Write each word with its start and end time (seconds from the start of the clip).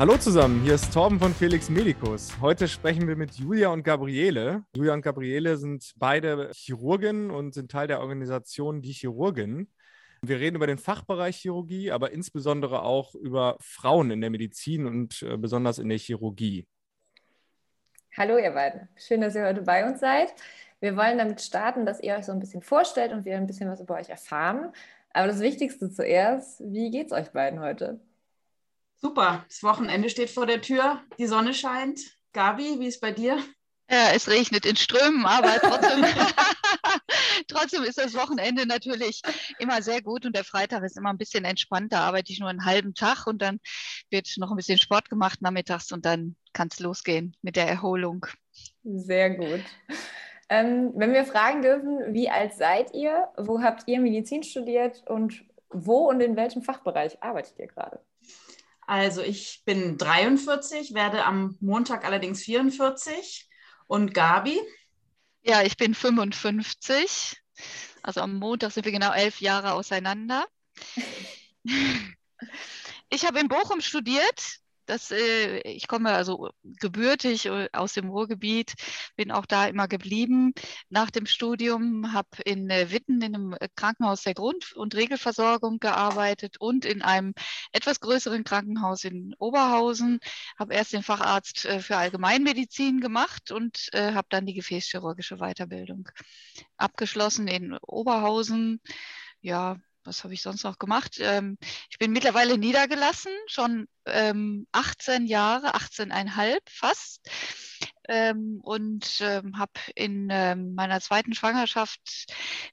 Hallo 0.00 0.16
zusammen, 0.16 0.62
hier 0.62 0.76
ist 0.76 0.94
Torben 0.94 1.18
von 1.20 1.34
Felix 1.34 1.68
Medicus. 1.68 2.32
Heute 2.40 2.68
sprechen 2.68 3.06
wir 3.06 3.16
mit 3.16 3.34
Julia 3.34 3.68
und 3.68 3.82
Gabriele. 3.82 4.64
Julia 4.74 4.94
und 4.94 5.02
Gabriele 5.02 5.58
sind 5.58 5.92
beide 5.96 6.50
Chirurgen 6.54 7.30
und 7.30 7.52
sind 7.52 7.70
Teil 7.70 7.86
der 7.86 8.00
Organisation 8.00 8.80
Die 8.80 8.92
Chirurgen. 8.92 9.70
Wir 10.22 10.40
reden 10.40 10.56
über 10.56 10.66
den 10.66 10.78
Fachbereich 10.78 11.36
Chirurgie, 11.36 11.90
aber 11.90 12.12
insbesondere 12.12 12.82
auch 12.82 13.14
über 13.14 13.58
Frauen 13.60 14.10
in 14.10 14.22
der 14.22 14.30
Medizin 14.30 14.86
und 14.86 15.20
äh, 15.20 15.36
besonders 15.36 15.78
in 15.78 15.90
der 15.90 15.98
Chirurgie. 15.98 16.66
Hallo 18.16 18.38
ihr 18.38 18.52
beiden, 18.52 18.88
schön, 18.96 19.20
dass 19.20 19.34
ihr 19.34 19.44
heute 19.44 19.60
bei 19.60 19.86
uns 19.86 20.00
seid. 20.00 20.32
Wir 20.80 20.96
wollen 20.96 21.18
damit 21.18 21.42
starten, 21.42 21.84
dass 21.84 22.00
ihr 22.00 22.16
euch 22.16 22.24
so 22.24 22.32
ein 22.32 22.40
bisschen 22.40 22.62
vorstellt 22.62 23.12
und 23.12 23.26
wir 23.26 23.36
ein 23.36 23.46
bisschen 23.46 23.68
was 23.68 23.82
über 23.82 23.96
euch 23.96 24.08
erfahren. 24.08 24.72
Aber 25.12 25.26
das 25.26 25.40
Wichtigste 25.40 25.90
zuerst, 25.90 26.62
wie 26.64 26.90
geht 26.90 27.08
es 27.08 27.12
euch 27.12 27.32
beiden 27.32 27.60
heute? 27.60 28.00
Super, 29.02 29.46
das 29.48 29.62
Wochenende 29.62 30.10
steht 30.10 30.28
vor 30.28 30.44
der 30.44 30.60
Tür, 30.60 31.00
die 31.18 31.26
Sonne 31.26 31.54
scheint. 31.54 32.00
Gabi, 32.34 32.78
wie 32.78 32.86
ist 32.86 33.00
bei 33.00 33.12
dir? 33.12 33.42
Ja, 33.90 34.10
es 34.14 34.28
regnet 34.28 34.66
in 34.66 34.76
Strömen, 34.76 35.24
aber 35.24 35.58
trotzdem, 35.58 36.04
trotzdem 37.48 37.82
ist 37.82 37.96
das 37.96 38.12
Wochenende 38.14 38.66
natürlich 38.66 39.22
immer 39.58 39.80
sehr 39.80 40.02
gut 40.02 40.26
und 40.26 40.36
der 40.36 40.44
Freitag 40.44 40.84
ist 40.84 40.98
immer 40.98 41.08
ein 41.08 41.16
bisschen 41.16 41.46
entspannt. 41.46 41.94
Da 41.94 42.00
arbeite 42.00 42.30
ich 42.30 42.40
nur 42.40 42.50
einen 42.50 42.66
halben 42.66 42.94
Tag 42.94 43.26
und 43.26 43.40
dann 43.40 43.58
wird 44.10 44.28
noch 44.36 44.50
ein 44.50 44.56
bisschen 44.56 44.78
Sport 44.78 45.08
gemacht 45.08 45.40
nachmittags 45.40 45.90
und 45.92 46.04
dann 46.04 46.36
kann 46.52 46.68
es 46.70 46.78
losgehen 46.78 47.34
mit 47.40 47.56
der 47.56 47.68
Erholung. 47.68 48.26
Sehr 48.84 49.30
gut. 49.30 49.64
Ähm, 50.50 50.92
wenn 50.94 51.14
wir 51.14 51.24
fragen 51.24 51.62
dürfen, 51.62 52.12
wie 52.12 52.28
alt 52.28 52.52
seid 52.52 52.92
ihr? 52.92 53.28
Wo 53.38 53.62
habt 53.62 53.88
ihr 53.88 53.98
Medizin 53.98 54.42
studiert 54.42 55.02
und 55.06 55.42
wo 55.70 56.08
und 56.10 56.20
in 56.20 56.36
welchem 56.36 56.60
Fachbereich 56.60 57.22
arbeitet 57.22 57.58
ihr 57.58 57.68
gerade? 57.68 58.00
Also 58.90 59.22
ich 59.22 59.62
bin 59.64 59.98
43, 59.98 60.94
werde 60.94 61.24
am 61.24 61.56
Montag 61.60 62.04
allerdings 62.04 62.42
44. 62.42 63.48
Und 63.86 64.12
Gabi? 64.12 64.60
Ja, 65.42 65.62
ich 65.62 65.76
bin 65.76 65.94
55. 65.94 67.40
Also 68.02 68.20
am 68.20 68.34
Montag 68.40 68.72
sind 68.72 68.84
wir 68.84 68.90
genau 68.90 69.12
elf 69.12 69.40
Jahre 69.40 69.74
auseinander. 69.74 70.44
Ich 73.12 73.26
habe 73.26 73.40
in 73.40 73.48
Bochum 73.48 73.80
studiert, 73.80 74.60
das, 74.90 75.10
äh, 75.12 75.60
ich 75.60 75.86
komme 75.86 76.10
also 76.12 76.50
gebürtig 76.62 77.46
äh, 77.46 77.68
aus 77.72 77.94
dem 77.94 78.10
Ruhrgebiet, 78.10 78.74
bin 79.16 79.30
auch 79.30 79.46
da 79.46 79.66
immer 79.66 79.86
geblieben 79.86 80.52
nach 80.88 81.10
dem 81.10 81.26
Studium, 81.26 82.12
habe 82.12 82.28
in 82.44 82.68
äh, 82.70 82.90
Witten 82.90 83.22
in 83.22 83.34
einem 83.34 83.52
äh, 83.60 83.68
Krankenhaus 83.76 84.22
der 84.22 84.34
Grund- 84.34 84.72
und 84.74 84.94
Regelversorgung 84.96 85.78
gearbeitet 85.78 86.56
und 86.58 86.84
in 86.84 87.02
einem 87.02 87.34
etwas 87.72 88.00
größeren 88.00 88.42
Krankenhaus 88.42 89.04
in 89.04 89.34
Oberhausen, 89.38 90.18
habe 90.58 90.74
erst 90.74 90.92
den 90.92 91.04
Facharzt 91.04 91.60
für 91.60 91.96
Allgemeinmedizin 91.96 93.00
gemacht 93.00 93.52
und 93.52 93.88
äh, 93.92 94.12
habe 94.12 94.26
dann 94.30 94.46
die 94.46 94.54
gefäßchirurgische 94.54 95.36
Weiterbildung 95.36 96.08
abgeschlossen 96.76 97.46
in 97.46 97.76
Oberhausen. 97.82 98.80
Ja, 99.40 99.76
was 100.04 100.24
habe 100.24 100.34
ich 100.34 100.42
sonst 100.42 100.64
noch 100.64 100.78
gemacht? 100.78 101.18
Ähm, 101.20 101.58
ich 101.90 101.98
bin 101.98 102.12
mittlerweile 102.12 102.58
niedergelassen, 102.58 103.32
schon 103.46 103.86
ähm, 104.06 104.66
18 104.72 105.26
Jahre, 105.26 105.74
18,5 105.74 106.58
fast. 106.68 107.28
Ähm, 108.08 108.60
und 108.62 109.20
ähm, 109.20 109.58
habe 109.58 109.72
in 109.94 110.28
ähm, 110.30 110.74
meiner 110.74 111.00
zweiten 111.00 111.32
Schwangerschaft 111.32 112.26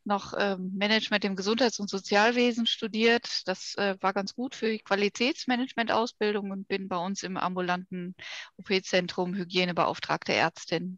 noch 0.03 0.33
ähm, 0.37 0.71
Management 0.75 1.25
im 1.25 1.35
Gesundheits- 1.35 1.79
und 1.79 1.89
Sozialwesen 1.89 2.65
studiert. 2.65 3.47
Das 3.47 3.75
äh, 3.75 3.95
war 4.01 4.13
ganz 4.13 4.33
gut 4.33 4.55
für 4.55 4.69
die 4.69 4.79
Qualitätsmanagement-Ausbildung 4.79 6.51
und 6.51 6.67
bin 6.67 6.87
bei 6.87 6.97
uns 6.97 7.23
im 7.23 7.37
ambulanten 7.37 8.15
OP-Zentrum 8.57 9.35
Hygienebeauftragte 9.35 10.33
Ärztin. 10.33 10.97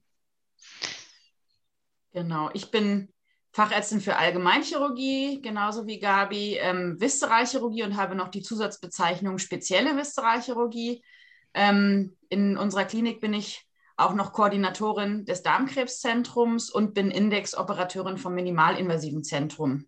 Genau, 2.13 2.49
ich 2.53 2.71
bin 2.71 3.13
Fachärztin 3.51 3.99
für 3.99 4.15
Allgemeinchirurgie, 4.17 5.41
genauso 5.41 5.87
wie 5.87 5.99
Gabi, 5.99 6.57
ähm, 6.57 6.99
Viszeralchirurgie 6.99 7.83
und 7.83 7.97
habe 7.97 8.15
noch 8.15 8.27
die 8.29 8.41
Zusatzbezeichnung 8.41 9.37
spezielle 9.39 9.97
Viszeralchirurgie. 9.97 11.03
Ähm, 11.53 12.15
in 12.29 12.57
unserer 12.57 12.85
Klinik 12.85 13.21
bin 13.21 13.33
ich 13.33 13.65
auch 13.97 14.13
noch 14.13 14.33
Koordinatorin 14.33 15.25
des 15.25 15.41
Darmkrebszentrums 15.41 16.69
und 16.69 16.93
bin 16.93 17.11
Indexoperateurin 17.11 18.17
vom 18.17 18.33
Minimalinvasiven 18.33 19.23
Zentrum. 19.23 19.87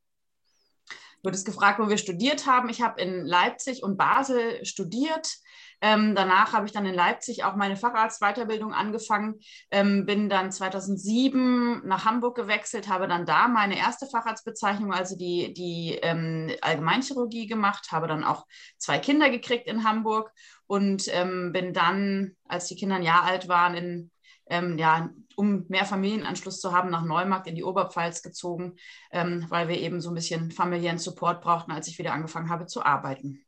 Wird 1.23 1.35
es 1.35 1.45
gefragt, 1.45 1.79
wo 1.79 1.89
wir 1.89 1.97
studiert 1.97 2.47
haben. 2.47 2.69
Ich 2.69 2.81
habe 2.81 3.01
in 3.01 3.25
Leipzig 3.25 3.83
und 3.83 3.97
Basel 3.97 4.65
studiert, 4.65 5.37
ähm, 5.83 6.13
danach 6.13 6.53
habe 6.53 6.67
ich 6.67 6.71
dann 6.71 6.85
in 6.85 6.93
Leipzig 6.93 7.43
auch 7.43 7.55
meine 7.55 7.75
Facharztweiterbildung 7.75 8.71
angefangen, 8.71 9.39
ähm, 9.71 10.05
bin 10.05 10.29
dann 10.29 10.51
2007 10.51 11.87
nach 11.87 12.05
Hamburg 12.05 12.35
gewechselt, 12.35 12.87
habe 12.87 13.07
dann 13.07 13.25
da 13.25 13.47
meine 13.47 13.77
erste 13.79 14.05
Facharztbezeichnung, 14.05 14.93
also 14.93 15.17
die, 15.17 15.53
die 15.53 15.97
ähm, 16.03 16.51
Allgemeinchirurgie 16.61 17.47
gemacht, 17.47 17.91
habe 17.91 18.07
dann 18.07 18.23
auch 18.23 18.45
zwei 18.77 18.99
Kinder 18.99 19.31
gekriegt 19.31 19.67
in 19.67 19.83
Hamburg 19.83 20.31
und 20.67 21.07
ähm, 21.13 21.51
bin 21.51 21.73
dann, 21.73 22.35
als 22.47 22.67
die 22.67 22.75
Kinder 22.75 22.97
ein 22.97 23.03
Jahr 23.03 23.23
alt 23.23 23.47
waren, 23.47 23.73
in 23.73 24.11
ähm, 24.51 24.77
ja, 24.77 25.09
um 25.37 25.65
mehr 25.67 25.85
Familienanschluss 25.85 26.59
zu 26.59 26.73
haben, 26.73 26.89
nach 26.89 27.03
Neumarkt 27.03 27.47
in 27.47 27.55
die 27.55 27.63
Oberpfalz 27.63 28.23
gezogen, 28.23 28.75
ähm, 29.11 29.45
weil 29.49 29.67
wir 29.67 29.79
eben 29.79 30.01
so 30.01 30.09
ein 30.09 30.15
bisschen 30.15 30.51
familiären 30.51 30.97
Support 30.97 31.41
brauchten, 31.41 31.71
als 31.71 31.87
ich 31.87 31.97
wieder 31.99 32.13
angefangen 32.13 32.49
habe 32.49 32.65
zu 32.65 32.83
arbeiten. 32.83 33.43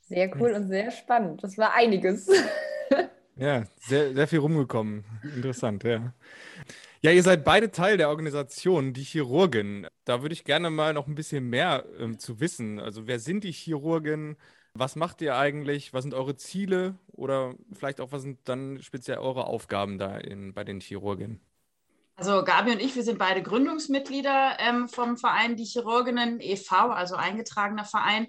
Sehr 0.00 0.34
cool 0.36 0.52
und 0.52 0.68
sehr 0.68 0.90
spannend. 0.90 1.42
Das 1.42 1.56
war 1.58 1.74
einiges. 1.74 2.28
Ja, 3.36 3.64
sehr, 3.80 4.14
sehr 4.14 4.28
viel 4.28 4.40
rumgekommen. 4.40 5.04
Interessant, 5.22 5.84
ja. 5.84 6.12
Ja, 7.00 7.10
ihr 7.10 7.22
seid 7.22 7.44
beide 7.44 7.70
Teil 7.70 7.96
der 7.96 8.10
Organisation, 8.10 8.92
die 8.92 9.02
Chirurgen. 9.02 9.86
Da 10.04 10.22
würde 10.22 10.34
ich 10.34 10.44
gerne 10.44 10.70
mal 10.70 10.92
noch 10.92 11.06
ein 11.06 11.14
bisschen 11.14 11.48
mehr 11.48 11.84
ähm, 11.98 12.18
zu 12.18 12.40
wissen. 12.40 12.78
Also, 12.78 13.06
wer 13.06 13.18
sind 13.18 13.44
die 13.44 13.52
Chirurgen? 13.52 14.36
Was 14.74 14.96
macht 14.96 15.20
ihr 15.22 15.36
eigentlich? 15.36 15.92
Was 15.92 16.02
sind 16.02 16.14
eure 16.14 16.36
Ziele? 16.36 16.98
Oder 17.12 17.54
vielleicht 17.72 18.00
auch, 18.00 18.12
was 18.12 18.22
sind 18.22 18.40
dann 18.48 18.82
speziell 18.82 19.18
eure 19.18 19.46
Aufgaben 19.46 19.98
da 19.98 20.16
in, 20.16 20.54
bei 20.54 20.64
den 20.64 20.80
Chirurgen? 20.80 21.40
Also 22.16 22.44
Gabi 22.44 22.72
und 22.72 22.80
ich, 22.80 22.94
wir 22.94 23.02
sind 23.02 23.18
beide 23.18 23.42
Gründungsmitglieder 23.42 24.58
ähm, 24.60 24.86
vom 24.88 25.16
Verein 25.16 25.56
Die 25.56 25.64
Chirurginnen 25.64 26.40
e.V., 26.40 26.90
also 26.90 27.16
eingetragener 27.16 27.86
Verein 27.86 28.28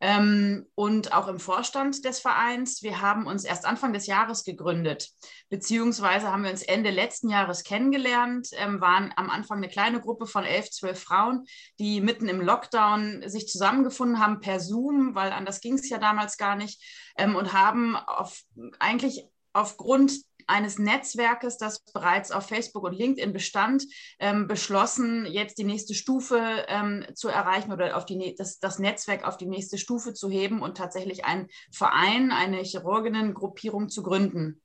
ähm, 0.00 0.66
und 0.76 1.12
auch 1.12 1.26
im 1.26 1.40
Vorstand 1.40 2.04
des 2.04 2.20
Vereins. 2.20 2.82
Wir 2.82 3.00
haben 3.00 3.26
uns 3.26 3.44
erst 3.44 3.64
Anfang 3.64 3.92
des 3.92 4.06
Jahres 4.06 4.44
gegründet, 4.44 5.10
beziehungsweise 5.48 6.30
haben 6.30 6.44
wir 6.44 6.50
uns 6.50 6.62
Ende 6.62 6.90
letzten 6.90 7.28
Jahres 7.28 7.64
kennengelernt, 7.64 8.48
ähm, 8.52 8.80
waren 8.80 9.12
am 9.16 9.30
Anfang 9.30 9.58
eine 9.58 9.68
kleine 9.68 10.00
Gruppe 10.00 10.26
von 10.26 10.44
elf, 10.44 10.70
zwölf 10.70 11.00
Frauen, 11.00 11.44
die 11.80 12.00
mitten 12.00 12.28
im 12.28 12.40
Lockdown 12.40 13.28
sich 13.28 13.48
zusammengefunden 13.48 14.20
haben 14.20 14.40
per 14.40 14.60
Zoom, 14.60 15.14
weil 15.16 15.32
anders 15.32 15.60
ging 15.60 15.74
es 15.74 15.88
ja 15.88 15.98
damals 15.98 16.36
gar 16.36 16.54
nicht, 16.54 16.82
ähm, 17.18 17.34
und 17.34 17.52
haben 17.52 17.96
auf, 17.96 18.42
eigentlich 18.78 19.26
aufgrund 19.52 20.12
eines 20.46 20.78
Netzwerkes, 20.78 21.58
das 21.58 21.80
bereits 21.92 22.30
auf 22.30 22.46
Facebook 22.46 22.84
und 22.84 22.94
LinkedIn 22.94 23.32
bestand, 23.32 23.84
ähm, 24.18 24.46
beschlossen, 24.46 25.26
jetzt 25.26 25.58
die 25.58 25.64
nächste 25.64 25.94
Stufe 25.94 26.64
ähm, 26.68 27.04
zu 27.14 27.28
erreichen 27.28 27.72
oder 27.72 27.96
auf 27.96 28.06
die, 28.06 28.34
das, 28.36 28.58
das 28.58 28.78
Netzwerk 28.78 29.24
auf 29.24 29.36
die 29.36 29.46
nächste 29.46 29.78
Stufe 29.78 30.14
zu 30.14 30.30
heben 30.30 30.62
und 30.62 30.76
tatsächlich 30.76 31.24
einen 31.24 31.48
Verein, 31.72 32.32
eine 32.32 32.58
Chirurginnengruppierung 32.58 33.88
zu 33.88 34.02
gründen. 34.02 34.60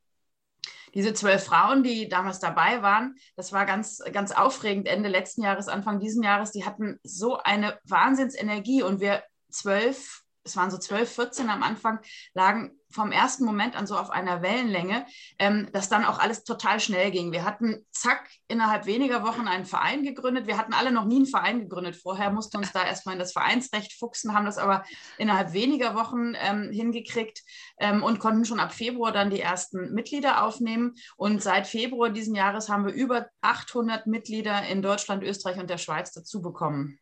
Diese 0.94 1.14
zwölf 1.14 1.44
Frauen, 1.44 1.84
die 1.84 2.10
damals 2.10 2.40
dabei 2.40 2.82
waren, 2.82 3.16
das 3.36 3.54
war 3.54 3.66
ganz, 3.66 4.02
ganz 4.12 4.32
aufregend. 4.32 4.88
Ende 4.88 5.10
letzten 5.10 5.44
Jahres, 5.44 5.68
Anfang 5.68 6.00
diesen 6.00 6.24
Jahres, 6.24 6.52
die 6.52 6.66
hatten 6.66 7.00
so 7.04 7.38
eine 7.38 7.78
Wahnsinnsenergie 7.84 8.82
und 8.82 9.00
wir 9.00 9.24
zwölf 9.52 10.24
es 10.44 10.56
waren 10.56 10.72
so 10.72 10.78
12, 10.78 11.14
14 11.14 11.50
am 11.50 11.64
Anfang, 11.64 12.00
lagen 12.34 12.80
vom 12.92 13.12
ersten 13.12 13.46
Moment 13.46 13.76
an 13.76 13.86
so 13.86 13.98
auf 13.98 14.10
einer 14.10 14.42
Wellenlänge, 14.42 15.06
ähm, 15.38 15.70
dass 15.74 15.90
dann 15.90 16.06
auch 16.06 16.18
alles 16.18 16.44
total 16.44 16.80
schnell 16.80 17.12
ging. 17.12 17.32
Wir 17.32 17.44
hatten 17.44 17.86
zack 17.92 18.28
innerhalb 18.48 18.86
weniger 18.88 19.24
Wochen 19.24 19.48
einen 19.48 19.66
Verein 19.66 20.04
gegründet. 20.04 20.48
Wir 20.48 20.58
hatten 20.58 20.74
alle 20.74 20.92
noch 20.92 21.06
nie 21.06 21.18
einen 21.18 21.26
Verein 21.28 21.60
gegründet 21.60 21.96
vorher, 21.96 22.32
mussten 22.32 22.58
uns 22.58 22.72
da 22.72 22.84
erstmal 22.84 23.14
in 23.14 23.20
das 23.20 23.34
Vereinsrecht 23.34 23.94
fuchsen, 23.94 24.34
haben 24.34 24.46
das 24.46 24.58
aber 24.58 24.84
innerhalb 25.18 25.54
weniger 25.54 25.94
Wochen 25.94 26.34
ähm, 26.36 26.72
hingekriegt 26.72 27.44
ähm, 27.80 28.02
und 28.02 28.20
konnten 28.20 28.46
schon 28.46 28.60
ab 28.60 28.74
Februar 28.74 29.12
dann 29.12 29.30
die 29.30 29.42
ersten 29.42 29.94
Mitglieder 29.94 30.44
aufnehmen. 30.44 30.96
Und 31.16 31.44
seit 31.44 31.68
Februar 31.68 32.10
diesen 32.10 32.34
Jahres 32.34 32.70
haben 32.70 32.86
wir 32.86 32.94
über 32.94 33.28
800 33.42 34.08
Mitglieder 34.08 34.64
in 34.68 34.82
Deutschland, 34.82 35.24
Österreich 35.24 35.60
und 35.60 35.70
der 35.70 35.78
Schweiz 35.78 36.12
dazu 36.12 36.42
bekommen. 36.42 36.98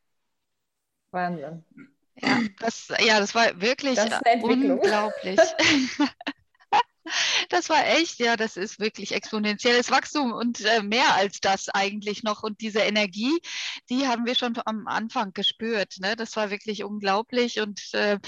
Wahnsinn. 1.12 1.63
Ja, 2.22 2.40
das, 2.60 2.88
ja, 3.00 3.19
das 3.19 3.36
war 3.36 3.62
wirklich 3.62 3.96
das 3.96 4.22
unglaublich. 4.42 5.40
Das 7.50 7.69
war 7.69 7.86
echt, 7.88 8.19
ja, 8.19 8.36
das 8.36 8.57
ist 8.57 8.80
wirklich 8.80 9.13
exponentielles 9.13 9.92
Wachstum 9.92 10.33
und 10.33 10.62
äh, 10.62 10.83
mehr 10.83 11.15
als 11.15 11.39
das 11.39 11.69
eigentlich 11.69 12.24
noch. 12.24 12.44
Und 12.44 12.62
diese 12.62 12.80
Energie, 12.80 13.38
die 13.89 14.07
haben 14.07 14.25
wir 14.25 14.36
schon 14.36 14.57
am 14.65 14.88
Anfang 14.88 15.33
gespürt. 15.33 15.95
Ne? 16.00 16.15
Das 16.15 16.36
war 16.36 16.50
wirklich 16.50 16.83
unglaublich. 16.83 17.59
Und 17.59 17.94
äh, 17.94 18.19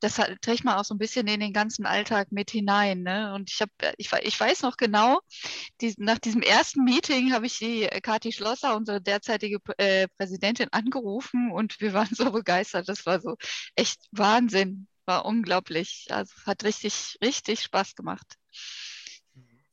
das 0.00 0.20
trägt 0.40 0.64
man 0.64 0.76
auch 0.76 0.84
so 0.84 0.94
ein 0.94 0.98
bisschen 0.98 1.26
in 1.26 1.40
den 1.40 1.52
ganzen 1.52 1.86
Alltag 1.86 2.32
mit 2.32 2.50
hinein. 2.50 3.02
Ne? 3.02 3.34
Und 3.34 3.50
ich 3.50 3.60
habe, 3.60 3.72
ich, 3.98 4.10
ich 4.22 4.38
weiß 4.40 4.62
noch 4.62 4.76
genau, 4.76 5.20
die, 5.80 5.94
nach 5.98 6.18
diesem 6.18 6.42
ersten 6.42 6.84
Meeting 6.84 7.32
habe 7.32 7.46
ich 7.46 7.58
die 7.58 7.88
Kathi 8.02 8.32
Schlosser, 8.32 8.76
unsere 8.76 9.00
derzeitige 9.00 9.58
äh, 9.78 10.08
Präsidentin, 10.16 10.68
angerufen 10.72 11.50
und 11.52 11.80
wir 11.80 11.92
waren 11.92 12.08
so 12.12 12.30
begeistert. 12.32 12.88
Das 12.88 13.06
war 13.06 13.20
so 13.20 13.36
echt 13.76 14.00
Wahnsinn, 14.10 14.88
war 15.06 15.24
unglaublich. 15.24 16.06
Also 16.10 16.32
hat 16.46 16.64
richtig, 16.64 17.18
richtig 17.22 17.62
Spaß 17.62 17.94
gemacht. 17.94 18.36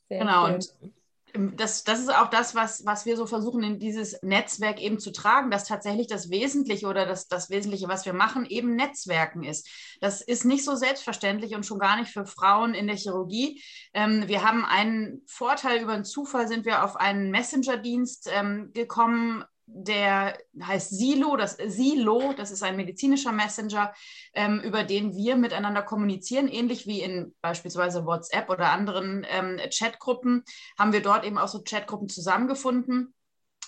Sehr 0.08 0.20
genau. 0.20 0.48
Schön. 0.48 0.56
Und 0.56 1.60
das, 1.60 1.84
das 1.84 2.00
ist 2.00 2.14
auch 2.14 2.30
das, 2.30 2.56
was, 2.56 2.86
was 2.86 3.06
wir 3.06 3.16
so 3.16 3.28
versuchen, 3.28 3.64
in 3.64 3.80
dieses 3.80 4.22
Netzwerk 4.24 4.82
eben 4.82 5.00
zu 5.00 5.12
tragen, 5.12 5.52
dass 5.52 5.66
tatsächlich 5.66 6.08
das 6.08 6.30
Wesentliche 6.30 6.88
oder 6.88 7.06
das, 7.06 7.28
das 7.28 7.50
Wesentliche, 7.50 7.88
was 7.88 8.06
wir 8.06 8.14
machen, 8.14 8.46
eben 8.46 8.76
Netzwerken 8.76 9.44
ist. 9.44 9.70
Das 10.02 10.22
ist 10.22 10.46
nicht 10.46 10.66
so 10.66 10.76
selbstverständlich 10.76 11.56
und 11.56 11.66
schon 11.66 11.80
gar 11.80 12.00
nicht 12.00 12.12
für 12.12 12.26
Frauen 12.26 12.74
in 12.74 12.88
der 12.88 12.96
Chirurgie. 12.96 13.62
Ähm, 13.94 14.28
wir 14.28 14.44
haben 14.44 14.66
einen 14.66 15.22
Vorteil, 15.28 15.82
über 15.82 15.94
einen 15.94 16.06
Zufall 16.06 16.48
sind 16.48 16.66
wir 16.66 16.84
auf 16.84 16.96
einen 16.96 17.30
Messenger-Dienst 17.32 18.30
ähm, 18.34 18.72
gekommen, 18.74 19.44
der 19.74 20.38
heißt 20.62 20.98
Silo, 20.98 21.38
das 21.38 21.58
Silo, 21.58 22.34
das 22.36 22.52
ist 22.52 22.64
ein 22.64 22.76
medizinischer 22.76 23.32
Messenger, 23.32 23.94
ähm, 24.34 24.60
über 24.62 24.84
den 24.84 25.16
wir 25.16 25.36
miteinander 25.36 25.82
kommunizieren, 25.82 26.48
ähnlich 26.48 26.88
wie 26.88 27.02
in 27.02 27.36
beispielsweise 27.42 28.06
WhatsApp 28.06 28.50
oder 28.50 28.72
anderen 28.72 29.26
ähm, 29.30 29.60
Chatgruppen, 29.70 30.44
haben 30.78 30.94
wir 30.94 31.02
dort 31.02 31.26
eben 31.26 31.38
auch 31.38 31.48
so 31.48 31.62
Chatgruppen 31.62 32.10
zusammengefunden 32.10 33.14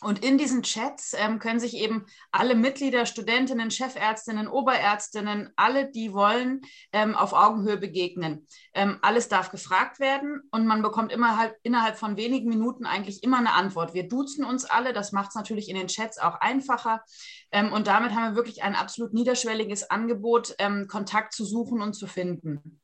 und 0.01 0.25
in 0.25 0.39
diesen 0.39 0.63
Chats 0.63 1.13
ähm, 1.15 1.37
können 1.37 1.59
sich 1.59 1.75
eben 1.75 2.07
alle 2.31 2.55
Mitglieder, 2.55 3.05
Studentinnen, 3.05 3.69
Chefärztinnen, 3.69 4.47
Oberärztinnen, 4.47 5.51
alle, 5.55 5.91
die 5.91 6.11
wollen, 6.11 6.61
ähm, 6.91 7.15
auf 7.15 7.33
Augenhöhe 7.33 7.77
begegnen. 7.77 8.47
Ähm, 8.73 8.97
alles 9.03 9.29
darf 9.29 9.51
gefragt 9.51 9.99
werden 9.99 10.41
und 10.49 10.65
man 10.65 10.81
bekommt 10.81 11.11
immer 11.11 11.37
halt 11.37 11.53
innerhalb 11.61 11.97
von 11.97 12.17
wenigen 12.17 12.49
Minuten 12.49 12.87
eigentlich 12.87 13.21
immer 13.23 13.37
eine 13.37 13.53
Antwort. 13.53 13.93
Wir 13.93 14.07
duzen 14.07 14.43
uns 14.43 14.65
alle, 14.65 14.91
das 14.91 15.11
macht 15.11 15.29
es 15.29 15.35
natürlich 15.35 15.69
in 15.69 15.75
den 15.75 15.87
Chats 15.87 16.17
auch 16.17 16.41
einfacher. 16.41 17.03
Ähm, 17.51 17.71
und 17.71 17.85
damit 17.85 18.13
haben 18.13 18.31
wir 18.31 18.35
wirklich 18.35 18.63
ein 18.63 18.75
absolut 18.75 19.13
niederschwelliges 19.13 19.91
Angebot, 19.91 20.55
ähm, 20.57 20.87
Kontakt 20.87 21.33
zu 21.33 21.45
suchen 21.45 21.79
und 21.79 21.93
zu 21.93 22.07
finden. 22.07 22.80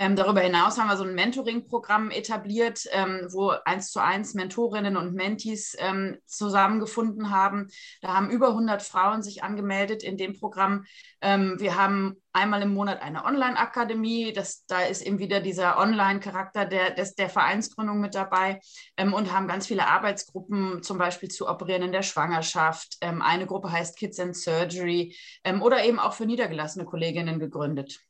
Ähm, 0.00 0.16
darüber 0.16 0.40
hinaus 0.40 0.78
haben 0.78 0.88
wir 0.88 0.96
so 0.96 1.04
ein 1.04 1.14
Mentoring-Programm 1.14 2.10
etabliert, 2.10 2.86
ähm, 2.90 3.28
wo 3.32 3.50
eins 3.66 3.90
zu 3.90 4.00
eins 4.00 4.32
Mentorinnen 4.32 4.96
und 4.96 5.12
Mentees 5.12 5.76
ähm, 5.78 6.16
zusammengefunden 6.24 7.28
haben. 7.30 7.68
Da 8.00 8.14
haben 8.14 8.30
über 8.30 8.48
100 8.48 8.80
Frauen 8.80 9.22
sich 9.22 9.44
angemeldet 9.44 10.02
in 10.02 10.16
dem 10.16 10.40
Programm. 10.40 10.86
Ähm, 11.20 11.56
wir 11.58 11.76
haben 11.76 12.16
einmal 12.32 12.62
im 12.62 12.72
Monat 12.72 13.02
eine 13.02 13.26
Online-Akademie. 13.26 14.32
Da 14.68 14.80
ist 14.80 15.02
eben 15.02 15.18
wieder 15.18 15.40
dieser 15.40 15.76
Online-Charakter 15.76 16.64
der, 16.64 16.92
des, 16.92 17.14
der 17.14 17.28
Vereinsgründung 17.28 18.00
mit 18.00 18.14
dabei 18.14 18.58
ähm, 18.96 19.12
und 19.12 19.34
haben 19.34 19.48
ganz 19.48 19.66
viele 19.66 19.86
Arbeitsgruppen, 19.86 20.82
zum 20.82 20.96
Beispiel 20.96 21.28
zu 21.28 21.46
Operieren 21.46 21.82
in 21.82 21.92
der 21.92 22.04
Schwangerschaft. 22.04 22.96
Ähm, 23.02 23.20
eine 23.20 23.44
Gruppe 23.44 23.70
heißt 23.70 23.98
Kids 23.98 24.18
and 24.18 24.34
Surgery 24.34 25.14
oder 25.60 25.84
eben 25.84 25.98
auch 25.98 26.14
für 26.14 26.24
niedergelassene 26.24 26.86
Kolleginnen 26.86 27.38
gegründet. 27.38 28.00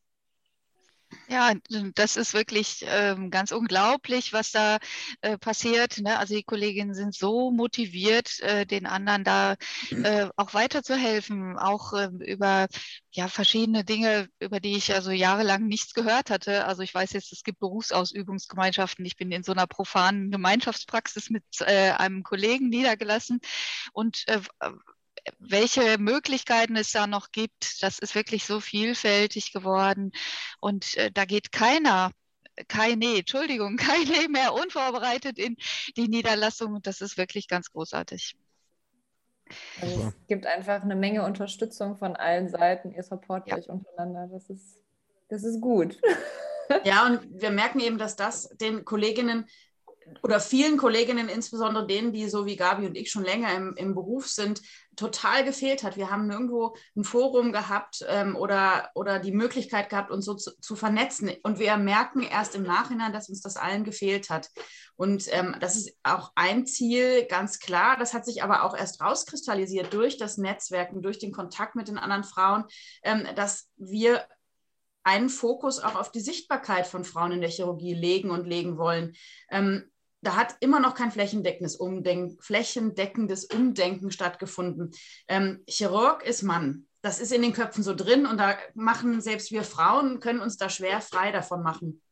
Ja, 1.33 1.53
das 1.95 2.17
ist 2.17 2.35
wirklich 2.35 2.85
ähm, 2.89 3.31
ganz 3.31 3.53
unglaublich, 3.53 4.33
was 4.33 4.51
da 4.51 4.79
äh, 5.21 5.39
passiert. 5.39 5.99
Ne? 5.99 6.19
Also 6.19 6.35
die 6.35 6.43
Kolleginnen 6.43 6.93
sind 6.93 7.15
so 7.15 7.53
motiviert, 7.53 8.41
äh, 8.41 8.67
den 8.67 8.85
anderen 8.85 9.23
da 9.23 9.55
äh, 9.91 10.29
auch 10.35 10.55
weiterzuhelfen, 10.55 11.57
auch 11.57 11.93
ähm, 11.93 12.21
über 12.21 12.67
ja, 13.13 13.29
verschiedene 13.29 13.85
Dinge, 13.85 14.29
über 14.41 14.59
die 14.59 14.77
ich 14.77 14.93
also 14.93 15.13
jahrelang 15.13 15.69
nichts 15.69 15.95
gehört 15.95 16.31
hatte. 16.31 16.65
Also 16.67 16.83
ich 16.83 16.93
weiß 16.93 17.13
jetzt, 17.13 17.33
es 17.33 17.45
gibt 17.45 17.61
Berufsausübungsgemeinschaften. 17.61 19.05
Ich 19.05 19.17
bin 19.17 19.31
in 19.31 19.45
so 19.45 19.53
einer 19.53 19.69
profanen 19.69 20.33
Gemeinschaftspraxis 20.33 21.31
mit 21.31 21.45
äh, 21.61 21.93
einem 21.93 22.25
Kollegen 22.25 22.69
niedergelassen 22.71 23.39
und 23.93 24.25
äh, 24.27 24.41
welche 25.39 25.99
Möglichkeiten 25.99 26.77
es 26.77 26.93
da 26.93 27.07
noch 27.07 27.33
gibt, 27.33 27.83
das 27.83 27.99
ist 27.99 28.15
wirklich 28.15 28.45
so 28.45 28.61
vielfältig 28.61 29.53
geworden. 29.53 30.13
Und 30.61 30.97
äh, 30.97 31.11
da 31.13 31.25
geht 31.25 31.53
keiner, 31.53 32.13
keine, 32.69 33.19
Entschuldigung, 33.19 33.77
keine 33.77 34.29
mehr 34.29 34.55
unvorbereitet 34.55 35.39
in 35.39 35.57
die 35.97 36.09
Niederlassung. 36.09 36.81
das 36.83 37.01
ist 37.01 37.17
wirklich 37.17 37.49
ganz 37.49 37.71
großartig. 37.73 38.37
Also 39.81 40.09
es 40.09 40.27
gibt 40.29 40.47
einfach 40.47 40.83
eine 40.83 40.95
Menge 40.95 41.25
Unterstützung 41.25 41.99
von 41.99 42.15
allen 42.15 42.49
Seiten. 42.49 42.93
Ihr 42.93 43.03
support 43.03 43.49
ja. 43.49 43.57
euch 43.57 43.69
untereinander. 43.69 44.29
Das 44.33 44.49
ist, 44.49 44.81
das 45.29 45.45
ist 45.45 45.61
gut. 45.61 46.01
Ja, 46.85 47.05
und 47.05 47.43
wir 47.43 47.51
merken 47.51 47.81
eben, 47.81 47.99
dass 47.99 48.15
das 48.15 48.49
den 48.51 48.85
Kolleginnen 48.85 49.49
oder 50.23 50.41
vielen 50.41 50.77
Kolleginnen, 50.77 51.29
insbesondere 51.29 51.87
denen, 51.87 52.13
die 52.13 52.29
so 52.29 52.47
wie 52.47 52.57
Gabi 52.57 52.87
und 52.87 52.97
ich 52.97 53.11
schon 53.11 53.25
länger 53.25 53.55
im, 53.55 53.75
im 53.77 53.95
Beruf 53.95 54.27
sind, 54.27 54.61
total 54.97 55.45
gefehlt 55.45 55.83
hat. 55.83 55.97
Wir 55.97 56.11
haben 56.11 56.27
nirgendwo 56.27 56.75
ein 56.97 57.05
Forum 57.05 57.53
gehabt 57.53 58.05
ähm, 58.09 58.37
oder, 58.37 58.91
oder 58.95 59.19
die 59.19 59.33
Möglichkeit 59.33 59.89
gehabt, 59.89 60.11
uns 60.11 60.25
so 60.25 60.35
zu, 60.35 60.51
zu, 60.61 60.77
vernetzen. 60.77 61.31
Und 61.43 61.59
wir 61.59 61.77
merken 61.77 62.23
erst 62.23 62.55
im 62.55 62.65
Nachhinein, 62.65 63.13
dass 63.13 63.29
uns 63.29 63.41
das 63.41 63.57
allen 63.57 63.85
gefehlt 63.85 64.31
hat. 64.31 64.49
Und 64.97 65.25
ähm, 65.33 65.57
das 65.61 65.77
ist 65.77 65.97
auch 66.03 66.33
ein 66.35 66.67
Ziel, 66.67 67.25
ganz 67.27 67.61
klar. 67.61 67.97
Das 67.97 68.13
hat 68.13 68.27
sich 68.27 68.43
aber 68.43 68.65
auch 68.65 68.77
erst 68.77 69.01
rauskristallisiert 69.01 69.93
durch 69.95 70.19
das 70.19 70.37
Netzwerken, 70.37 71.03
durch 71.03 71.19
den 71.19 71.33
Kontakt 71.33 71.77
mit 71.77 71.89
den 71.89 71.99
anderen 71.99 72.25
Frauen, 72.25 72.65
ähm, 73.03 73.27
dass 73.37 73.69
wir 73.77 74.27
einen 75.03 75.29
Fokus 75.29 75.79
auch 75.79 75.95
auf 75.95 76.11
die 76.13 76.21
Sichtbarkeit 76.21 76.87
von 76.87 77.05
Frauen 77.05 77.33
in 77.33 77.41
der 77.41 77.51
Chirurgie 77.51 77.95
legen 77.95 78.31
und 78.31 78.47
legen 78.47 78.79
wollen. 78.79 79.15
Ähm, 79.51 79.91
da 80.23 80.37
hat 80.37 80.57
immer 80.61 80.81
noch 80.81 80.95
kein 80.95 81.11
flächendeckendes 81.11 81.77
Umdenken, 81.77 82.39
flächendeckendes 82.41 83.47
Umdenken 83.47 84.11
stattgefunden. 84.11 84.91
Ähm, 85.29 85.65
Chirurg 85.67 86.23
ist 86.25 86.43
Mann. 86.43 86.87
Das 87.03 87.19
ist 87.19 87.33
in 87.33 87.41
den 87.41 87.55
Köpfen 87.55 87.83
so 87.83 87.95
drin 87.95 88.27
und 88.27 88.37
da 88.37 88.59
machen 88.75 89.23
selbst 89.23 89.51
wir 89.53 89.63
Frauen, 89.63 90.21
können 90.21 90.41
uns 90.41 90.59
da 90.59 90.69
schwer 90.69 91.01
frei 91.01 91.33
davon 91.33 91.63
machen. 91.63 92.03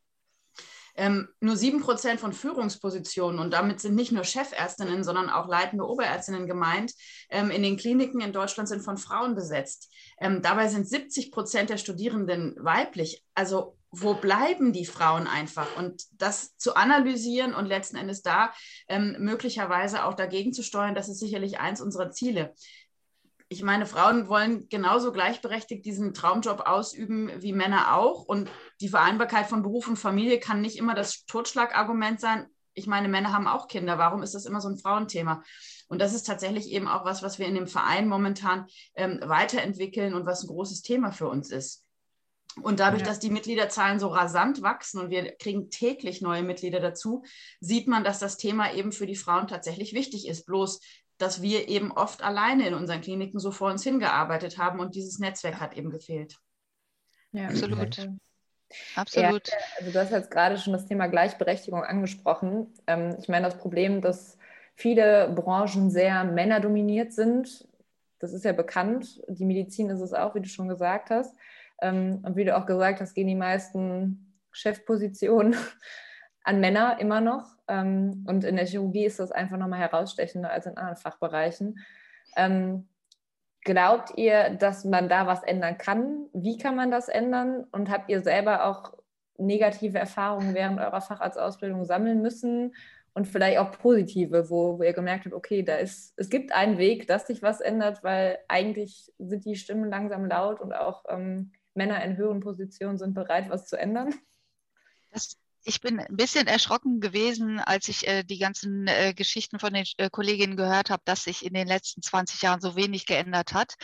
Ähm, 0.98 1.28
nur 1.38 1.56
sieben 1.56 1.80
Prozent 1.80 2.18
von 2.18 2.32
Führungspositionen 2.32 3.38
und 3.38 3.52
damit 3.52 3.80
sind 3.80 3.94
nicht 3.94 4.10
nur 4.10 4.24
Chefärztinnen, 4.24 5.04
sondern 5.04 5.30
auch 5.30 5.46
leitende 5.46 5.86
Oberärztinnen 5.86 6.48
gemeint, 6.48 6.92
ähm, 7.30 7.50
in 7.50 7.62
den 7.62 7.76
Kliniken 7.76 8.20
in 8.20 8.32
Deutschland 8.32 8.68
sind 8.68 8.82
von 8.82 8.96
Frauen 8.96 9.36
besetzt. 9.36 9.92
Ähm, 10.20 10.42
dabei 10.42 10.66
sind 10.66 10.88
70 10.88 11.30
Prozent 11.30 11.70
der 11.70 11.78
Studierenden 11.78 12.56
weiblich. 12.58 13.24
Also 13.34 13.78
wo 13.90 14.14
bleiben 14.14 14.72
die 14.72 14.84
Frauen 14.84 15.28
einfach? 15.28 15.76
Und 15.76 16.02
das 16.12 16.56
zu 16.56 16.74
analysieren 16.74 17.54
und 17.54 17.66
letzten 17.66 17.96
Endes 17.96 18.22
da 18.22 18.52
ähm, 18.88 19.16
möglicherweise 19.20 20.04
auch 20.04 20.14
dagegen 20.14 20.52
zu 20.52 20.64
steuern, 20.64 20.96
das 20.96 21.08
ist 21.08 21.20
sicherlich 21.20 21.60
eins 21.60 21.80
unserer 21.80 22.10
Ziele. 22.10 22.54
Ich 23.50 23.62
meine, 23.62 23.86
Frauen 23.86 24.28
wollen 24.28 24.68
genauso 24.68 25.10
gleichberechtigt 25.10 25.84
diesen 25.86 26.12
Traumjob 26.12 26.60
ausüben 26.66 27.30
wie 27.38 27.54
Männer 27.54 27.94
auch. 27.96 28.24
Und 28.24 28.50
die 28.80 28.90
Vereinbarkeit 28.90 29.46
von 29.46 29.62
Beruf 29.62 29.88
und 29.88 29.96
Familie 29.96 30.38
kann 30.38 30.60
nicht 30.60 30.76
immer 30.76 30.94
das 30.94 31.24
Totschlagargument 31.24 32.20
sein. 32.20 32.46
Ich 32.74 32.86
meine, 32.86 33.08
Männer 33.08 33.32
haben 33.32 33.48
auch 33.48 33.66
Kinder. 33.66 33.96
Warum 33.96 34.22
ist 34.22 34.34
das 34.34 34.44
immer 34.44 34.60
so 34.60 34.68
ein 34.68 34.76
Frauenthema? 34.76 35.42
Und 35.88 36.00
das 36.00 36.14
ist 36.14 36.24
tatsächlich 36.24 36.70
eben 36.70 36.86
auch 36.86 37.06
was, 37.06 37.22
was 37.22 37.38
wir 37.38 37.46
in 37.46 37.54
dem 37.54 37.66
Verein 37.66 38.06
momentan 38.06 38.66
ähm, 38.94 39.18
weiterentwickeln 39.22 40.14
und 40.14 40.26
was 40.26 40.42
ein 40.42 40.48
großes 40.48 40.82
Thema 40.82 41.10
für 41.10 41.28
uns 41.28 41.50
ist. 41.50 41.84
Und 42.62 42.80
dadurch, 42.80 43.02
dass 43.02 43.18
die 43.18 43.30
Mitgliederzahlen 43.30 44.00
so 44.00 44.08
rasant 44.08 44.62
wachsen 44.62 45.00
und 45.00 45.10
wir 45.10 45.32
kriegen 45.36 45.70
täglich 45.70 46.20
neue 46.20 46.42
Mitglieder 46.42 46.80
dazu, 46.80 47.24
sieht 47.60 47.86
man, 47.86 48.04
dass 48.04 48.18
das 48.18 48.36
Thema 48.36 48.72
eben 48.74 48.92
für 48.92 49.06
die 49.06 49.16
Frauen 49.16 49.48
tatsächlich 49.48 49.92
wichtig 49.92 50.26
ist. 50.26 50.44
Bloß, 50.46 50.80
dass 51.18 51.42
wir 51.42 51.68
eben 51.68 51.92
oft 51.92 52.22
alleine 52.22 52.66
in 52.66 52.74
unseren 52.74 53.00
Kliniken 53.00 53.40
so 53.40 53.50
vor 53.50 53.70
uns 53.70 53.82
hingearbeitet 53.82 54.58
haben 54.58 54.80
und 54.80 54.94
dieses 54.94 55.18
Netzwerk 55.18 55.60
hat 55.60 55.76
eben 55.76 55.90
gefehlt. 55.90 56.38
Ja, 57.32 57.48
absolut. 57.48 58.08
Absolut. 58.94 59.48
Ja, 59.48 59.54
also 59.78 59.92
du 59.92 59.98
hast 59.98 60.10
jetzt 60.10 60.30
gerade 60.30 60.58
schon 60.58 60.74
das 60.74 60.86
Thema 60.86 61.06
Gleichberechtigung 61.06 61.82
angesprochen. 61.84 62.74
Ähm, 62.86 63.16
ich 63.18 63.28
meine, 63.28 63.46
das 63.46 63.56
Problem, 63.56 64.02
dass 64.02 64.36
viele 64.74 65.30
Branchen 65.34 65.90
sehr 65.90 66.24
männerdominiert 66.24 67.12
sind, 67.12 67.66
das 68.18 68.32
ist 68.32 68.44
ja 68.44 68.52
bekannt. 68.52 69.22
Die 69.28 69.44
Medizin 69.44 69.90
ist 69.90 70.00
es 70.00 70.12
auch, 70.12 70.34
wie 70.34 70.40
du 70.40 70.48
schon 70.48 70.68
gesagt 70.68 71.10
hast. 71.10 71.36
Ähm, 71.80 72.20
und 72.24 72.36
wie 72.36 72.44
du 72.44 72.56
auch 72.56 72.66
gesagt 72.66 73.00
hast, 73.00 73.14
gehen 73.14 73.28
die 73.28 73.34
meisten 73.34 74.34
Chefpositionen 74.52 75.56
an 76.44 76.60
Männer 76.60 76.98
immer 77.00 77.20
noch. 77.20 77.57
Ähm, 77.68 78.24
und 78.26 78.44
in 78.44 78.56
der 78.56 78.66
Chirurgie 78.66 79.04
ist 79.04 79.20
das 79.20 79.32
einfach 79.32 79.56
nochmal 79.56 79.80
herausstechender 79.80 80.50
als 80.50 80.66
in 80.66 80.76
anderen 80.76 80.96
Fachbereichen. 80.96 81.78
Ähm, 82.36 82.88
glaubt 83.62 84.16
ihr, 84.16 84.50
dass 84.50 84.84
man 84.84 85.08
da 85.08 85.26
was 85.26 85.42
ändern 85.42 85.78
kann? 85.78 86.26
Wie 86.32 86.58
kann 86.58 86.76
man 86.76 86.90
das 86.90 87.08
ändern? 87.08 87.64
Und 87.72 87.90
habt 87.90 88.10
ihr 88.10 88.22
selber 88.22 88.64
auch 88.64 88.94
negative 89.36 89.98
Erfahrungen 89.98 90.54
während 90.54 90.80
eurer 90.80 91.00
Facharztausbildung 91.00 91.84
sammeln 91.84 92.22
müssen? 92.22 92.74
Und 93.14 93.26
vielleicht 93.26 93.58
auch 93.58 93.72
positive, 93.72 94.48
wo, 94.48 94.78
wo 94.78 94.82
ihr 94.84 94.92
gemerkt 94.92 95.24
habt, 95.24 95.34
okay, 95.34 95.64
da 95.64 95.76
ist, 95.76 96.14
es 96.16 96.30
gibt 96.30 96.52
einen 96.52 96.78
Weg, 96.78 97.08
dass 97.08 97.26
sich 97.26 97.42
was 97.42 97.60
ändert, 97.60 98.04
weil 98.04 98.38
eigentlich 98.46 99.12
sind 99.18 99.44
die 99.44 99.56
Stimmen 99.56 99.90
langsam 99.90 100.24
laut 100.24 100.60
und 100.60 100.72
auch 100.72 101.04
ähm, 101.08 101.50
Männer 101.74 102.02
in 102.04 102.16
höheren 102.16 102.40
Positionen 102.40 102.96
sind 102.96 103.14
bereit, 103.14 103.50
was 103.50 103.66
zu 103.66 103.76
ändern? 103.76 104.14
Das 105.10 105.36
ich 105.68 105.82
bin 105.82 106.00
ein 106.00 106.16
bisschen 106.16 106.46
erschrocken 106.46 106.98
gewesen, 106.98 107.60
als 107.60 107.88
ich 107.88 108.08
äh, 108.08 108.24
die 108.24 108.38
ganzen 108.38 108.86
äh, 108.86 109.12
Geschichten 109.14 109.58
von 109.58 109.74
den 109.74 109.84
äh, 109.98 110.08
Kolleginnen 110.08 110.56
gehört 110.56 110.88
habe, 110.88 111.02
dass 111.04 111.24
sich 111.24 111.44
in 111.44 111.52
den 111.52 111.68
letzten 111.68 112.00
20 112.00 112.40
Jahren 112.40 112.62
so 112.62 112.74
wenig 112.74 113.04
geändert 113.04 113.52
hat. 113.52 113.74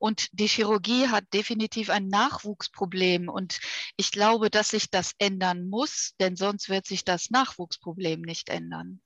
Und 0.00 0.28
die 0.32 0.46
Chirurgie 0.46 1.08
hat 1.08 1.24
definitiv 1.34 1.90
ein 1.90 2.08
Nachwuchsproblem. 2.08 3.28
Und 3.28 3.60
ich 3.98 4.12
glaube, 4.12 4.48
dass 4.48 4.70
sich 4.70 4.90
das 4.90 5.12
ändern 5.18 5.68
muss, 5.68 6.14
denn 6.20 6.36
sonst 6.36 6.70
wird 6.70 6.86
sich 6.86 7.04
das 7.04 7.28
Nachwuchsproblem 7.28 8.22
nicht 8.22 8.48
ändern. 8.48 9.02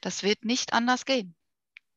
Das 0.00 0.24
wird 0.24 0.44
nicht 0.44 0.72
anders 0.72 1.04
gehen. 1.04 1.36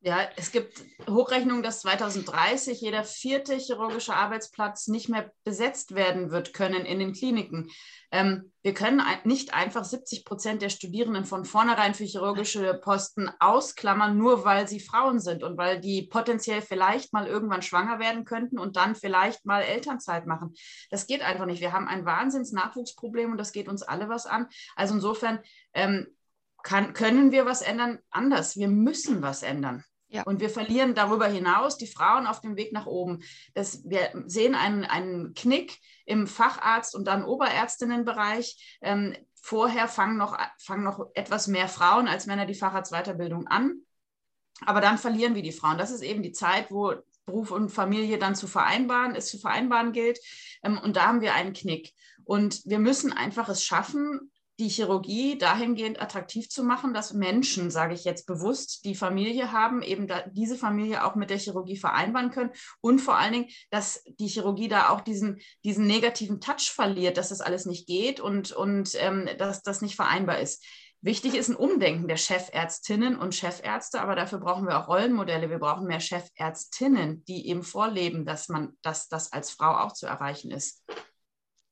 Ja, 0.02 0.30
es 0.36 0.52
gibt 0.52 0.84
Hochrechnungen, 1.10 1.64
dass 1.64 1.82
2030 1.82 2.82
jeder 2.82 3.04
vierte 3.04 3.56
chirurgische 3.56 4.14
Arbeitsplatz 4.14 4.88
nicht 4.88 5.10
mehr 5.10 5.32
besetzt 5.44 5.96
werden 5.96 6.30
wird 6.30 6.54
können 6.54 6.86
in 6.86 7.00
den 7.00 7.14
Kliniken. 7.14 7.72
Ähm, 8.12 8.54
wir 8.62 8.76
können 8.76 9.02
nicht 9.24 9.56
einfach 9.56 9.84
70 9.84 10.24
Prozent 10.24 10.62
der 10.62 10.70
Studierenden 10.70 11.26
von 11.26 11.46
vornherein 11.46 11.96
für 11.96 12.04
chirurgische 12.04 12.76
Posten 12.76 13.30
ausklammern, 13.40 14.16
nur 14.16 14.46
weil 14.46 14.68
sie 14.68 14.80
Frauen 14.80 15.20
sind 15.20 15.44
und 15.44 15.58
weil 15.58 15.82
die 15.82 16.04
potenziell 16.04 16.62
vielleicht 16.62 17.12
mal 17.12 17.26
irgendwann 17.26 17.64
schwanger 17.64 17.98
werden 17.98 18.24
könnten 18.24 18.60
und 18.60 18.76
dann 18.76 18.94
vielleicht 18.94 19.48
mal 19.48 19.62
Elternzeit 19.62 20.28
machen. 20.28 20.54
Das 20.92 21.08
geht 21.08 21.24
einfach 21.24 21.48
nicht. 21.48 21.60
Wir 21.60 21.74
haben 21.74 21.88
ein 21.88 22.06
Wahnsinns-Nachwuchsproblem 22.06 23.32
und 23.32 23.38
das 23.40 23.52
geht 23.52 23.68
uns 23.68 23.82
alle 23.82 24.10
was 24.10 24.28
an. 24.28 24.48
Also 24.76 24.94
insofern 24.94 25.40
ähm, 25.74 26.08
kann, 26.68 26.92
können 26.92 27.32
wir 27.32 27.46
was 27.46 27.62
ändern? 27.62 28.00
Anders. 28.10 28.58
Wir 28.58 28.68
müssen 28.68 29.22
was 29.22 29.42
ändern. 29.42 29.86
Ja. 30.10 30.24
Und 30.24 30.42
wir 30.42 30.50
verlieren 30.50 30.96
darüber 30.96 31.26
hinaus 31.26 31.78
die 31.78 31.88
Frauen 31.88 32.28
auf 32.28 32.42
dem 32.42 32.58
Weg 32.58 32.74
nach 32.74 32.86
oben. 32.86 33.24
Das, 33.54 33.90
wir 33.90 34.12
sehen 34.26 34.54
einen, 34.54 34.84
einen 34.84 35.34
Knick 35.34 35.80
im 36.06 36.28
Facharzt- 36.28 36.94
und 36.94 37.06
dann 37.06 37.24
Oberärztinnenbereich. 37.24 38.80
Ähm, 38.82 39.16
vorher 39.42 39.88
fangen 39.88 40.18
noch, 40.18 40.38
fangen 40.60 40.84
noch 40.84 41.08
etwas 41.14 41.48
mehr 41.48 41.70
Frauen 41.70 42.10
als 42.10 42.26
Männer 42.26 42.46
die 42.46 42.54
Facharztweiterbildung 42.54 43.48
an. 43.48 43.84
Aber 44.66 44.82
dann 44.82 44.98
verlieren 44.98 45.36
wir 45.36 45.44
die 45.44 45.54
Frauen. 45.54 45.78
Das 45.78 45.92
ist 45.92 46.02
eben 46.02 46.22
die 46.22 46.34
Zeit, 46.34 46.70
wo 46.70 46.96
Beruf 47.26 47.52
und 47.52 47.70
Familie 47.70 48.18
dann 48.18 48.36
zu 48.36 48.48
vereinbaren, 48.48 49.16
es 49.16 49.28
zu 49.28 49.38
vereinbaren 49.38 49.94
gilt. 49.94 50.20
Ähm, 50.64 50.78
und 50.84 50.98
da 50.98 51.08
haben 51.08 51.22
wir 51.22 51.34
einen 51.34 51.54
Knick. 51.54 51.94
Und 52.26 52.62
wir 52.66 52.80
müssen 52.80 53.14
einfach 53.14 53.48
es 53.48 53.64
schaffen, 53.64 54.32
die 54.60 54.70
Chirurgie 54.70 55.38
dahingehend 55.38 56.02
attraktiv 56.02 56.50
zu 56.50 56.64
machen, 56.64 56.94
dass 56.94 57.14
Menschen, 57.14 57.70
sage 57.70 57.94
ich 57.94 58.04
jetzt 58.06 58.26
bewusst, 58.26 58.86
die 58.86 58.96
Familie 58.96 59.52
haben, 59.52 59.82
eben 59.82 60.08
diese 60.32 60.58
Familie 60.58 61.06
auch 61.06 61.16
mit 61.16 61.30
der 61.30 61.38
Chirurgie 61.38 61.78
vereinbaren 61.78 62.32
können 62.32 62.52
und 62.82 63.00
vor 63.00 63.18
allen 63.18 63.34
Dingen, 63.34 63.50
dass 63.70 64.04
die 64.20 64.28
Chirurgie 64.28 64.68
da 64.68 64.90
auch 64.90 65.02
diesen, 65.02 65.40
diesen 65.64 65.86
negativen 65.86 66.42
Touch 66.42 66.72
verliert, 66.74 67.18
dass 67.18 67.30
das 67.30 67.42
alles 67.42 67.66
nicht 67.66 67.88
geht 67.88 68.20
und, 68.20 68.52
und 68.52 68.92
ähm, 68.96 69.30
dass 69.38 69.62
das 69.62 69.82
nicht 69.82 69.96
vereinbar 69.96 70.40
ist. 70.40 70.66
Wichtig 71.02 71.36
ist 71.36 71.50
ein 71.50 71.56
Umdenken 71.56 72.08
der 72.08 72.18
Chefärztinnen 72.18 73.18
und 73.20 73.36
Chefärzte, 73.36 74.02
aber 74.02 74.16
dafür 74.16 74.40
brauchen 74.40 74.68
wir 74.68 74.80
auch 74.80 74.88
Rollenmodelle. 74.88 75.50
Wir 75.50 75.60
brauchen 75.60 75.86
mehr 75.86 76.00
Chefärztinnen, 76.00 77.24
die 77.26 77.48
eben 77.48 77.62
vorleben, 77.62 78.26
dass 78.26 78.50
man, 78.50 78.76
dass 78.82 79.08
das 79.08 79.32
als 79.32 79.52
Frau 79.52 79.78
auch 79.78 79.94
zu 79.94 80.08
erreichen 80.08 80.50
ist. 80.50 80.84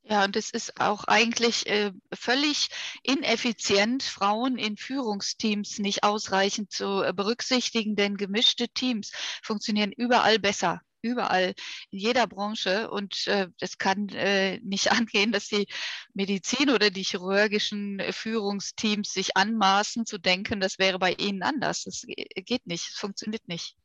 Ja, 0.07 0.23
und 0.23 0.35
es 0.35 0.51
ist 0.51 0.79
auch 0.79 1.05
eigentlich 1.05 1.65
äh, 1.65 1.91
völlig 2.13 2.69
ineffizient, 3.01 4.03
Frauen 4.03 4.57
in 4.59 4.77
Führungsteams 4.77 5.79
nicht 5.79 6.03
ausreichend 6.03 6.71
zu 6.71 7.01
äh, 7.01 7.11
berücksichtigen, 7.11 7.95
denn 7.95 8.15
gemischte 8.15 8.69
Teams 8.69 9.11
funktionieren 9.41 9.91
überall 9.91 10.37
besser 10.37 10.81
überall 11.05 11.53
in 11.91 11.99
jeder 11.99 12.27
Branche 12.27 12.89
und 12.89 13.27
äh, 13.27 13.47
es 13.59 13.77
kann 13.77 14.09
äh, 14.09 14.59
nicht 14.59 14.91
angehen, 14.91 15.31
dass 15.31 15.47
die 15.47 15.67
Medizin 16.13 16.69
oder 16.71 16.89
die 16.89 17.03
chirurgischen 17.03 17.99
äh, 17.99 18.11
Führungsteams 18.11 19.13
sich 19.13 19.37
anmaßen 19.37 20.05
zu 20.05 20.17
denken, 20.17 20.59
das 20.59 20.79
wäre 20.79 20.99
bei 20.99 21.13
ihnen 21.13 21.43
anders. 21.43 21.83
Das 21.83 22.03
geht 22.07 22.65
nicht, 22.67 22.89
es 22.89 22.95
funktioniert 22.95 23.47
nicht. 23.47 23.75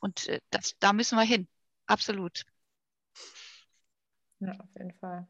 Und 0.00 0.26
äh, 0.28 0.40
das, 0.50 0.74
da 0.80 0.92
müssen 0.92 1.16
wir 1.18 1.24
hin, 1.24 1.48
absolut. 1.86 2.44
Ja, 4.40 4.52
auf 4.52 4.68
jeden 4.76 4.94
Fall. 4.94 5.26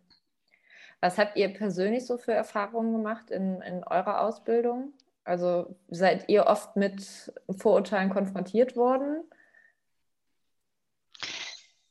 Was 1.01 1.19
habt 1.19 1.37
ihr 1.37 1.49
persönlich 1.53 2.07
so 2.07 2.19
für 2.19 2.33
Erfahrungen 2.33 2.93
gemacht 2.93 3.31
in, 3.31 3.61
in 3.63 3.85
eurer 3.85 4.23
Ausbildung? 4.23 4.93
Also 5.25 5.77
seid 5.89 6.29
ihr 6.29 6.47
oft 6.47 6.75
mit 6.77 7.33
Vorurteilen 7.57 8.11
konfrontiert 8.11 8.77
worden? 8.77 9.23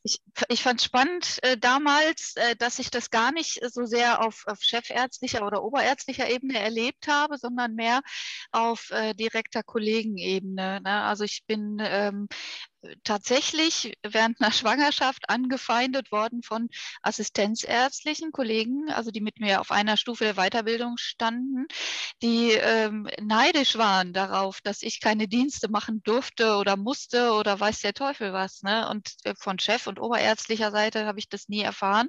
Ich, 0.04 0.22
ich 0.48 0.64
fand 0.64 0.82
spannend 0.82 1.40
äh, 1.42 1.58
damals, 1.58 2.36
äh, 2.38 2.56
dass 2.56 2.80
ich 2.80 2.90
das 2.90 3.10
gar 3.10 3.34
nicht 3.34 3.60
so 3.72 3.86
sehr 3.86 4.26
auf, 4.26 4.44
auf 4.48 4.62
chefärztlicher 4.62 5.46
oder 5.46 5.64
oberärztlicher 5.64 6.30
Ebene 6.30 6.60
erlebt 6.60 7.08
habe, 7.08 7.38
sondern 7.38 7.76
mehr 7.76 8.02
auf 8.52 8.90
äh, 8.92 9.14
direkter 9.14 9.64
Kollegenebene. 9.64 10.80
Ne? 10.82 11.04
Also 11.04 11.26
ich 11.26 11.44
bin 11.46 11.80
ähm, 11.82 12.30
tatsächlich 13.04 13.98
während 14.04 14.42
einer 14.42 14.52
Schwangerschaft 14.52 15.30
angefeindet 15.30 16.12
worden 16.12 16.44
von 16.44 16.70
assistenzärztlichen 17.02 18.32
Kollegen, 18.32 18.90
also 18.90 19.12
die 19.12 19.22
mit 19.22 19.40
mir 19.40 19.62
auf 19.62 19.72
einer 19.72 19.98
Stufe 19.98 20.24
der 20.24 20.36
Weiterbildung 20.36 20.98
standen, 20.98 21.68
die 22.22 22.52
ähm, 22.52 23.08
neidisch 23.22 23.78
waren 23.78 24.14
darauf, 24.14 24.62
dass 24.62 24.82
ich 24.82 25.00
keine 25.02 25.28
Dienste 25.28 25.70
machen 25.70 26.02
durfte 26.04 26.56
oder 26.56 26.78
musste 26.78 27.32
oder 27.34 27.60
weiß 27.60 27.82
der 27.82 27.94
Teufel 27.94 28.34
was. 28.34 28.64
Ne? 28.64 28.90
Und 28.90 29.14
äh, 29.24 29.34
von 29.36 29.60
Chef 29.60 29.88
und 29.88 30.00
oberärztlicher 30.00 30.72
Seite 30.72 31.06
habe 31.06 31.20
ich 31.20 31.30
das 31.30 31.50
nie 31.50 31.62
erfahren. 31.62 32.08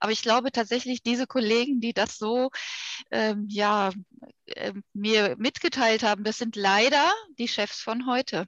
Aber 0.00 0.12
ich 0.12 0.22
glaube 0.22 0.52
tatsächlich, 0.52 1.02
diese 1.02 1.26
Kollegen, 1.26 1.80
die 1.80 1.92
das 1.92 2.18
so 2.18 2.50
ähm, 3.10 3.46
ja, 3.48 3.90
äh, 4.46 4.72
mir 4.92 5.36
mitgeteilt 5.38 6.02
haben, 6.02 6.24
das 6.24 6.38
sind 6.38 6.56
leider 6.56 7.12
die 7.38 7.48
Chefs 7.48 7.80
von 7.80 8.06
heute. 8.06 8.46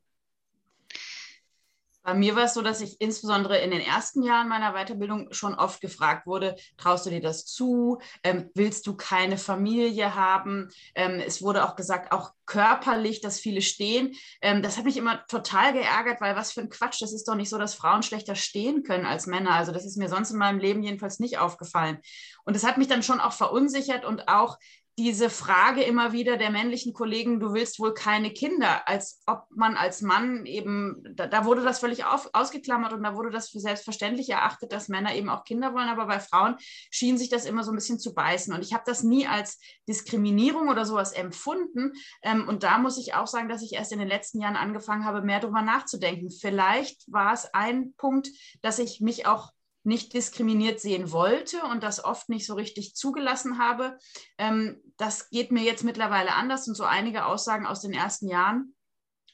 Bei 2.02 2.14
mir 2.14 2.34
war 2.34 2.44
es 2.44 2.54
so, 2.54 2.62
dass 2.62 2.80
ich 2.80 3.00
insbesondere 3.00 3.58
in 3.58 3.70
den 3.70 3.80
ersten 3.80 4.22
Jahren 4.22 4.48
meiner 4.48 4.72
Weiterbildung 4.72 5.32
schon 5.32 5.54
oft 5.54 5.80
gefragt 5.80 6.26
wurde, 6.26 6.56
traust 6.78 7.04
du 7.04 7.10
dir 7.10 7.20
das 7.20 7.44
zu? 7.44 8.00
Ähm, 8.22 8.50
willst 8.54 8.86
du 8.86 8.96
keine 8.96 9.36
Familie 9.36 10.14
haben? 10.14 10.70
Ähm, 10.94 11.20
es 11.24 11.42
wurde 11.42 11.64
auch 11.64 11.76
gesagt, 11.76 12.12
auch 12.12 12.32
körperlich, 12.46 13.20
dass 13.20 13.38
viele 13.38 13.62
stehen. 13.62 14.14
Ähm, 14.40 14.62
das 14.62 14.78
hat 14.78 14.84
mich 14.84 14.96
immer 14.96 15.24
total 15.26 15.72
geärgert, 15.72 16.20
weil 16.20 16.34
was 16.34 16.52
für 16.52 16.62
ein 16.62 16.70
Quatsch. 16.70 17.00
Das 17.02 17.12
ist 17.12 17.28
doch 17.28 17.36
nicht 17.36 17.50
so, 17.50 17.58
dass 17.58 17.74
Frauen 17.74 18.02
schlechter 18.02 18.34
stehen 18.34 18.82
können 18.82 19.06
als 19.06 19.26
Männer. 19.26 19.52
Also 19.52 19.70
das 19.70 19.84
ist 19.84 19.96
mir 19.96 20.08
sonst 20.08 20.30
in 20.30 20.38
meinem 20.38 20.58
Leben 20.58 20.82
jedenfalls 20.82 21.20
nicht 21.20 21.38
aufgefallen. 21.38 21.98
Und 22.44 22.56
das 22.56 22.64
hat 22.64 22.78
mich 22.78 22.88
dann 22.88 23.02
schon 23.02 23.20
auch 23.20 23.32
verunsichert 23.34 24.04
und 24.04 24.28
auch 24.28 24.58
diese 24.98 25.30
Frage 25.30 25.82
immer 25.82 26.12
wieder 26.12 26.36
der 26.36 26.50
männlichen 26.50 26.92
Kollegen, 26.92 27.40
du 27.40 27.54
willst 27.54 27.78
wohl 27.78 27.94
keine 27.94 28.32
Kinder, 28.32 28.86
als 28.86 29.22
ob 29.26 29.44
man 29.50 29.76
als 29.76 30.02
Mann 30.02 30.44
eben, 30.46 31.02
da, 31.14 31.26
da 31.26 31.44
wurde 31.44 31.62
das 31.62 31.78
völlig 31.78 32.04
auf, 32.04 32.28
ausgeklammert 32.32 32.92
und 32.92 33.02
da 33.02 33.14
wurde 33.14 33.30
das 33.30 33.50
für 33.50 33.60
selbstverständlich 33.60 34.28
erachtet, 34.28 34.72
dass 34.72 34.88
Männer 34.88 35.14
eben 35.14 35.30
auch 35.30 35.44
Kinder 35.44 35.72
wollen, 35.74 35.88
aber 35.88 36.06
bei 36.06 36.20
Frauen 36.20 36.56
schien 36.90 37.16
sich 37.16 37.30
das 37.30 37.46
immer 37.46 37.64
so 37.64 37.72
ein 37.72 37.76
bisschen 37.76 37.98
zu 37.98 38.14
beißen. 38.14 38.52
Und 38.52 38.62
ich 38.62 38.74
habe 38.74 38.84
das 38.86 39.02
nie 39.02 39.26
als 39.26 39.58
Diskriminierung 39.88 40.68
oder 40.68 40.84
sowas 40.84 41.12
empfunden. 41.12 41.92
Ähm, 42.22 42.46
und 42.46 42.62
da 42.62 42.78
muss 42.78 42.98
ich 42.98 43.14
auch 43.14 43.26
sagen, 43.26 43.48
dass 43.48 43.62
ich 43.62 43.74
erst 43.74 43.92
in 43.92 43.98
den 43.98 44.08
letzten 44.08 44.40
Jahren 44.40 44.56
angefangen 44.56 45.04
habe, 45.04 45.22
mehr 45.22 45.40
darüber 45.40 45.62
nachzudenken. 45.62 46.30
Vielleicht 46.30 47.10
war 47.10 47.32
es 47.32 47.52
ein 47.54 47.94
Punkt, 47.96 48.28
dass 48.60 48.78
ich 48.78 49.00
mich 49.00 49.26
auch 49.26 49.50
nicht 49.82 50.12
diskriminiert 50.12 50.80
sehen 50.80 51.10
wollte 51.10 51.62
und 51.62 51.82
das 51.82 52.04
oft 52.04 52.28
nicht 52.28 52.46
so 52.46 52.54
richtig 52.54 52.94
zugelassen 52.94 53.58
habe. 53.58 53.98
Ähm, 54.38 54.80
das 54.96 55.30
geht 55.30 55.52
mir 55.52 55.62
jetzt 55.62 55.84
mittlerweile 55.84 56.34
anders 56.34 56.68
und 56.68 56.74
so 56.74 56.84
einige 56.84 57.26
Aussagen 57.26 57.66
aus 57.66 57.80
den 57.80 57.92
ersten 57.92 58.28
Jahren 58.28 58.74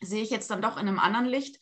sehe 0.01 0.23
ich 0.23 0.31
jetzt 0.31 0.51
dann 0.51 0.63
doch 0.63 0.77
in 0.77 0.89
einem 0.89 0.99
anderen 0.99 1.27
Licht. 1.27 1.59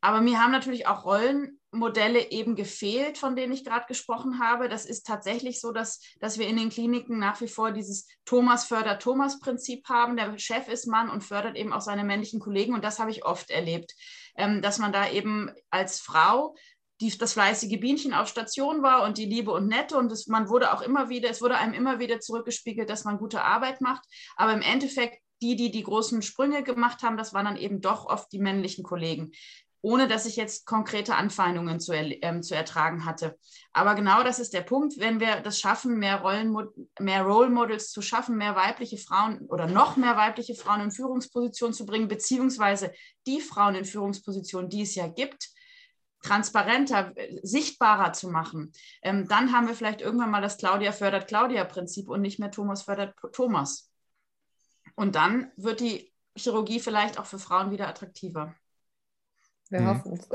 Aber 0.00 0.20
mir 0.20 0.38
haben 0.38 0.52
natürlich 0.52 0.86
auch 0.86 1.04
Rollenmodelle 1.04 2.30
eben 2.30 2.54
gefehlt, 2.54 3.18
von 3.18 3.34
denen 3.34 3.52
ich 3.52 3.64
gerade 3.64 3.86
gesprochen 3.86 4.38
habe. 4.38 4.68
Das 4.68 4.84
ist 4.84 5.06
tatsächlich 5.06 5.60
so, 5.60 5.72
dass, 5.72 6.00
dass 6.20 6.38
wir 6.38 6.46
in 6.46 6.56
den 6.56 6.70
Kliniken 6.70 7.18
nach 7.18 7.40
wie 7.40 7.48
vor 7.48 7.72
dieses 7.72 8.06
Thomas 8.24 8.64
fördert 8.64 9.02
Thomas-Prinzip 9.02 9.88
haben. 9.88 10.16
Der 10.16 10.38
Chef 10.38 10.68
ist 10.68 10.86
Mann 10.86 11.10
und 11.10 11.24
fördert 11.24 11.56
eben 11.56 11.72
auch 11.72 11.80
seine 11.80 12.04
männlichen 12.04 12.38
Kollegen. 12.38 12.74
Und 12.74 12.84
das 12.84 13.00
habe 13.00 13.10
ich 13.10 13.24
oft 13.24 13.50
erlebt, 13.50 13.94
ähm, 14.36 14.62
dass 14.62 14.78
man 14.78 14.92
da 14.92 15.10
eben 15.10 15.50
als 15.70 15.98
Frau 15.98 16.54
die, 17.00 17.16
das 17.16 17.34
fleißige 17.34 17.78
Bienchen 17.78 18.12
auf 18.12 18.28
Station 18.28 18.82
war 18.82 19.04
und 19.04 19.18
die 19.18 19.26
Liebe 19.26 19.52
und 19.52 19.68
Nette. 19.68 19.96
Und 19.96 20.10
es, 20.10 20.26
man 20.26 20.48
wurde 20.48 20.72
auch 20.72 20.82
immer 20.82 21.08
wieder, 21.08 21.30
es 21.30 21.40
wurde 21.40 21.56
einem 21.56 21.74
immer 21.74 21.98
wieder 21.98 22.20
zurückgespiegelt, 22.20 22.90
dass 22.90 23.04
man 23.04 23.18
gute 23.18 23.42
Arbeit 23.42 23.80
macht. 23.80 24.04
Aber 24.36 24.52
im 24.52 24.62
Endeffekt, 24.62 25.22
die, 25.40 25.54
die 25.54 25.70
die 25.70 25.84
großen 25.84 26.22
Sprünge 26.22 26.64
gemacht 26.64 27.02
haben, 27.02 27.16
das 27.16 27.32
waren 27.32 27.44
dann 27.44 27.56
eben 27.56 27.80
doch 27.80 28.06
oft 28.06 28.32
die 28.32 28.40
männlichen 28.40 28.82
Kollegen. 28.82 29.30
Ohne 29.80 30.08
dass 30.08 30.26
ich 30.26 30.34
jetzt 30.34 30.66
konkrete 30.66 31.14
Anfeindungen 31.14 31.78
zu, 31.78 31.92
ähm, 31.92 32.42
zu 32.42 32.56
ertragen 32.56 33.04
hatte. 33.04 33.38
Aber 33.72 33.94
genau 33.94 34.24
das 34.24 34.40
ist 34.40 34.52
der 34.52 34.62
Punkt. 34.62 34.98
Wenn 34.98 35.20
wir 35.20 35.40
das 35.40 35.60
schaffen, 35.60 36.00
mehr, 36.00 36.20
Rollen, 36.20 36.52
mehr 36.98 37.22
Role 37.22 37.48
Models 37.48 37.92
zu 37.92 38.02
schaffen, 38.02 38.36
mehr 38.36 38.56
weibliche 38.56 38.98
Frauen 38.98 39.46
oder 39.46 39.68
noch 39.68 39.96
mehr 39.96 40.16
weibliche 40.16 40.56
Frauen 40.56 40.80
in 40.80 40.90
Führungspositionen 40.90 41.74
zu 41.74 41.86
bringen, 41.86 42.08
beziehungsweise 42.08 42.90
die 43.28 43.40
Frauen 43.40 43.76
in 43.76 43.84
Führungspositionen, 43.84 44.68
die 44.68 44.82
es 44.82 44.96
ja 44.96 45.06
gibt, 45.06 45.48
transparenter, 46.22 47.14
sichtbarer 47.42 48.12
zu 48.12 48.28
machen, 48.28 48.72
ähm, 49.02 49.28
dann 49.28 49.52
haben 49.52 49.68
wir 49.68 49.74
vielleicht 49.74 50.00
irgendwann 50.00 50.30
mal 50.30 50.42
das 50.42 50.58
Claudia 50.58 50.92
fördert 50.92 51.28
Claudia-Prinzip 51.28 52.08
und 52.08 52.20
nicht 52.20 52.38
mehr 52.38 52.50
Thomas 52.50 52.82
fördert 52.82 53.14
Thomas. 53.32 53.90
Und 54.94 55.14
dann 55.14 55.52
wird 55.56 55.80
die 55.80 56.12
Chirurgie 56.36 56.80
vielleicht 56.80 57.18
auch 57.18 57.26
für 57.26 57.38
Frauen 57.38 57.70
wieder 57.70 57.88
attraktiver. 57.88 58.54
Wir 59.70 59.80
mhm. 59.80 59.86
hoffen 59.86 60.12
es. 60.14 60.28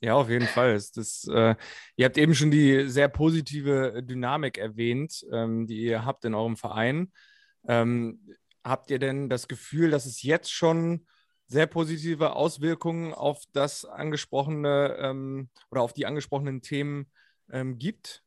Ja, 0.00 0.14
auf 0.14 0.28
jeden 0.28 0.46
Fall. 0.46 0.74
Das, 0.74 1.26
äh, 1.32 1.54
ihr 1.96 2.04
habt 2.04 2.18
eben 2.18 2.34
schon 2.34 2.50
die 2.50 2.90
sehr 2.90 3.08
positive 3.08 4.02
Dynamik 4.02 4.58
erwähnt, 4.58 5.24
ähm, 5.32 5.66
die 5.66 5.82
ihr 5.82 6.04
habt 6.04 6.26
in 6.26 6.34
eurem 6.34 6.58
Verein. 6.58 7.10
Ähm, 7.66 8.20
habt 8.62 8.90
ihr 8.90 8.98
denn 8.98 9.30
das 9.30 9.48
Gefühl, 9.48 9.90
dass 9.90 10.04
es 10.04 10.22
jetzt 10.22 10.52
schon 10.52 11.06
sehr 11.46 11.66
positive 11.66 12.34
Auswirkungen 12.34 13.14
auf 13.14 13.44
das 13.52 13.84
angesprochene 13.84 14.96
ähm, 14.98 15.48
oder 15.70 15.82
auf 15.82 15.92
die 15.92 16.06
angesprochenen 16.06 16.62
Themen 16.62 17.10
ähm, 17.50 17.78
gibt? 17.78 18.23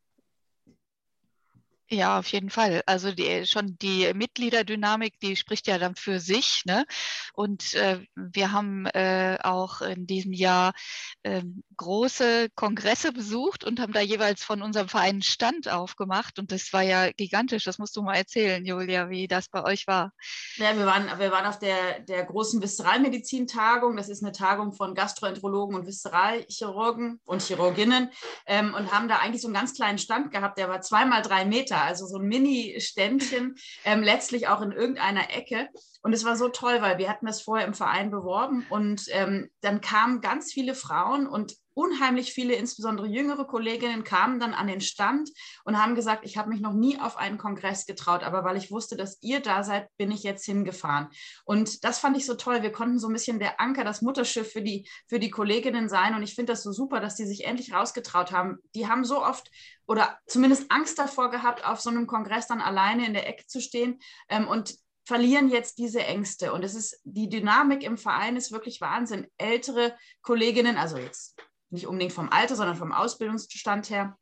Ja, 1.90 2.18
auf 2.18 2.26
jeden 2.32 2.50
Fall. 2.50 2.82
Also 2.84 3.12
die, 3.12 3.46
schon 3.46 3.78
die 3.78 4.12
Mitgliederdynamik, 4.12 5.18
die 5.20 5.36
spricht 5.36 5.66
ja 5.68 5.78
dann 5.78 5.94
für 5.96 6.20
sich. 6.20 6.62
Ne? 6.66 6.84
Und 7.32 7.72
äh, 7.74 8.00
wir 8.14 8.52
haben 8.52 8.84
äh, 8.86 9.38
auch 9.42 9.80
in 9.80 10.06
diesem 10.06 10.34
Jahr 10.34 10.74
äh, 11.22 11.42
große 11.78 12.50
Kongresse 12.54 13.10
besucht 13.12 13.64
und 13.64 13.80
haben 13.80 13.94
da 13.94 14.00
jeweils 14.00 14.44
von 14.44 14.60
unserem 14.60 14.90
Verein 14.90 15.22
Stand 15.22 15.70
aufgemacht. 15.70 16.38
Und 16.38 16.52
das 16.52 16.74
war 16.74 16.82
ja 16.82 17.10
gigantisch. 17.10 17.64
Das 17.64 17.78
musst 17.78 17.96
du 17.96 18.02
mal 18.02 18.16
erzählen, 18.16 18.66
Julia, 18.66 19.08
wie 19.08 19.26
das 19.26 19.48
bei 19.48 19.64
euch 19.64 19.86
war. 19.86 20.12
Ja, 20.56 20.76
wir 20.76 20.84
waren, 20.84 21.18
wir 21.18 21.30
waren 21.30 21.46
auf 21.46 21.58
der, 21.58 22.00
der 22.00 22.22
großen 22.24 22.60
Viszeralmedizin-Tagung. 22.60 23.96
Das 23.96 24.10
ist 24.10 24.22
eine 24.22 24.32
Tagung 24.32 24.74
von 24.74 24.94
Gastroenterologen 24.94 25.74
und 25.74 25.86
Viszeralchirurgen 25.86 27.18
und 27.24 27.40
Chirurginnen 27.40 28.10
ähm, 28.44 28.74
und 28.74 28.92
haben 28.92 29.08
da 29.08 29.20
eigentlich 29.20 29.40
so 29.40 29.48
einen 29.48 29.54
ganz 29.54 29.72
kleinen 29.72 29.96
Stand 29.96 30.30
gehabt. 30.32 30.58
Der 30.58 30.68
war 30.68 30.82
zweimal 30.82 31.22
drei 31.22 31.46
Meter 31.46 31.77
also 31.82 32.06
so 32.06 32.18
ein 32.18 32.26
Mini-Ständchen, 32.26 33.56
ähm, 33.84 34.02
letztlich 34.02 34.48
auch 34.48 34.60
in 34.62 34.72
irgendeiner 34.72 35.30
Ecke. 35.30 35.68
Und 36.02 36.12
es 36.12 36.24
war 36.24 36.36
so 36.36 36.48
toll, 36.48 36.80
weil 36.80 36.98
wir 36.98 37.08
hatten 37.08 37.26
das 37.26 37.42
vorher 37.42 37.66
im 37.66 37.74
Verein 37.74 38.10
beworben 38.10 38.66
und 38.70 39.06
ähm, 39.10 39.50
dann 39.60 39.80
kamen 39.80 40.20
ganz 40.20 40.52
viele 40.52 40.74
Frauen 40.74 41.26
und 41.26 41.54
unheimlich 41.78 42.32
viele, 42.32 42.54
insbesondere 42.54 43.06
jüngere 43.06 43.46
Kolleginnen, 43.46 44.02
kamen 44.02 44.40
dann 44.40 44.52
an 44.52 44.66
den 44.66 44.80
Stand 44.80 45.30
und 45.62 45.80
haben 45.80 45.94
gesagt, 45.94 46.24
ich 46.24 46.36
habe 46.36 46.48
mich 46.48 46.60
noch 46.60 46.72
nie 46.72 46.98
auf 46.98 47.16
einen 47.16 47.38
Kongress 47.38 47.86
getraut, 47.86 48.24
aber 48.24 48.42
weil 48.42 48.56
ich 48.56 48.72
wusste, 48.72 48.96
dass 48.96 49.22
ihr 49.22 49.38
da 49.38 49.62
seid, 49.62 49.88
bin 49.96 50.10
ich 50.10 50.24
jetzt 50.24 50.44
hingefahren. 50.44 51.08
Und 51.44 51.84
das 51.84 52.00
fand 52.00 52.16
ich 52.16 52.26
so 52.26 52.34
toll. 52.34 52.62
Wir 52.62 52.72
konnten 52.72 52.98
so 52.98 53.06
ein 53.06 53.12
bisschen 53.12 53.38
der 53.38 53.60
Anker, 53.60 53.84
das 53.84 54.02
Mutterschiff 54.02 54.50
für 54.50 54.60
die, 54.60 54.88
für 55.06 55.20
die 55.20 55.30
Kolleginnen 55.30 55.88
sein. 55.88 56.16
Und 56.16 56.24
ich 56.24 56.34
finde 56.34 56.52
das 56.52 56.64
so 56.64 56.72
super, 56.72 56.98
dass 56.98 57.14
die 57.14 57.26
sich 57.26 57.46
endlich 57.46 57.72
rausgetraut 57.72 58.32
haben. 58.32 58.58
Die 58.74 58.88
haben 58.88 59.04
so 59.04 59.24
oft 59.24 59.48
oder 59.86 60.18
zumindest 60.26 60.72
Angst 60.72 60.98
davor 60.98 61.30
gehabt, 61.30 61.64
auf 61.64 61.80
so 61.80 61.90
einem 61.90 62.08
Kongress 62.08 62.48
dann 62.48 62.60
alleine 62.60 63.06
in 63.06 63.14
der 63.14 63.28
Ecke 63.28 63.46
zu 63.46 63.60
stehen. 63.60 64.00
Ähm, 64.28 64.48
und 64.48 64.74
verlieren 65.04 65.48
jetzt 65.48 65.78
diese 65.78 66.00
Ängste. 66.00 66.52
Und 66.52 66.64
es 66.64 66.74
ist, 66.74 67.00
die 67.04 67.28
Dynamik 67.28 67.84
im 67.84 67.96
Verein 67.96 68.36
ist 68.36 68.50
wirklich 68.50 68.80
Wahnsinn. 68.80 69.28
Ältere 69.38 69.96
Kolleginnen, 70.22 70.76
also 70.76 70.98
jetzt 70.98 71.36
nicht 71.70 71.86
unbedingt 71.86 72.12
vom 72.12 72.30
Alter, 72.30 72.56
sondern 72.56 72.76
vom 72.76 72.92
Ausbildungsstand 72.92 73.90
her, 73.90 74.16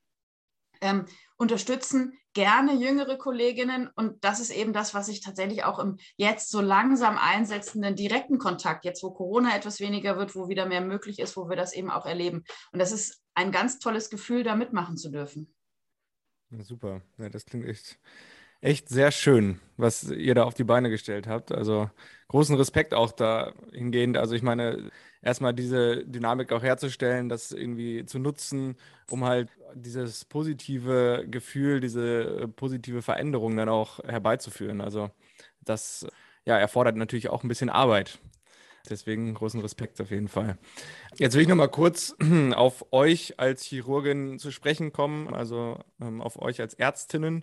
ähm, 0.81 1.07
unterstützen 1.37 2.19
gerne 2.33 2.75
jüngere 2.75 3.17
Kolleginnen. 3.17 3.89
Und 3.95 4.23
das 4.25 4.41
ist 4.41 4.51
eben 4.51 4.73
das, 4.73 4.95
was 4.95 5.09
ich 5.09 5.21
tatsächlich 5.21 5.65
auch 5.65 5.79
im 5.79 5.97
jetzt 6.17 6.51
so 6.51 6.61
langsam 6.61 7.17
einsetzenden 7.19 7.97
direkten 7.97 8.39
Kontakt, 8.39 8.85
jetzt 8.85 9.03
wo 9.03 9.11
Corona 9.11 9.57
etwas 9.57 9.81
weniger 9.81 10.19
wird, 10.19 10.35
wo 10.35 10.49
wieder 10.49 10.67
mehr 10.67 10.83
möglich 10.83 11.19
ist, 11.19 11.37
wo 11.37 11.49
wir 11.49 11.57
das 11.57 11.73
eben 11.73 11.91
auch 11.91 12.07
erleben. 12.07 12.45
Und 12.73 12.79
das 12.79 12.93
ist 12.93 13.23
ein 13.35 13.53
ganz 13.53 13.79
tolles 13.79 14.11
Gefühl, 14.11 14.43
da 14.43 14.55
mitmachen 14.55 14.97
zu 14.97 15.11
dürfen. 15.11 15.55
Super. 16.59 17.03
Ja, 17.19 17.29
das 17.29 17.45
klingt 17.45 17.67
echt, 17.67 17.99
echt 18.61 18.89
sehr 18.89 19.11
schön, 19.11 19.61
was 19.77 20.05
ihr 20.05 20.35
da 20.35 20.45
auf 20.45 20.55
die 20.55 20.65
Beine 20.65 20.91
gestellt 20.91 21.27
habt. 21.27 21.53
Also 21.53 21.91
großen 22.29 22.57
Respekt 22.57 22.95
auch 22.95 23.13
dahingehend. 23.13 24.17
Also 24.17 24.35
ich 24.35 24.43
meine, 24.43 24.91
erstmal 25.27 25.53
diese 25.53 26.05
Dynamik 26.07 26.53
auch 26.53 26.63
herzustellen, 26.63 27.29
das 27.29 27.51
irgendwie 27.51 28.07
zu 28.07 28.19
nutzen, 28.19 28.77
um 29.11 29.25
halt 29.25 29.49
dieses 29.75 30.25
positive 30.25 31.27
Gefühl, 31.29 31.81
diese 31.81 32.49
positive 32.55 33.03
Veränderung 33.03 33.57
dann 33.57 33.69
auch 33.69 33.99
herbeizuführen. 34.05 34.81
Also 34.81 35.11
das 35.65 36.07
ja, 36.45 36.57
erfordert 36.59 36.97
natürlich 36.97 37.29
auch 37.29 37.43
ein 37.43 37.49
bisschen 37.49 37.71
Arbeit. 37.71 38.19
Deswegen 38.89 39.35
großen 39.35 39.61
Respekt 39.61 40.01
auf 40.01 40.13
jeden 40.13 40.29
Fall. 40.29 40.59
Jetzt 41.19 41.35
will 41.35 41.43
ich 41.43 41.49
noch 41.49 41.57
mal 41.57 41.67
kurz 41.67 42.15
auf 42.55 42.93
euch 42.93 43.41
als 43.41 43.65
Chirurgin 43.65 44.39
zu 44.39 44.53
sprechen 44.53 44.93
kommen, 44.93 45.35
also 45.35 45.81
ähm, 46.01 46.23
auf 46.23 46.41
euch 46.41 46.61
als 46.61 46.75
Ärztinnen. 46.75 47.43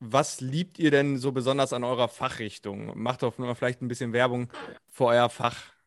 Was 0.00 0.40
liebt 0.40 0.80
ihr 0.80 0.90
denn 0.90 1.16
so 1.16 1.30
besonders 1.30 1.72
an 1.72 1.84
eurer 1.84 2.08
Fachrichtung? 2.08 2.98
Macht 3.00 3.22
doch 3.22 3.38
mal 3.38 3.54
vielleicht 3.54 3.82
ein 3.82 3.88
bisschen 3.88 4.12
Werbung 4.12 4.50
für 4.88 5.04
euer 5.04 5.28
Fach. 5.28 5.79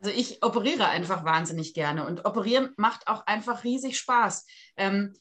Also 0.00 0.14
ich 0.16 0.42
operiere 0.42 0.86
einfach 0.86 1.24
wahnsinnig 1.24 1.74
gerne 1.74 2.06
und 2.06 2.24
operieren 2.24 2.72
macht 2.76 3.06
auch 3.06 3.26
einfach 3.26 3.64
riesig 3.64 3.98
Spaß. 3.98 4.46
Ähm, 4.76 5.14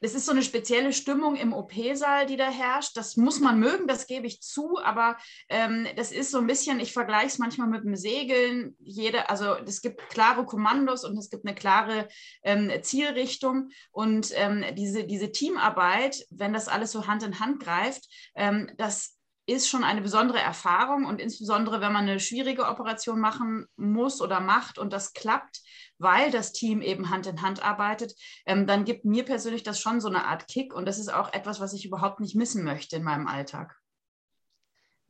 es 0.00 0.14
ist 0.14 0.26
so 0.26 0.32
eine 0.32 0.42
spezielle 0.42 0.92
Stimmung 0.92 1.34
im 1.34 1.52
OP-Saal, 1.52 2.26
die 2.26 2.36
da 2.36 2.48
herrscht. 2.48 2.96
Das 2.96 3.16
muss 3.16 3.40
man 3.40 3.58
mögen, 3.58 3.88
das 3.88 4.06
gebe 4.06 4.28
ich 4.28 4.40
zu, 4.40 4.78
aber 4.78 5.16
ähm, 5.48 5.88
das 5.96 6.12
ist 6.12 6.30
so 6.30 6.38
ein 6.38 6.46
bisschen, 6.46 6.78
ich 6.78 6.92
vergleiche 6.92 7.26
es 7.26 7.38
manchmal 7.38 7.66
mit 7.68 7.84
dem 7.84 7.96
Segeln. 7.96 8.76
Jede, 8.78 9.28
also 9.28 9.54
es 9.54 9.82
gibt 9.82 10.08
klare 10.08 10.44
Kommandos 10.44 11.04
und 11.04 11.18
es 11.18 11.30
gibt 11.30 11.44
eine 11.44 11.54
klare 11.56 12.08
ähm, 12.44 12.70
Zielrichtung. 12.82 13.70
Und 13.90 14.30
ähm, 14.34 14.64
diese, 14.76 15.04
diese 15.04 15.32
Teamarbeit, 15.32 16.24
wenn 16.30 16.52
das 16.52 16.68
alles 16.68 16.92
so 16.92 17.08
Hand 17.08 17.24
in 17.24 17.40
Hand 17.40 17.60
greift, 17.60 18.08
ähm, 18.36 18.70
das 18.76 19.17
ist 19.48 19.68
schon 19.68 19.82
eine 19.82 20.02
besondere 20.02 20.40
Erfahrung 20.40 21.06
und 21.06 21.20
insbesondere, 21.20 21.80
wenn 21.80 21.92
man 21.92 22.08
eine 22.08 22.20
schwierige 22.20 22.66
Operation 22.66 23.18
machen 23.18 23.66
muss 23.76 24.20
oder 24.20 24.40
macht 24.40 24.78
und 24.78 24.92
das 24.92 25.14
klappt, 25.14 25.62
weil 25.96 26.30
das 26.30 26.52
Team 26.52 26.82
eben 26.82 27.08
Hand 27.08 27.26
in 27.26 27.40
Hand 27.40 27.62
arbeitet, 27.64 28.14
ähm, 28.44 28.66
dann 28.66 28.84
gibt 28.84 29.06
mir 29.06 29.24
persönlich 29.24 29.62
das 29.62 29.80
schon 29.80 30.00
so 30.00 30.08
eine 30.08 30.26
Art 30.26 30.48
Kick 30.48 30.74
und 30.74 30.86
das 30.86 30.98
ist 30.98 31.12
auch 31.12 31.32
etwas, 31.32 31.60
was 31.60 31.72
ich 31.72 31.86
überhaupt 31.86 32.20
nicht 32.20 32.36
missen 32.36 32.62
möchte 32.62 32.96
in 32.96 33.02
meinem 33.02 33.26
Alltag. 33.26 33.74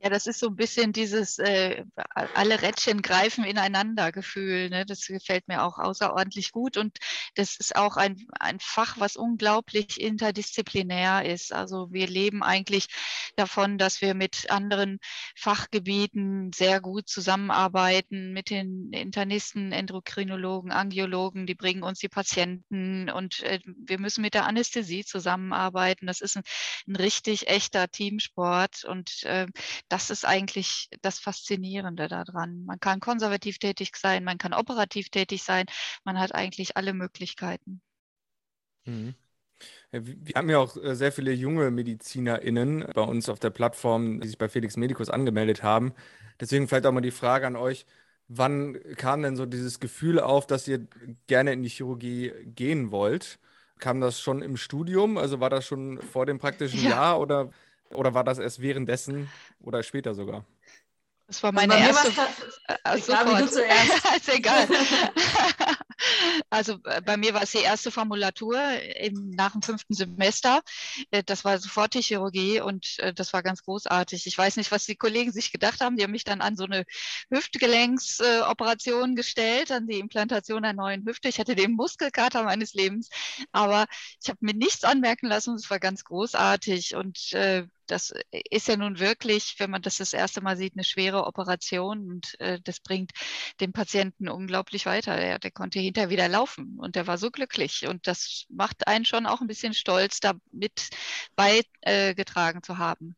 Ja, 0.01 0.09
das 0.09 0.27
ist 0.27 0.39
so 0.39 0.47
ein 0.47 0.55
bisschen 0.55 0.93
dieses 0.93 1.39
äh, 1.39 1.83
alle 2.33 2.61
Rädchen 2.61 3.01
greifen 3.01 3.43
ineinander 3.43 4.13
Gefühl. 4.13 4.69
Ne? 4.69 4.85
Das 4.85 5.05
gefällt 5.05 5.49
mir 5.49 5.61
auch 5.61 5.77
außerordentlich 5.77 6.53
gut. 6.53 6.77
Und 6.77 6.97
das 7.35 7.55
ist 7.57 7.75
auch 7.75 7.97
ein, 7.97 8.17
ein 8.39 8.59
Fach, 8.59 8.99
was 8.99 9.15
unglaublich 9.15 9.99
interdisziplinär 9.99 11.25
ist. 11.25 11.53
Also 11.53 11.91
wir 11.91 12.07
leben 12.07 12.43
eigentlich 12.43 12.87
davon, 13.35 13.77
dass 13.77 14.01
wir 14.01 14.13
mit 14.13 14.49
anderen 14.49 14.99
Fachgebieten 15.35 16.51
sehr 16.53 16.81
gut 16.81 17.07
zusammenarbeiten, 17.07 18.33
mit 18.33 18.49
den 18.49 18.91
Internisten, 18.91 19.71
Endokrinologen, 19.71 20.71
Angiologen, 20.71 21.45
die 21.45 21.55
bringen 21.55 21.83
uns 21.83 21.99
die 21.99 22.09
Patienten 22.09 23.09
und 23.09 23.41
äh, 23.41 23.59
wir 23.65 23.99
müssen 23.99 24.21
mit 24.21 24.33
der 24.33 24.45
Anästhesie 24.45 25.05
zusammenarbeiten. 25.05 26.07
Das 26.07 26.21
ist 26.21 26.37
ein, 26.37 26.43
ein 26.87 26.95
richtig 26.95 27.47
echter 27.47 27.89
Teamsport 27.89 28.83
und 28.85 29.23
äh, 29.23 29.47
das 29.87 30.09
ist 30.09 30.25
eigentlich 30.25 30.89
das 31.01 31.19
Faszinierende 31.19 32.07
daran. 32.07 32.65
Man 32.65 32.79
kann 32.79 32.99
konservativ 32.99 33.59
tätig 33.59 33.95
sein, 33.95 34.23
man 34.23 34.37
kann 34.37 34.53
operativ 34.53 35.09
tätig 35.09 35.43
sein, 35.43 35.65
man 36.03 36.19
hat 36.19 36.33
eigentlich 36.35 36.77
alle 36.77 36.93
Möglichkeiten. 37.29 37.81
Mhm. 38.85 39.15
Wir 39.91 40.35
haben 40.35 40.49
ja 40.49 40.59
auch 40.59 40.77
äh, 40.77 40.95
sehr 40.95 41.11
viele 41.11 41.33
junge 41.33 41.71
MedizinerInnen 41.71 42.85
bei 42.93 43.01
uns 43.01 43.27
auf 43.29 43.39
der 43.39 43.49
Plattform, 43.49 44.21
die 44.21 44.27
sich 44.27 44.37
bei 44.37 44.47
Felix 44.47 44.77
Medicus 44.77 45.09
angemeldet 45.09 45.63
haben. 45.63 45.93
Deswegen 46.39 46.67
vielleicht 46.67 46.85
auch 46.85 46.91
mal 46.91 47.01
die 47.01 47.11
Frage 47.11 47.47
an 47.47 47.55
euch, 47.55 47.85
wann 48.27 48.79
kam 48.95 49.21
denn 49.21 49.35
so 49.35 49.45
dieses 49.45 49.79
Gefühl 49.79 50.19
auf, 50.19 50.47
dass 50.47 50.67
ihr 50.67 50.87
gerne 51.27 51.53
in 51.53 51.63
die 51.63 51.69
Chirurgie 51.69 52.31
gehen 52.45 52.91
wollt? 52.91 53.39
Kam 53.79 53.99
das 54.01 54.21
schon 54.21 54.41
im 54.41 54.57
Studium? 54.57 55.17
Also 55.17 55.39
war 55.39 55.49
das 55.49 55.65
schon 55.65 56.01
vor 56.01 56.25
dem 56.25 56.39
praktischen 56.39 56.83
ja. 56.83 56.91
Jahr 56.91 57.19
oder 57.19 57.51
oder 57.91 58.13
war 58.13 58.23
das 58.23 58.37
erst 58.37 58.61
währenddessen 58.61 59.29
oder 59.61 59.81
später 59.83 60.13
sogar? 60.13 60.45
Das 61.29 61.43
war 61.43 61.51
meine 61.51 61.77
erste. 61.77 62.11
Also 62.83 63.13
Gabi, 63.13 63.43
du 63.43 63.47
zuerst. 63.47 63.91
ist 64.17 64.29
egal. 64.29 64.67
Also 66.49 66.79
äh, 66.85 67.01
bei 67.01 67.17
mir 67.17 67.33
war 67.33 67.43
es 67.43 67.51
die 67.51 67.57
erste 67.57 67.91
Formulatur 67.91 68.57
im, 69.01 69.31
nach 69.31 69.51
dem 69.51 69.61
fünften 69.61 69.93
Semester. 69.93 70.61
Äh, 71.11 71.23
das 71.25 71.43
war 71.43 71.57
sofort 71.59 71.93
die 71.93 72.01
Chirurgie 72.01 72.61
und 72.61 72.97
äh, 72.99 73.13
das 73.13 73.33
war 73.33 73.43
ganz 73.43 73.63
großartig. 73.63 74.25
Ich 74.25 74.37
weiß 74.37 74.55
nicht, 74.55 74.71
was 74.71 74.85
die 74.85 74.95
Kollegen 74.95 75.33
sich 75.33 75.51
gedacht 75.51 75.81
haben. 75.81 75.97
Die 75.97 76.03
haben 76.03 76.11
mich 76.11 76.23
dann 76.23 76.39
an 76.39 76.55
so 76.55 76.63
eine 76.63 76.85
Hüftgelenksoperation 77.29 79.17
gestellt, 79.17 79.73
an 79.73 79.87
die 79.87 79.99
Implantation 79.99 80.63
einer 80.63 80.81
neuen 80.81 81.05
Hüfte. 81.05 81.27
Ich 81.27 81.37
hatte 81.37 81.55
den 81.55 81.73
Muskelkater 81.73 82.43
meines 82.43 82.73
Lebens, 82.73 83.09
aber 83.51 83.85
ich 84.23 84.29
habe 84.29 84.39
mir 84.39 84.53
nichts 84.53 84.85
anmerken 84.85 85.27
lassen. 85.27 85.55
Es 85.55 85.69
war 85.69 85.79
ganz 85.79 86.05
großartig 86.05 86.95
und 86.95 87.33
das 87.91 88.13
ist 88.49 88.67
ja 88.67 88.77
nun 88.77 88.99
wirklich, 88.99 89.55
wenn 89.57 89.69
man 89.69 89.81
das 89.81 89.97
das 89.97 90.13
erste 90.13 90.41
Mal 90.41 90.57
sieht, 90.57 90.73
eine 90.75 90.83
schwere 90.83 91.25
Operation 91.25 92.09
und 92.09 92.39
äh, 92.39 92.59
das 92.63 92.79
bringt 92.79 93.11
den 93.59 93.73
Patienten 93.73 94.29
unglaublich 94.29 94.85
weiter. 94.85 95.17
Der, 95.17 95.39
der 95.39 95.51
konnte 95.51 95.79
hinterher 95.79 96.09
wieder 96.09 96.27
laufen 96.27 96.77
und 96.79 96.95
der 96.95 97.07
war 97.07 97.17
so 97.17 97.31
glücklich 97.31 97.87
und 97.87 98.07
das 98.07 98.45
macht 98.49 98.87
einen 98.87 99.05
schon 99.05 99.25
auch 99.25 99.41
ein 99.41 99.47
bisschen 99.47 99.73
stolz, 99.73 100.19
da 100.19 100.33
mit 100.51 100.89
beigetragen 101.35 102.63
zu 102.63 102.77
haben. 102.77 103.15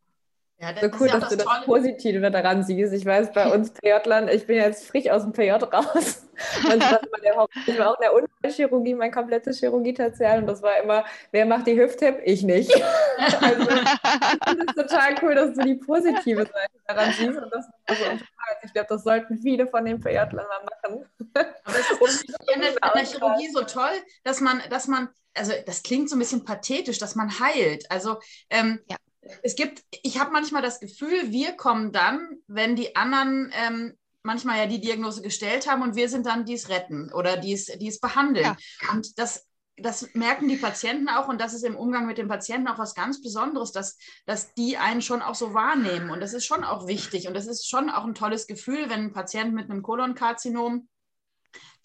Ja, 0.61 0.71
das 0.73 0.81
so 0.83 0.89
cool, 0.99 1.07
dass 1.07 1.21
das 1.21 1.29
du 1.29 1.35
das. 1.37 1.65
Positive 1.65 2.29
daran 2.29 2.63
siehst. 2.63 2.93
Ich 2.93 3.03
weiß, 3.03 3.33
bei 3.33 3.51
uns 3.51 3.71
PJlern, 3.71 4.27
ich 4.27 4.45
bin 4.45 4.57
jetzt 4.57 4.85
frisch 4.85 5.09
aus 5.09 5.23
dem 5.23 5.33
PJ 5.33 5.51
raus. 5.53 6.27
Und 6.63 6.79
das 6.79 6.91
war 6.91 7.19
der 7.23 7.35
Haupt 7.35 7.53
ich 7.65 7.79
war 7.79 7.89
auch 7.89 7.99
in 7.99 8.01
der 8.01 8.13
Unfallchirurgie, 8.13 8.93
mein 8.93 9.11
komplettes 9.11 9.59
Chirurgie-Tertial. 9.59 10.39
Und 10.39 10.47
das 10.47 10.61
war 10.61 10.77
immer, 10.77 11.03
wer 11.31 11.47
macht 11.47 11.65
die 11.65 11.79
Hüft-Hip? 11.79 12.21
Ich 12.25 12.43
nicht. 12.43 12.71
also, 13.41 13.65
das 13.65 14.55
ist 14.55 14.75
total 14.75 15.15
cool, 15.23 15.33
dass 15.33 15.53
du 15.55 15.63
die 15.63 15.75
positive 15.75 16.41
Seite 16.41 16.71
daran 16.87 17.11
siehst. 17.11 17.39
Und 17.39 17.51
das 17.51 17.65
ist 17.65 17.99
so 17.99 18.05
Ich 18.63 18.73
glaube, 18.73 18.87
das 18.89 19.03
sollten 19.03 19.37
viele 19.37 19.65
von 19.65 19.83
den 19.83 19.99
PJlern 19.99 20.35
mal 20.35 20.45
machen. 20.45 21.05
Aber 21.33 21.75
es 21.79 21.89
ist 21.89 22.29
in 22.53 22.61
der, 22.61 22.69
in 22.69 22.77
der 22.93 23.05
Chirurgie 23.05 23.49
so 23.51 23.61
toll, 23.63 23.93
dass 24.23 24.41
man, 24.41 24.61
dass 24.69 24.87
man 24.87 25.09
also 25.33 25.53
das 25.65 25.81
klingt 25.81 26.09
so 26.09 26.17
ein 26.17 26.19
bisschen 26.19 26.43
pathetisch, 26.43 26.99
dass 26.99 27.15
man 27.15 27.39
heilt. 27.39 27.89
Also 27.89 28.19
ähm, 28.49 28.81
ja 28.89 28.97
es 29.43 29.55
gibt, 29.55 29.83
ich 30.03 30.19
habe 30.19 30.31
manchmal 30.31 30.61
das 30.61 30.79
Gefühl, 30.79 31.31
wir 31.31 31.53
kommen 31.53 31.91
dann, 31.91 32.37
wenn 32.47 32.75
die 32.75 32.95
anderen 32.95 33.51
ähm, 33.53 33.97
manchmal 34.23 34.59
ja 34.59 34.65
die 34.65 34.81
Diagnose 34.81 35.21
gestellt 35.21 35.69
haben 35.69 35.81
und 35.81 35.95
wir 35.95 36.09
sind 36.09 36.25
dann, 36.25 36.45
die 36.45 36.53
es 36.53 36.69
retten 36.69 37.11
oder 37.13 37.37
die 37.37 37.53
es, 37.53 37.65
die 37.65 37.87
es 37.87 37.99
behandeln. 37.99 38.45
Ja. 38.45 38.57
Und 38.91 39.17
das, 39.19 39.47
das 39.77 40.13
merken 40.13 40.47
die 40.47 40.57
Patienten 40.57 41.09
auch 41.09 41.27
und 41.27 41.39
das 41.39 41.53
ist 41.53 41.63
im 41.63 41.75
Umgang 41.75 42.05
mit 42.05 42.17
den 42.17 42.27
Patienten 42.27 42.67
auch 42.67 42.77
was 42.77 42.93
ganz 42.93 43.21
Besonderes, 43.21 43.71
dass, 43.71 43.97
dass 44.25 44.53
die 44.53 44.77
einen 44.77 45.01
schon 45.01 45.21
auch 45.21 45.35
so 45.35 45.53
wahrnehmen. 45.53 46.09
Und 46.09 46.19
das 46.19 46.33
ist 46.33 46.45
schon 46.45 46.63
auch 46.63 46.87
wichtig 46.87 47.27
und 47.27 47.33
das 47.35 47.47
ist 47.47 47.67
schon 47.67 47.89
auch 47.89 48.05
ein 48.05 48.15
tolles 48.15 48.47
Gefühl, 48.47 48.89
wenn 48.89 49.05
ein 49.05 49.13
Patient 49.13 49.53
mit 49.53 49.69
einem 49.69 49.81
Kolonkarzinom 49.81 50.87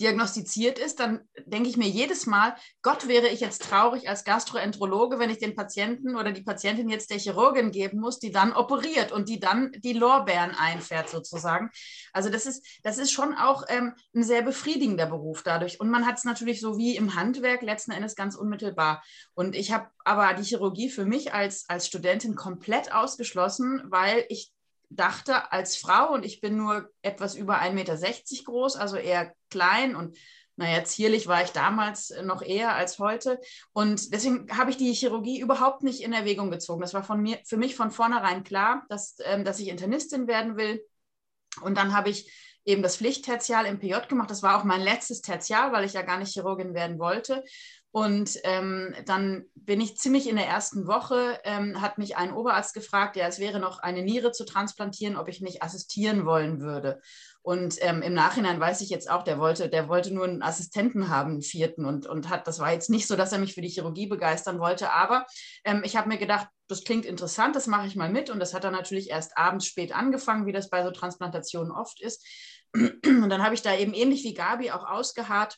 diagnostiziert 0.01 0.79
ist, 0.79 1.01
dann 1.01 1.27
denke 1.47 1.69
ich 1.69 1.77
mir 1.77 1.89
jedes 1.89 2.27
Mal, 2.27 2.55
Gott 2.83 3.09
wäre 3.09 3.29
ich 3.29 3.41
jetzt 3.41 3.63
traurig 3.63 4.09
als 4.09 4.25
Gastroenterologe, 4.25 5.19
wenn 5.19 5.31
ich 5.31 5.39
den 5.39 5.55
Patienten 5.55 6.17
oder 6.17 6.33
die 6.33 6.43
Patientin 6.43 6.89
jetzt 6.89 7.11
der 7.11 7.19
Chirurgin 7.19 7.71
geben 7.71 8.01
muss, 8.01 8.19
die 8.19 8.31
dann 8.31 8.53
operiert 8.53 9.13
und 9.13 9.29
die 9.29 9.41
dann 9.41 9.73
die 9.73 9.95
Lorbeeren 9.95 10.55
einfährt 10.55 11.09
sozusagen. 11.09 11.71
Also 12.13 12.29
das 12.29 12.47
ist, 12.47 12.67
das 12.83 12.99
ist 12.99 13.13
schon 13.13 13.35
auch 13.35 13.65
ähm, 13.69 13.95
ein 14.15 14.23
sehr 14.23 14.43
befriedigender 14.43 15.07
Beruf 15.07 15.43
dadurch. 15.43 15.81
Und 15.81 15.91
man 15.91 16.07
hat 16.07 16.19
es 16.19 16.25
natürlich 16.25 16.61
so 16.61 16.77
wie 16.77 16.97
im 16.97 17.15
Handwerk 17.15 17.63
letzten 17.63 17.93
Endes 17.93 18.17
ganz 18.17 18.37
unmittelbar. 18.37 19.03
Und 19.35 19.57
ich 19.57 19.73
habe 19.73 19.89
aber 20.05 20.35
die 20.35 20.45
Chirurgie 20.45 20.91
für 20.91 21.07
mich 21.07 21.33
als, 21.33 21.69
als 21.69 21.87
Studentin 21.87 22.35
komplett 22.35 22.93
ausgeschlossen, 22.93 23.83
weil 23.87 24.25
ich 24.29 24.53
dachte 24.89 25.53
als 25.53 25.77
Frau, 25.77 26.13
und 26.13 26.25
ich 26.25 26.41
bin 26.41 26.57
nur 26.57 26.91
etwas 27.03 27.35
über 27.35 27.61
1,60 27.61 27.73
Meter 27.73 27.97
groß, 28.45 28.77
also 28.77 28.97
eher 28.97 29.35
klein 29.51 29.97
und 29.97 30.17
naja, 30.59 30.83
zierlich 30.85 31.27
war 31.27 31.43
ich 31.45 31.51
damals 31.51 32.15
noch 32.23 32.41
eher 32.41 32.75
als 32.75 32.99
heute. 32.99 33.39
Und 33.75 34.13
deswegen 34.15 34.49
habe 34.57 34.71
ich 34.71 34.79
die 34.79 34.95
Chirurgie 34.95 35.39
überhaupt 35.39 35.83
nicht 35.83 36.01
in 36.01 36.15
Erwägung 36.15 36.51
gezogen. 36.51 36.81
Das 36.81 36.95
war 36.95 37.05
von 37.05 37.21
mir, 37.21 37.39
für 37.45 37.59
mich 37.59 37.77
von 37.77 37.91
vornherein 37.91 38.43
klar, 38.43 38.87
dass, 38.89 39.17
ähm, 39.25 39.45
dass 39.45 39.61
ich 39.61 39.69
Internistin 39.69 40.27
werden 40.27 40.57
will. 40.57 40.83
Und 41.61 41.77
dann 41.77 41.95
habe 41.95 42.09
ich 42.09 42.33
eben 42.65 42.83
das 42.83 42.97
Pflichttertial 42.97 43.67
im 43.67 43.79
PJ 43.79 44.09
gemacht. 44.09 44.31
Das 44.31 44.43
war 44.43 44.59
auch 44.59 44.65
mein 44.65 44.81
letztes 44.81 45.21
Tertial, 45.21 45.73
weil 45.73 45.85
ich 45.85 45.93
ja 45.93 46.03
gar 46.03 46.19
nicht 46.19 46.33
Chirurgin 46.33 46.73
werden 46.73 46.99
wollte. 46.99 47.45
Und 47.97 48.39
ähm, 48.45 48.95
dann 49.07 49.47
bin 49.55 49.81
ich 49.81 49.97
ziemlich 49.97 50.29
in 50.29 50.37
der 50.37 50.47
ersten 50.47 50.87
Woche, 50.87 51.41
ähm, 51.45 51.81
hat 51.81 51.97
mich 51.97 52.19
ein 52.19 52.35
Oberarzt 52.35 52.75
gefragt, 52.75 53.17
ja, 53.17 53.27
es 53.27 53.39
wäre 53.39 53.59
noch 53.59 53.79
eine 53.79 54.03
Niere 54.03 54.33
zu 54.33 54.45
transplantieren, 54.45 55.17
ob 55.17 55.29
ich 55.29 55.41
nicht 55.41 55.63
assistieren 55.63 56.27
wollen 56.27 56.61
würde. 56.61 57.01
Und 57.41 57.79
ähm, 57.81 58.03
im 58.03 58.13
Nachhinein 58.13 58.61
weiß 58.61 58.83
ich 58.83 58.91
jetzt 58.91 59.11
auch, 59.11 59.23
der 59.23 59.39
wollte, 59.39 59.71
der 59.71 59.89
wollte 59.89 60.13
nur 60.13 60.25
einen 60.25 60.43
Assistenten 60.43 61.09
haben, 61.09 61.31
einen 61.31 61.41
vierten. 61.41 61.87
Und, 61.87 62.07
und 62.07 62.29
hat, 62.29 62.47
das 62.47 62.59
war 62.59 62.71
jetzt 62.71 62.91
nicht 62.91 63.07
so, 63.07 63.17
dass 63.17 63.33
er 63.33 63.39
mich 63.39 63.55
für 63.55 63.63
die 63.63 63.71
Chirurgie 63.71 64.09
begeistern 64.09 64.61
wollte. 64.61 64.93
Aber 64.93 65.25
ähm, 65.65 65.81
ich 65.83 65.97
habe 65.97 66.11
mir 66.11 66.19
gedacht, 66.19 66.49
das 66.69 66.85
klingt 66.85 67.07
interessant, 67.07 67.57
das 67.57 67.67
mache 67.67 67.87
ich 67.87 67.97
mal 67.97 68.11
mit. 68.11 68.29
Und 68.29 68.41
das 68.41 68.53
hat 68.53 68.65
dann 68.65 68.75
natürlich 68.75 69.09
erst 69.09 69.39
abends 69.39 69.65
spät 69.65 69.97
angefangen, 69.97 70.45
wie 70.45 70.53
das 70.53 70.69
bei 70.69 70.85
so 70.85 70.91
Transplantationen 70.91 71.73
oft 71.73 72.03
ist. 72.03 72.27
Und 72.75 73.31
dann 73.31 73.43
habe 73.43 73.55
ich 73.55 73.63
da 73.63 73.75
eben 73.75 73.95
ähnlich 73.95 74.23
wie 74.23 74.35
Gabi 74.35 74.71
auch 74.71 74.85
ausgeharrt 74.85 75.57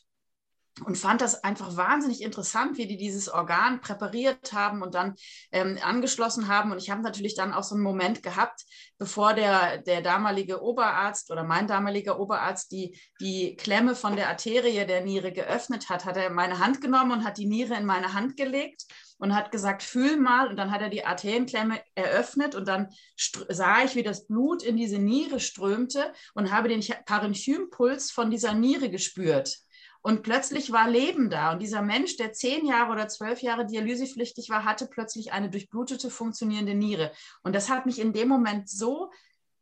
und 0.85 0.97
fand 0.97 1.21
das 1.21 1.43
einfach 1.43 1.75
wahnsinnig 1.75 2.21
interessant, 2.21 2.77
wie 2.77 2.87
die 2.87 2.97
dieses 2.97 3.29
Organ 3.29 3.81
präpariert 3.81 4.53
haben 4.53 4.81
und 4.81 4.95
dann 4.95 5.15
ähm, 5.51 5.77
angeschlossen 5.81 6.47
haben. 6.47 6.71
Und 6.71 6.77
ich 6.77 6.89
habe 6.89 7.01
natürlich 7.01 7.35
dann 7.35 7.53
auch 7.53 7.63
so 7.63 7.75
einen 7.75 7.83
Moment 7.83 8.23
gehabt, 8.23 8.63
bevor 8.97 9.33
der, 9.33 9.79
der 9.79 10.01
damalige 10.01 10.61
Oberarzt 10.61 11.31
oder 11.31 11.43
mein 11.43 11.67
damaliger 11.67 12.19
Oberarzt 12.19 12.71
die, 12.71 12.97
die 13.19 13.55
Klemme 13.55 13.95
von 13.95 14.15
der 14.15 14.29
Arterie 14.29 14.85
der 14.85 15.01
Niere 15.01 15.31
geöffnet 15.31 15.89
hat, 15.89 16.05
hat 16.05 16.17
er 16.17 16.29
meine 16.29 16.59
Hand 16.59 16.81
genommen 16.81 17.11
und 17.11 17.23
hat 17.25 17.37
die 17.37 17.47
Niere 17.47 17.75
in 17.75 17.85
meine 17.85 18.13
Hand 18.13 18.37
gelegt 18.37 18.85
und 19.17 19.35
hat 19.35 19.51
gesagt, 19.51 19.83
fühl 19.83 20.17
mal. 20.17 20.47
Und 20.47 20.57
dann 20.57 20.71
hat 20.71 20.81
er 20.81 20.89
die 20.89 21.05
Arterienklemme 21.05 21.81
eröffnet 21.95 22.55
und 22.55 22.67
dann 22.67 22.87
sah 23.49 23.83
ich, 23.83 23.95
wie 23.95 24.03
das 24.03 24.27
Blut 24.27 24.63
in 24.63 24.77
diese 24.77 24.97
Niere 24.97 25.39
strömte 25.39 26.13
und 26.33 26.51
habe 26.51 26.69
den 26.69 26.83
Parenchympuls 27.05 28.11
von 28.11 28.31
dieser 28.31 28.53
Niere 28.53 28.89
gespürt. 28.89 29.59
Und 30.01 30.23
plötzlich 30.23 30.71
war 30.71 30.89
Leben 30.89 31.29
da. 31.29 31.51
Und 31.51 31.61
dieser 31.61 31.81
Mensch, 31.81 32.15
der 32.17 32.31
zehn 32.31 32.65
Jahre 32.65 32.91
oder 32.91 33.07
zwölf 33.09 33.41
Jahre 33.41 33.65
dialysepflichtig 33.65 34.49
war, 34.49 34.63
hatte 34.63 34.87
plötzlich 34.87 35.33
eine 35.33 35.49
durchblutete, 35.49 36.09
funktionierende 36.09 36.73
Niere. 36.73 37.11
Und 37.43 37.53
das 37.53 37.69
hat 37.69 37.85
mich 37.85 37.99
in 37.99 38.13
dem 38.13 38.29
Moment 38.29 38.69
so, 38.69 39.11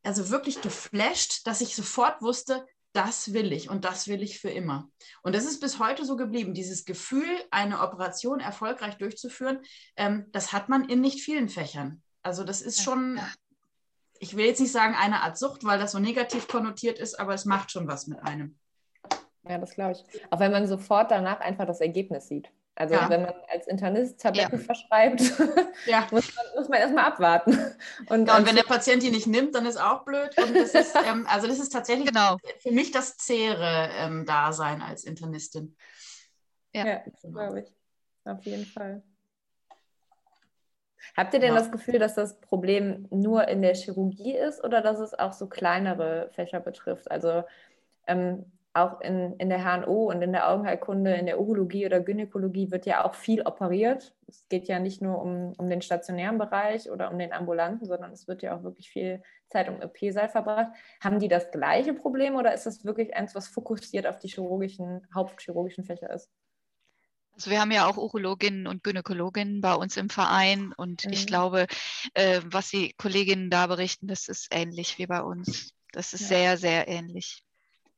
also 0.04 0.30
wirklich 0.30 0.62
geflasht, 0.62 1.48
dass 1.48 1.62
ich 1.62 1.76
sofort 1.76 2.22
wusste, 2.22 2.66
das 2.94 3.34
will 3.34 3.52
ich 3.52 3.70
und 3.70 3.86
das 3.86 4.08
will 4.08 4.24
ich 4.24 4.40
für 4.40 4.50
immer. 4.50 4.90
Und 5.22 5.36
das 5.36 5.46
ist 5.46 5.60
bis 5.60 5.80
heute 5.80 6.06
so 6.06 6.16
geblieben. 6.16 6.54
Dieses 6.54 6.86
Gefühl, 6.86 7.28
eine 7.52 7.82
Operation 7.82 8.40
erfolgreich 8.40 8.98
durchzuführen, 8.98 9.60
ähm, 9.96 10.26
das 10.32 10.54
hat 10.54 10.70
man 10.70 10.88
in 10.90 11.02
nicht 11.02 11.22
vielen 11.22 11.50
Fächern. 11.50 12.02
Also 12.24 12.44
das 12.44 12.62
ist 12.62 12.82
schon, 12.84 13.20
ich 14.20 14.36
will 14.36 14.46
jetzt 14.46 14.62
nicht 14.62 14.72
sagen 14.72 14.96
eine 14.96 15.22
Art 15.22 15.38
Sucht, 15.38 15.64
weil 15.64 15.80
das 15.80 15.92
so 15.92 16.00
negativ 16.00 16.48
konnotiert 16.48 17.00
ist, 17.00 17.20
aber 17.20 17.34
es 17.34 17.46
macht 17.46 17.72
schon 17.72 17.88
was 17.88 18.08
mit 18.08 18.20
einem. 18.20 18.58
Ja, 19.50 19.58
das 19.58 19.76
glaube 19.76 19.94
ich. 19.94 20.04
Auch 20.30 20.40
wenn 20.40 20.52
man 20.52 20.68
sofort 20.68 21.12
danach 21.12 21.40
einfach 21.40 21.66
das 21.66 21.82
Ergebnis 21.82 22.28
sieht. 22.28 22.52
Also 22.76 22.94
ja. 22.94 23.10
wenn 23.10 23.24
man 23.24 23.34
als 23.52 23.66
Internist 23.66 24.22
Tabletten 24.22 24.60
ja. 24.60 24.64
verschreibt, 24.64 25.22
ja. 25.88 26.08
muss, 26.12 26.36
man, 26.36 26.46
muss 26.56 26.70
man 26.70 26.80
erstmal 26.80 27.06
abwarten. 27.06 27.58
Und, 28.08 28.28
ja, 28.28 28.38
und 28.38 28.46
wenn 28.46 28.56
der 28.56 28.64
Patient 28.64 29.02
die 29.02 29.10
nicht 29.10 29.26
nimmt, 29.26 29.56
dann 29.56 29.66
ist 29.66 29.78
auch 29.78 30.06
blöd. 30.06 30.38
Und 30.38 30.56
das 30.56 30.76
ist, 30.76 30.96
ähm, 31.10 31.26
also 31.28 31.48
das 31.48 31.58
ist 31.58 31.70
tatsächlich 31.70 32.08
genau. 32.08 32.38
für 32.60 32.72
mich 32.72 32.92
das 32.92 33.18
zähere 33.18 33.90
ähm, 33.98 34.26
Dasein 34.28 34.84
als 34.84 35.06
Internistin. 35.06 35.76
Ja, 36.72 36.86
ja 36.86 37.02
das 37.06 37.22
glaube 37.22 37.62
ich. 37.62 37.74
Auf 38.26 38.44
jeden 38.44 38.66
Fall. 38.66 39.02
Habt 41.16 41.34
ihr 41.34 41.40
denn 41.40 41.56
das 41.56 41.72
Gefühl, 41.72 41.98
dass 41.98 42.14
das 42.14 42.40
Problem 42.42 43.08
nur 43.10 43.48
in 43.48 43.64
der 43.64 43.74
Chirurgie 43.74 44.36
ist 44.36 44.64
oder 44.64 44.82
dass 44.82 45.00
es 45.00 45.16
auch 45.16 45.34
so 45.34 45.48
kleinere 45.48 46.30
Fächer 46.36 46.60
betrifft? 46.60 47.10
Also 47.10 47.44
ähm, 48.06 48.46
auch 48.78 49.02
in, 49.02 49.34
in 49.38 49.50
der 49.50 49.64
HNO 49.64 50.10
und 50.10 50.22
in 50.22 50.32
der 50.32 50.50
Augenheilkunde, 50.50 51.16
in 51.16 51.26
der 51.26 51.40
Urologie 51.40 51.86
oder 51.86 52.00
Gynäkologie 52.00 52.72
wird 52.72 52.86
ja 52.86 53.06
auch 53.06 53.16
viel 53.16 53.42
operiert. 53.42 54.14
Es 54.28 54.48
geht 54.50 54.68
ja 54.68 54.80
nicht 54.80 55.02
nur 55.02 55.22
um, 55.22 55.54
um 55.58 55.70
den 55.70 55.82
stationären 55.82 56.38
Bereich 56.38 56.90
oder 56.90 57.12
um 57.12 57.18
den 57.18 57.34
ambulanten, 57.34 57.86
sondern 57.86 58.12
es 58.12 58.28
wird 58.28 58.42
ja 58.42 58.56
auch 58.56 58.64
wirklich 58.64 58.90
viel 58.90 59.22
Zeit 59.48 59.70
um 59.70 59.82
EP-Saal 59.82 60.30
verbracht. 60.30 60.72
Haben 61.02 61.20
die 61.20 61.28
das 61.28 61.52
gleiche 61.52 61.94
Problem 61.94 62.36
oder 62.36 62.54
ist 62.54 62.66
das 62.66 62.86
wirklich 62.86 63.16
eins, 63.16 63.36
was 63.36 63.48
fokussiert 63.48 64.08
auf 64.08 64.20
die 64.20 64.28
chirurgischen, 64.28 65.08
hauptchirurgischen 65.14 65.84
Fächer 65.84 66.10
ist? 66.10 66.30
Also 67.34 67.52
wir 67.52 67.62
haben 67.62 67.72
ja 67.72 67.88
auch 67.88 67.98
Urologinnen 67.98 68.66
und 68.66 68.84
Gynäkologinnen 68.84 69.62
bei 69.62 69.76
uns 69.76 69.96
im 69.96 70.10
Verein 70.10 70.74
und 70.76 71.06
mhm. 71.06 71.14
ich 71.14 71.28
glaube, 71.28 71.68
äh, 72.16 72.42
was 72.46 72.70
die 72.70 72.94
Kolleginnen 72.98 73.52
da 73.52 73.68
berichten, 73.68 74.08
das 74.08 74.28
ist 74.28 74.48
ähnlich 74.50 74.98
wie 74.98 75.06
bei 75.06 75.22
uns. 75.22 75.72
Das 75.92 76.14
ist 76.14 76.22
ja. 76.22 76.28
sehr, 76.28 76.58
sehr 76.58 76.88
ähnlich. 76.88 77.44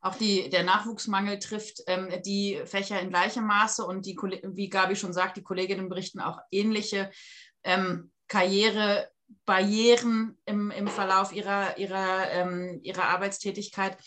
Auch 0.01 0.15
die, 0.15 0.49
der 0.49 0.63
Nachwuchsmangel 0.63 1.39
trifft 1.39 1.83
ähm, 1.87 2.09
die 2.25 2.61
Fächer 2.65 3.01
in 3.01 3.09
gleichem 3.09 3.45
Maße 3.45 3.85
und 3.85 4.05
die, 4.05 4.15
wie 4.15 4.69
Gabi 4.69 4.95
schon 4.95 5.11
sagt, 5.13 5.35
die 5.37 5.43
Kolleginnen 5.43 5.89
berichten 5.89 6.21
auch 6.21 6.39
ähnliche 6.51 7.11
ähm, 7.63 8.11
Karrierebarrieren 8.29 10.37
im, 10.45 10.71
im 10.71 10.87
Verlauf 10.87 11.33
ihrer, 11.33 11.77
ihrer, 11.77 12.31
ähm, 12.31 12.79
ihrer 12.83 13.09
Arbeitstätigkeit. 13.09 13.97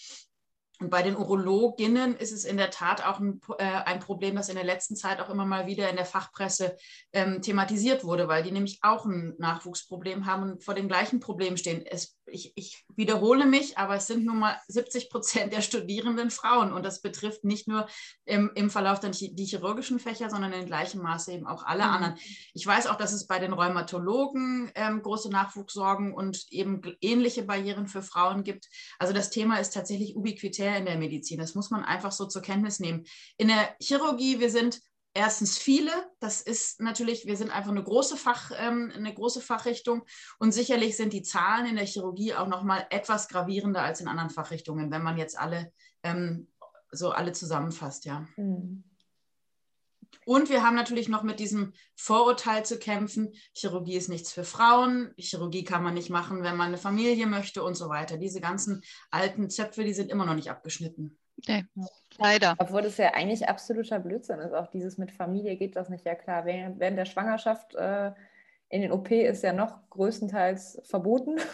Und 0.83 0.91
bei 0.91 1.03
den 1.03 1.17
Urologinnen 1.17 2.17
ist 2.17 2.33
es 2.33 2.45
in 2.45 2.57
der 2.57 2.71
Tat 2.71 3.07
auch 3.07 3.21
ein, 3.21 3.41
äh, 3.59 3.65
ein, 3.65 4.01
Problem, 4.01 4.35
das 4.35 4.49
in 4.49 4.57
der 4.57 4.65
letzten 4.65 4.97
Zeit 4.97 5.21
auch 5.21 5.31
immer 5.31 5.45
mal 5.45 5.67
wieder 5.67 5.89
in 5.89 5.95
der 5.95 6.05
Fachpresse 6.05 6.77
ähm, 7.13 7.41
thematisiert 7.41 8.03
wurde, 8.03 8.27
weil 8.27 8.43
die 8.43 8.51
nämlich 8.51 8.81
auch 8.83 9.05
ein 9.05 9.35
Nachwuchsproblem 9.39 10.27
haben 10.27 10.43
und 10.43 10.65
vor 10.65 10.75
dem 10.75 10.89
gleichen 10.89 11.21
Problem 11.21 11.57
stehen. 11.57 11.87
Es 11.87 12.17
ich, 12.27 12.53
ich, 12.57 12.85
wiederhole 12.95 13.47
mich, 13.47 13.79
aber 13.79 13.97
es 13.97 14.07
sind 14.07 14.25
nun 14.25 14.39
mal 14.39 14.59
70 14.69 15.11
Prozent 15.11 15.53
der 15.53 15.63
Studierenden 15.63 16.31
Frauen 16.31 16.73
und 16.73 16.85
das 16.85 17.01
betrifft 17.01 17.45
nicht 17.45 17.69
nur 17.69 17.87
im, 18.25 18.51
im 18.55 18.71
Verlauf 18.71 19.01
der, 19.01 19.11
die 19.11 19.45
chirurgischen 19.45 19.99
Fächer, 19.99 20.31
sondern 20.31 20.53
in 20.53 20.67
gleichem 20.67 21.03
Maße 21.03 21.33
eben 21.33 21.47
auch 21.47 21.65
alle 21.65 21.85
mhm. 21.85 21.91
anderen. 21.91 22.15
Ich 22.55 22.67
weiß 22.67 22.87
auch, 22.87 22.97
dass 22.97 23.13
es 23.13 23.27
bei 23.27 23.39
den 23.39 23.53
Rheumatologen 23.53 24.71
ähm, 24.75 25.03
große 25.03 25.31
Nachwuchssorgen 25.31 26.13
und 26.13 26.47
eben 26.51 26.81
ähnliche 27.01 27.43
Barrieren 27.43 27.87
für 27.87 28.03
Frauen 28.03 28.45
gibt. 28.45 28.69
Also 28.99 29.13
das 29.13 29.31
Thema 29.31 29.59
ist 29.59 29.75
tatsächlich 29.75 30.17
ubiquitär 30.17 30.77
in 30.77 30.85
der 30.85 30.99
Medizin. 30.99 31.39
Das 31.39 31.55
muss 31.55 31.71
man 31.71 31.85
einfach 31.85 32.13
so 32.13 32.27
zur 32.27 32.43
Kenntnis 32.43 32.81
nehmen. 32.81 33.05
In 33.37 33.49
der 33.49 33.75
Chirurgie, 33.81 34.41
wir 34.41 34.51
sind 34.51 34.81
erstens 35.15 35.59
viele. 35.59 35.93
Das 36.21 36.41
ist 36.41 36.81
natürlich, 36.81 37.27
wir 37.27 37.37
sind 37.37 37.51
einfach 37.51 37.71
eine 37.71 37.83
große, 37.83 38.17
Fach, 38.17 38.51
ähm, 38.57 38.93
eine 38.95 39.13
große 39.13 39.41
Fachrichtung 39.41 40.03
und 40.39 40.53
sicherlich 40.53 40.97
sind 40.97 41.13
die 41.13 41.23
Zahlen 41.23 41.67
in 41.67 41.77
der 41.77 41.87
Chirurgie 41.87 42.35
auch 42.35 42.49
noch 42.49 42.63
mal 42.63 42.87
etwas 42.91 43.29
gravierender 43.29 43.83
als 43.83 44.01
in 44.01 44.09
anderen 44.09 44.31
Fachrichtungen, 44.31 44.91
wenn 44.91 45.03
man 45.03 45.19
jetzt 45.19 45.39
alle 45.39 45.73
ähm, 46.03 46.49
so 46.93 47.11
alle 47.11 47.33
zusammenfasst, 47.33 48.05
ja. 48.05 48.27
Mhm. 48.37 48.85
Und 50.25 50.51
wir 50.51 50.63
haben 50.63 50.77
natürlich 50.77 51.09
noch 51.09 51.23
mit 51.23 51.41
diesem 51.41 51.73
Vorurteil 51.97 52.65
zu 52.65 52.79
kämpfen, 52.79 53.33
Chirurgie 53.55 53.97
ist 53.97 54.09
nichts 54.09 54.31
für 54.31 54.45
Frauen, 54.45 55.13
Chirurgie 55.17 55.65
kann 55.65 55.83
man 55.83 55.95
nicht 55.95 56.11
machen, 56.11 56.43
wenn 56.43 56.57
man 56.57 56.69
eine 56.69 56.79
Familie 56.79 57.27
möchte 57.27 57.63
und 57.65 57.75
so 57.75 57.89
weiter. 57.89 58.19
Diese 58.19 58.41
ganzen 58.41 58.83
alten 59.11 59.51
Zöpfe, 59.51 59.85
die 59.85 59.95
sind 59.95 60.11
immer 60.11 60.27
noch 60.27 60.35
nicht 60.35 60.51
abgeschnitten. 60.51 61.19
Nee, 61.49 61.65
leider. 62.19 62.55
Obwohl 62.59 62.83
das 62.83 62.97
ja 62.97 63.15
eigentlich 63.15 63.49
absoluter 63.49 63.99
Blödsinn 63.99 64.39
ist. 64.39 64.53
Auch 64.55 64.69
dieses 64.69 64.99
mit 64.99 65.13
Familie 65.13 65.57
geht 65.57 65.77
das 65.77 65.89
nicht. 65.89 66.05
Ja 66.05 66.15
klar, 66.15 66.45
während 66.45 66.81
der 66.81 67.05
Schwangerschaft 67.05 67.75
äh, 67.75 68.13
in 68.69 68.83
den 68.83 68.93
OP 68.93 69.11
ist 69.11 69.43
ja 69.43 69.53
noch 69.53 69.89
größtenteils 69.91 70.81
verboten. 70.85 71.39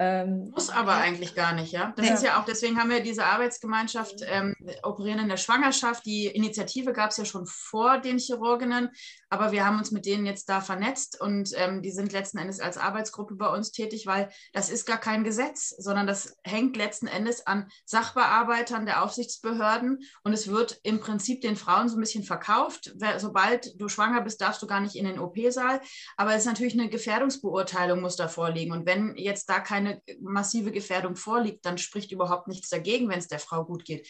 Ähm, 0.00 0.50
Muss 0.54 0.70
aber 0.70 0.94
eigentlich 0.94 1.34
gar 1.34 1.52
nicht, 1.54 1.72
ja. 1.72 1.92
Das 1.96 2.06
ja. 2.06 2.14
ist 2.14 2.22
ja 2.22 2.40
auch, 2.40 2.44
deswegen 2.44 2.78
haben 2.78 2.88
wir 2.88 3.02
diese 3.02 3.24
Arbeitsgemeinschaft 3.24 4.20
ähm, 4.28 4.54
Operieren 4.84 5.18
in 5.18 5.28
der 5.28 5.38
Schwangerschaft. 5.38 6.06
Die 6.06 6.26
Initiative 6.26 6.92
gab 6.92 7.10
es 7.10 7.16
ja 7.16 7.24
schon 7.24 7.46
vor 7.46 7.98
den 7.98 8.18
Chirurginnen, 8.18 8.90
aber 9.30 9.52
wir 9.52 9.66
haben 9.66 9.78
uns 9.78 9.90
mit 9.90 10.06
denen 10.06 10.26
jetzt 10.26 10.48
da 10.48 10.60
vernetzt 10.60 11.20
und 11.20 11.50
ähm, 11.56 11.82
die 11.82 11.90
sind 11.90 12.12
letzten 12.12 12.38
Endes 12.38 12.60
als 12.60 12.78
Arbeitsgruppe 12.78 13.34
bei 13.34 13.48
uns 13.48 13.72
tätig, 13.72 14.06
weil 14.06 14.30
das 14.52 14.70
ist 14.70 14.86
gar 14.86 14.98
kein 14.98 15.24
Gesetz, 15.24 15.70
sondern 15.78 16.06
das 16.06 16.36
hängt 16.44 16.76
letzten 16.76 17.06
Endes 17.06 17.46
an 17.46 17.68
Sachbearbeitern 17.84 18.86
der 18.86 19.02
Aufsichtsbehörden 19.02 19.98
und 20.22 20.32
es 20.32 20.48
wird 20.48 20.78
im 20.82 21.00
Prinzip 21.00 21.40
den 21.40 21.56
Frauen 21.56 21.88
so 21.88 21.96
ein 21.96 22.00
bisschen 22.00 22.24
verkauft. 22.24 22.94
Sobald 23.18 23.80
du 23.80 23.88
schwanger 23.88 24.20
bist, 24.20 24.40
darfst 24.40 24.62
du 24.62 24.66
gar 24.66 24.80
nicht 24.80 24.96
in 24.96 25.06
den 25.06 25.18
OP-Saal, 25.18 25.80
aber 26.16 26.32
es 26.34 26.40
ist 26.40 26.46
natürlich 26.46 26.74
eine 26.74 26.88
Gefährdungsbeurteilung 26.88 28.00
muss 28.00 28.16
da 28.16 28.28
vorliegen 28.28 28.72
und 28.72 28.86
wenn 28.86 29.16
jetzt 29.16 29.48
da 29.48 29.60
keine 29.60 29.88
eine 29.88 30.02
massive 30.20 30.72
Gefährdung 30.72 31.16
vorliegt, 31.16 31.64
dann 31.64 31.78
spricht 31.78 32.12
überhaupt 32.12 32.48
nichts 32.48 32.68
dagegen, 32.68 33.08
wenn 33.08 33.18
es 33.18 33.28
der 33.28 33.38
Frau 33.38 33.64
gut 33.64 33.84
geht. 33.84 34.06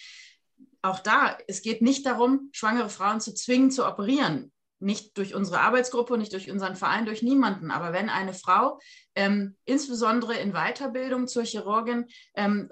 Auch 0.82 1.00
da, 1.00 1.36
es 1.46 1.62
geht 1.62 1.82
nicht 1.82 2.06
darum, 2.06 2.50
schwangere 2.52 2.88
Frauen 2.88 3.20
zu 3.20 3.34
zwingen, 3.34 3.70
zu 3.70 3.86
operieren. 3.86 4.52
Nicht 4.80 5.16
durch 5.18 5.34
unsere 5.34 5.60
Arbeitsgruppe, 5.60 6.16
nicht 6.18 6.32
durch 6.32 6.50
unseren 6.50 6.76
Verein, 6.76 7.04
durch 7.04 7.22
niemanden. 7.22 7.70
Aber 7.70 7.92
wenn 7.92 8.08
eine 8.08 8.34
Frau, 8.34 8.78
ähm, 9.14 9.56
insbesondere 9.64 10.34
in 10.34 10.52
Weiterbildung 10.52 11.26
zur 11.26 11.44
Chirurgin, 11.44 12.06
ähm, 12.34 12.70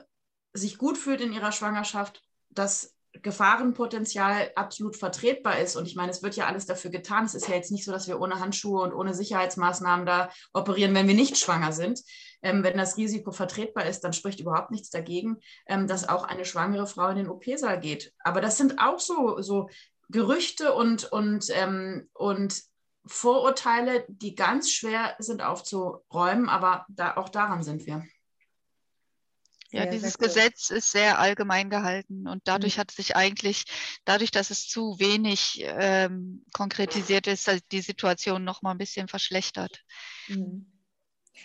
sich 0.53 0.79
gut 0.79 0.97
fühlt 0.97 1.21
in 1.21 1.33
ihrer 1.33 1.53
Schwangerschaft, 1.53 2.23
das 2.51 2.97
Gefahrenpotenzial 3.23 4.51
absolut 4.55 4.97
vertretbar 4.97 5.59
ist. 5.59 5.77
Und 5.77 5.87
ich 5.87 5.97
meine, 5.97 6.11
es 6.11 6.23
wird 6.23 6.37
ja 6.37 6.47
alles 6.47 6.67
dafür 6.67 6.91
getan. 6.91 7.25
Es 7.25 7.35
ist 7.35 7.49
ja 7.49 7.55
jetzt 7.55 7.71
nicht 7.71 7.85
so, 7.85 7.93
dass 7.93 8.09
wir 8.09 8.21
ohne 8.21 8.41
Handschuhe 8.41 8.83
und 8.83 8.93
ohne 8.93 9.15
Sicherheitsmaßnahmen 9.15 10.07
da 10.07 10.31
operieren, 10.53 10.95
wenn 10.95 11.09
wir 11.09 11.15
nicht 11.15 11.39
schwanger 11.39 11.73
sind. 11.73 12.03
Ähm, 12.43 12.63
wenn 12.63 12.77
das 12.77 12.97
Risiko 12.97 13.33
vertretbar 13.33 13.87
ist, 13.87 14.01
dann 14.01 14.13
spricht 14.13 14.41
überhaupt 14.41 14.71
nichts 14.71 14.91
dagegen, 14.91 15.39
ähm, 15.67 15.87
dass 15.87 16.09
auch 16.09 16.25
eine 16.25 16.45
schwangere 16.45 16.87
Frau 16.87 17.09
in 17.09 17.17
den 17.17 17.29
OP-Saal 17.29 17.81
geht. 17.81 18.13
Aber 18.21 18.41
das 18.41 18.59
sind 18.59 18.79
auch 18.79 18.99
so, 18.99 19.41
so 19.41 19.69
Gerüchte 20.09 20.75
und, 20.75 21.05
und, 21.05 21.47
ähm, 21.51 22.09
und 22.15 22.63
Vorurteile, 23.07 24.05
die 24.09 24.35
ganz 24.35 24.71
schwer 24.71 25.15
sind 25.19 25.43
aufzuräumen, 25.43 26.49
aber 26.49 26.87
da, 26.89 27.17
auch 27.17 27.29
daran 27.29 27.63
sind 27.63 27.87
wir. 27.87 28.05
Ja, 29.71 29.83
sehr, 29.83 29.91
dieses 29.91 30.15
sehr 30.15 30.29
Gesetz 30.29 30.71
ist 30.71 30.91
sehr 30.91 31.19
allgemein 31.19 31.71
gehalten 31.71 32.29
und 32.29 32.43
dadurch 32.45 32.77
mhm. 32.77 32.81
hat 32.81 32.91
sich 32.91 33.17
eigentlich, 33.17 33.65
dadurch, 34.05 34.31
dass 34.31 34.51
es 34.51 34.69
zu 34.69 34.99
wenig 34.99 35.61
ähm, 35.63 36.45
konkretisiert 36.53 37.27
ist, 37.27 37.51
die 37.73 37.81
Situation 37.81 38.45
noch 38.45 38.63
mal 38.63 38.73
ein 38.73 38.79
bisschen 38.79 39.09
verschlechtert. 39.09 39.83
Mhm. 40.29 40.76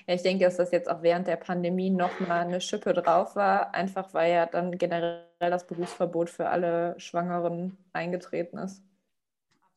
Ja, 0.08 0.14
ich 0.16 0.24
denke, 0.24 0.46
dass 0.46 0.58
das 0.58 0.72
jetzt 0.72 0.90
auch 0.90 1.02
während 1.02 1.28
der 1.28 1.38
Pandemie 1.38 1.90
noch 1.90 2.20
mal 2.20 2.42
eine 2.42 2.62
Schippe 2.62 2.94
drauf 2.94 3.36
war, 3.36 3.74
einfach 3.74 4.14
weil 4.14 4.32
ja 4.32 4.46
dann 4.46 4.78
generell 4.78 5.26
das 5.40 5.68
Berufsverbot 5.68 6.30
für 6.30 6.50
alle 6.50 6.96
Schwangeren 7.00 7.78
eingetreten 7.94 8.58
ist. 8.58 8.84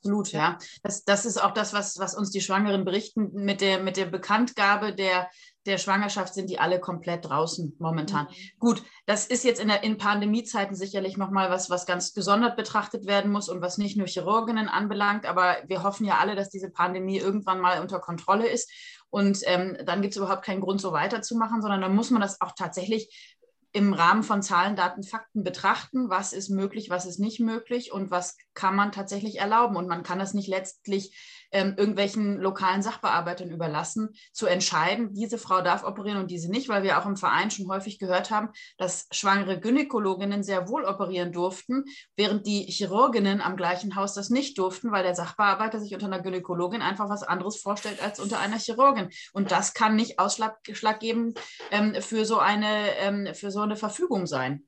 Absolut, 0.05 0.33
ja. 0.33 0.59
Das, 0.83 1.05
das 1.07 1.25
ist 1.25 1.43
auch 1.43 1.53
das, 1.53 1.73
was, 1.73 1.99
was 1.99 2.15
uns 2.15 2.31
die 2.31 2.43
Schwangeren 2.43 2.85
berichten. 2.85 3.31
Mit 3.33 3.63
der, 3.63 3.83
mit 3.83 3.97
der 3.97 4.05
Bekanntgabe 4.05 4.95
der, 4.95 5.31
der 5.65 5.79
Schwangerschaft 5.79 6.35
sind 6.35 6.51
die 6.51 6.59
alle 6.59 6.79
komplett 6.79 7.25
draußen 7.25 7.75
momentan. 7.79 8.27
Mhm. 8.27 8.59
Gut, 8.59 8.83
das 9.07 9.27
ist 9.27 9.45
jetzt 9.45 9.63
in, 9.63 9.69
der, 9.69 9.83
in 9.83 9.97
Pandemiezeiten 9.97 10.77
sicherlich 10.77 11.17
nochmal 11.17 11.49
was, 11.49 11.71
was 11.71 11.87
ganz 11.87 12.13
gesondert 12.13 12.55
betrachtet 12.55 13.07
werden 13.07 13.33
muss 13.33 13.49
und 13.49 13.63
was 13.63 13.79
nicht 13.79 13.97
nur 13.97 14.07
Chirurginnen 14.07 14.69
anbelangt. 14.69 15.25
Aber 15.25 15.57
wir 15.69 15.83
hoffen 15.83 16.05
ja 16.05 16.19
alle, 16.19 16.35
dass 16.35 16.51
diese 16.51 16.69
Pandemie 16.69 17.17
irgendwann 17.17 17.61
mal 17.61 17.81
unter 17.81 17.99
Kontrolle 17.99 18.47
ist. 18.47 18.71
Und 19.15 19.43
ähm, 19.45 19.77
dann 19.87 20.03
gibt 20.03 20.15
es 20.15 20.17
überhaupt 20.17 20.45
keinen 20.45 20.61
Grund, 20.61 20.81
so 20.81 20.91
weiterzumachen, 20.91 21.63
sondern 21.63 21.81
dann 21.81 21.95
muss 21.95 22.11
man 22.11 22.21
das 22.21 22.41
auch 22.41 22.51
tatsächlich 22.51 23.37
im 23.71 23.93
Rahmen 23.93 24.25
von 24.25 24.43
Zahlen, 24.43 24.75
Daten, 24.75 25.05
Fakten 25.05 25.45
betrachten, 25.45 26.11
was 26.11 26.33
ist 26.33 26.49
möglich, 26.49 26.91
was 26.91 27.07
ist 27.07 27.21
nicht 27.21 27.39
möglich 27.39 27.93
und 27.93 28.11
was 28.11 28.37
kann 28.55 28.75
man 28.75 28.91
tatsächlich 28.91 29.39
erlauben. 29.39 29.77
Und 29.77 29.87
man 29.87 30.03
kann 30.03 30.19
das 30.19 30.35
nicht 30.35 30.49
letztlich 30.49 31.44
ähm, 31.53 31.75
irgendwelchen 31.77 32.39
lokalen 32.39 32.83
Sachbearbeitern 32.83 33.51
überlassen, 33.51 34.11
zu 34.33 34.47
entscheiden, 34.47 35.13
diese 35.13 35.39
Frau 35.39 35.61
darf 35.61 35.85
operieren 35.85 36.19
und 36.19 36.31
diese 36.31 36.51
nicht, 36.51 36.69
weil 36.69 36.83
wir 36.83 36.99
auch 36.99 37.07
im 37.07 37.17
Verein 37.17 37.51
schon 37.51 37.69
häufig 37.69 37.99
gehört 37.99 38.31
haben, 38.31 38.49
dass 38.79 39.07
schwangere 39.11 39.61
Gynäkologinnen 39.61 40.43
sehr 40.43 40.69
wohl 40.69 40.85
operieren 40.85 41.33
durften, 41.33 41.85
während 42.17 42.47
die 42.47 42.63
Chirurginnen 42.63 43.41
am 43.41 43.57
gleichen 43.57 43.97
Haus 43.97 44.15
das 44.15 44.31
nicht 44.31 44.59
durften, 44.59 44.93
weil 44.93 45.03
der 45.03 45.15
Sachbearbeiter 45.15 45.81
sich 45.81 45.95
unter 45.95 46.07
einer 46.07 46.21
Gynäkologin 46.21 46.83
einfach 46.83 47.09
was 47.09 47.23
anderes 47.23 47.61
vorstellt 47.61 48.03
als 48.03 48.21
unter 48.21 48.39
einer 48.41 48.59
Chirurgin. 48.59 49.11
Und 49.33 49.51
das 49.51 49.75
kann 49.75 49.97
nicht 49.97 50.19
ausschlaggebend 50.19 51.39
ähm, 51.71 51.95
für, 52.01 52.25
so 52.25 52.41
ähm, 52.43 53.29
für 53.35 53.51
so 53.51 53.61
eine 53.61 53.77
Verfügung 53.77 54.27
sein. 54.27 54.65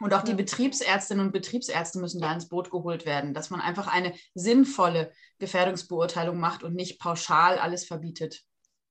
Und 0.00 0.14
auch 0.14 0.22
die 0.22 0.34
Betriebsärztinnen 0.34 1.26
und 1.26 1.32
Betriebsärzte 1.32 1.98
müssen 1.98 2.20
da 2.20 2.32
ins 2.32 2.48
Boot 2.48 2.70
geholt 2.70 3.04
werden, 3.04 3.34
dass 3.34 3.50
man 3.50 3.60
einfach 3.60 3.92
eine 3.92 4.14
sinnvolle 4.34 5.12
Gefährdungsbeurteilung 5.38 6.38
macht 6.38 6.62
und 6.62 6.74
nicht 6.74 7.00
pauschal 7.00 7.58
alles 7.58 7.84
verbietet. 7.84 8.44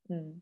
Hm. 0.09 0.41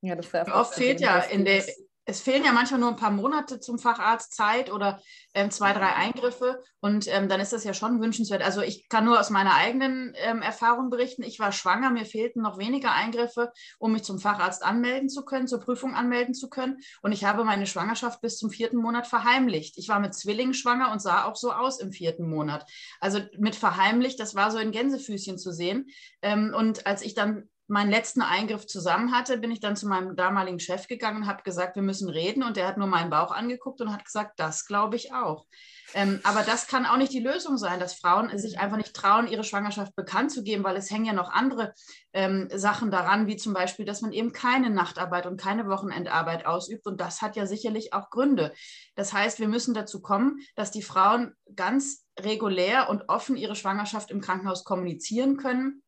Ja, 0.00 0.16
das 0.16 0.32
Oft 0.48 0.74
fehlt 0.74 1.00
ja 1.00 1.18
in 1.20 1.44
der, 1.44 1.64
es 2.06 2.20
fehlen 2.20 2.44
ja 2.44 2.52
manchmal 2.52 2.80
nur 2.80 2.90
ein 2.90 2.96
paar 2.96 3.10
Monate 3.10 3.60
zum 3.60 3.78
Facharzt 3.78 4.34
Zeit 4.34 4.70
oder 4.70 5.00
ähm, 5.32 5.50
zwei, 5.50 5.72
drei 5.72 5.94
Eingriffe 5.94 6.62
und 6.80 7.06
ähm, 7.08 7.28
dann 7.28 7.40
ist 7.40 7.52
das 7.52 7.64
ja 7.64 7.72
schon 7.72 8.00
wünschenswert. 8.00 8.42
Also 8.42 8.60
ich 8.60 8.88
kann 8.88 9.04
nur 9.06 9.18
aus 9.18 9.30
meiner 9.30 9.54
eigenen 9.54 10.12
ähm, 10.16 10.42
Erfahrung 10.42 10.90
berichten. 10.90 11.22
Ich 11.22 11.38
war 11.38 11.50
schwanger, 11.50 11.90
mir 11.90 12.04
fehlten 12.04 12.42
noch 12.42 12.58
weniger 12.58 12.92
Eingriffe, 12.92 13.52
um 13.78 13.92
mich 13.92 14.02
zum 14.02 14.18
Facharzt 14.18 14.62
anmelden 14.62 15.08
zu 15.08 15.24
können, 15.24 15.48
zur 15.48 15.60
Prüfung 15.60 15.94
anmelden 15.94 16.34
zu 16.34 16.50
können. 16.50 16.78
Und 17.02 17.12
ich 17.12 17.24
habe 17.24 17.44
meine 17.44 17.66
Schwangerschaft 17.66 18.20
bis 18.20 18.36
zum 18.36 18.50
vierten 18.50 18.76
Monat 18.76 19.06
verheimlicht. 19.06 19.78
Ich 19.78 19.88
war 19.88 19.98
mit 19.98 20.14
Zwillingen 20.14 20.54
schwanger 20.54 20.92
und 20.92 21.00
sah 21.00 21.24
auch 21.24 21.36
so 21.36 21.52
aus 21.52 21.80
im 21.80 21.92
vierten 21.92 22.28
Monat. 22.28 22.70
Also 23.00 23.20
mit 23.38 23.56
verheimlicht, 23.56 24.20
das 24.20 24.34
war 24.34 24.50
so 24.50 24.58
in 24.58 24.72
Gänsefüßchen 24.72 25.38
zu 25.38 25.52
sehen. 25.52 25.86
Ähm, 26.20 26.54
und 26.54 26.86
als 26.86 27.02
ich 27.02 27.14
dann 27.14 27.48
meinen 27.66 27.90
letzten 27.90 28.20
Eingriff 28.20 28.66
zusammen 28.66 29.12
hatte, 29.12 29.38
bin 29.38 29.50
ich 29.50 29.60
dann 29.60 29.76
zu 29.76 29.88
meinem 29.88 30.16
damaligen 30.16 30.60
Chef 30.60 30.86
gegangen 30.86 31.22
und 31.22 31.26
habe 31.26 31.42
gesagt, 31.42 31.76
wir 31.76 31.82
müssen 31.82 32.10
reden. 32.10 32.42
Und 32.42 32.56
der 32.56 32.66
hat 32.66 32.76
nur 32.76 32.86
meinen 32.86 33.10
Bauch 33.10 33.30
angeguckt 33.30 33.80
und 33.80 33.92
hat 33.92 34.04
gesagt, 34.04 34.38
das 34.38 34.66
glaube 34.66 34.96
ich 34.96 35.14
auch. 35.14 35.46
Ähm, 35.94 36.20
aber 36.24 36.42
das 36.42 36.66
kann 36.66 36.86
auch 36.86 36.96
nicht 36.96 37.12
die 37.12 37.20
Lösung 37.20 37.56
sein, 37.56 37.80
dass 37.80 37.94
Frauen 37.94 38.36
sich 38.38 38.58
einfach 38.58 38.76
nicht 38.76 38.94
trauen, 38.94 39.28
ihre 39.28 39.44
Schwangerschaft 39.44 39.94
bekannt 39.96 40.30
zu 40.32 40.42
geben, 40.42 40.64
weil 40.64 40.76
es 40.76 40.90
hängen 40.90 41.06
ja 41.06 41.12
noch 41.12 41.30
andere 41.30 41.72
ähm, 42.12 42.48
Sachen 42.52 42.90
daran, 42.90 43.26
wie 43.26 43.36
zum 43.36 43.54
Beispiel, 43.54 43.86
dass 43.86 44.02
man 44.02 44.12
eben 44.12 44.32
keine 44.32 44.70
Nachtarbeit 44.70 45.26
und 45.26 45.40
keine 45.40 45.66
Wochenendarbeit 45.68 46.46
ausübt. 46.46 46.86
Und 46.86 47.00
das 47.00 47.22
hat 47.22 47.36
ja 47.36 47.46
sicherlich 47.46 47.92
auch 47.92 48.10
Gründe. 48.10 48.52
Das 48.94 49.12
heißt, 49.12 49.38
wir 49.40 49.48
müssen 49.48 49.72
dazu 49.72 50.02
kommen, 50.02 50.40
dass 50.56 50.70
die 50.70 50.82
Frauen 50.82 51.34
ganz 51.54 52.04
regulär 52.20 52.90
und 52.90 53.08
offen 53.08 53.36
ihre 53.36 53.56
Schwangerschaft 53.56 54.10
im 54.10 54.20
Krankenhaus 54.20 54.64
kommunizieren 54.64 55.36
können 55.36 55.83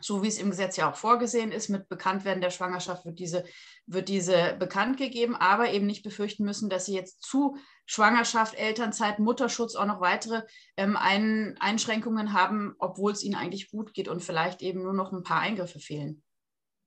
so 0.00 0.22
wie 0.22 0.28
es 0.28 0.38
im 0.38 0.50
Gesetz 0.50 0.76
ja 0.76 0.90
auch 0.90 0.96
vorgesehen 0.96 1.52
ist, 1.52 1.68
mit 1.68 1.88
Bekanntwerden 1.88 2.42
der 2.42 2.50
Schwangerschaft 2.50 3.04
wird 3.04 3.18
diese, 3.18 3.44
wird 3.86 4.08
diese 4.08 4.54
bekannt 4.58 4.98
gegeben, 4.98 5.34
aber 5.34 5.70
eben 5.70 5.86
nicht 5.86 6.02
befürchten 6.02 6.44
müssen, 6.44 6.68
dass 6.68 6.86
sie 6.86 6.94
jetzt 6.94 7.22
zu 7.22 7.56
Schwangerschaft, 7.86 8.54
Elternzeit, 8.54 9.18
Mutterschutz 9.18 9.74
auch 9.74 9.86
noch 9.86 10.00
weitere 10.00 10.42
ähm, 10.76 10.96
Ein 10.96 11.56
Einschränkungen 11.60 12.32
haben, 12.32 12.74
obwohl 12.78 13.12
es 13.12 13.22
ihnen 13.22 13.36
eigentlich 13.36 13.70
gut 13.70 13.94
geht 13.94 14.08
und 14.08 14.22
vielleicht 14.22 14.60
eben 14.60 14.82
nur 14.82 14.92
noch 14.92 15.12
ein 15.12 15.22
paar 15.22 15.40
Eingriffe 15.40 15.78
fehlen. 15.78 16.22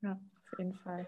Ja, 0.01 0.19
auf 0.51 0.59
jeden 0.59 0.75
Fall. 0.75 1.07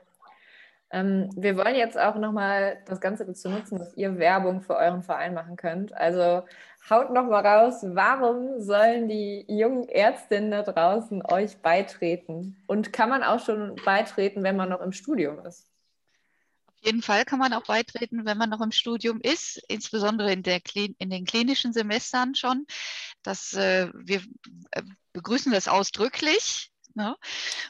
Ähm, 0.92 1.30
wir 1.36 1.56
wollen 1.56 1.76
jetzt 1.76 1.98
auch 1.98 2.16
nochmal 2.16 2.82
das 2.86 3.00
Ganze 3.00 3.26
dazu 3.26 3.50
nutzen, 3.50 3.80
dass 3.80 3.96
ihr 3.96 4.18
Werbung 4.18 4.62
für 4.62 4.76
euren 4.76 5.04
Verein 5.04 5.34
machen 5.34 5.56
könnt. 5.56 5.94
Also 5.94 6.44
haut 6.90 7.12
nochmal 7.12 7.46
raus, 7.46 7.82
warum 7.84 8.60
sollen 8.62 9.08
die 9.08 9.46
jungen 9.48 9.88
Ärztinnen 9.88 10.52
da 10.52 10.64
draußen 10.64 11.24
euch 11.26 11.58
beitreten? 11.58 12.62
Und 12.68 12.92
kann 12.92 13.10
man 13.10 13.24
auch 13.24 13.40
schon 13.40 13.76
beitreten, 13.86 14.44
wenn 14.44 14.58
man 14.58 14.70
noch 14.70 14.82
im 14.82 14.92
Studium 14.92 15.46
ist? 15.46 15.68
Auf 16.68 16.86
jeden 16.86 17.04
Fall 17.04 17.26
kann 17.26 17.40
man 17.40 17.54
auch 17.54 17.64
beitreten, 17.64 18.26
wenn 18.26 18.38
man 18.38 18.50
noch 18.50 18.62
im 18.62 18.72
Studium 18.72 19.22
ist, 19.22 19.62
insbesondere 19.70 20.34
in, 20.34 20.44
in 20.44 21.10
den 21.10 21.26
klinischen 21.26 21.74
Semestern 21.74 22.36
schon. 22.36 22.66
Das, 23.24 23.54
äh, 23.54 23.88
wir 23.94 24.22
äh, 24.72 24.82
begrüßen 25.14 25.52
das 25.52 25.68
ausdrücklich. 25.68 26.71
Ne? 26.96 27.16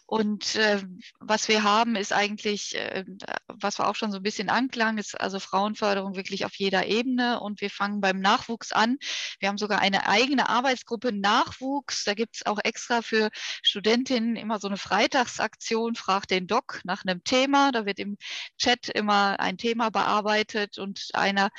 Und 0.05 0.55
äh, 0.55 0.81
was 1.19 1.47
wir 1.47 1.63
haben, 1.63 1.95
ist 1.95 2.13
eigentlich, 2.13 2.75
äh, 2.75 3.05
was 3.47 3.79
wir 3.79 3.87
auch 3.87 3.95
schon 3.95 4.11
so 4.11 4.17
ein 4.17 4.23
bisschen 4.23 4.49
anklang, 4.49 4.97
ist 4.97 5.19
also 5.19 5.39
Frauenförderung 5.39 6.15
wirklich 6.15 6.45
auf 6.45 6.55
jeder 6.55 6.87
Ebene. 6.87 7.39
Und 7.39 7.61
wir 7.61 7.69
fangen 7.69 8.01
beim 8.01 8.19
Nachwuchs 8.19 8.71
an. 8.71 8.97
Wir 9.39 9.49
haben 9.49 9.57
sogar 9.57 9.79
eine 9.79 10.07
eigene 10.07 10.49
Arbeitsgruppe 10.49 11.11
Nachwuchs. 11.11 12.03
Da 12.03 12.13
gibt 12.13 12.37
es 12.37 12.45
auch 12.45 12.59
extra 12.63 13.01
für 13.01 13.29
Studentinnen 13.63 14.35
immer 14.35 14.59
so 14.59 14.67
eine 14.67 14.77
Freitagsaktion, 14.77 15.95
Frag 15.95 16.27
den 16.27 16.47
Doc 16.47 16.81
nach 16.83 17.03
einem 17.05 17.23
Thema. 17.23 17.71
Da 17.71 17.85
wird 17.85 17.99
im 17.99 18.17
Chat 18.57 18.89
immer 18.89 19.39
ein 19.39 19.57
Thema 19.57 19.89
bearbeitet 19.89 20.77
und 20.77 21.09
einer 21.13 21.49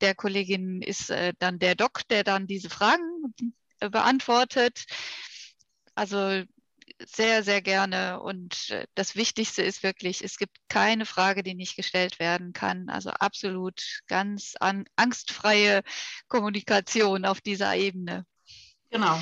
der 0.00 0.14
Kolleginnen 0.14 0.82
ist 0.82 1.10
äh, 1.10 1.34
dann 1.38 1.58
der 1.58 1.74
Doc, 1.74 2.06
der 2.08 2.24
dann 2.24 2.46
diese 2.46 2.70
Fragen 2.70 3.34
äh, 3.80 3.90
beantwortet. 3.90 4.84
Also 5.94 6.44
sehr, 7.06 7.42
sehr 7.42 7.62
gerne. 7.62 8.20
Und 8.20 8.70
äh, 8.70 8.86
das 8.94 9.16
Wichtigste 9.16 9.62
ist 9.62 9.82
wirklich, 9.82 10.22
es 10.22 10.36
gibt 10.36 10.56
keine 10.68 11.06
Frage, 11.06 11.42
die 11.42 11.54
nicht 11.54 11.76
gestellt 11.76 12.18
werden 12.18 12.52
kann. 12.52 12.88
Also 12.88 13.10
absolut 13.10 14.00
ganz 14.06 14.54
an, 14.60 14.84
angstfreie 14.96 15.82
Kommunikation 16.28 17.24
auf 17.24 17.40
dieser 17.40 17.74
Ebene. 17.76 18.24
Genau. 18.90 19.18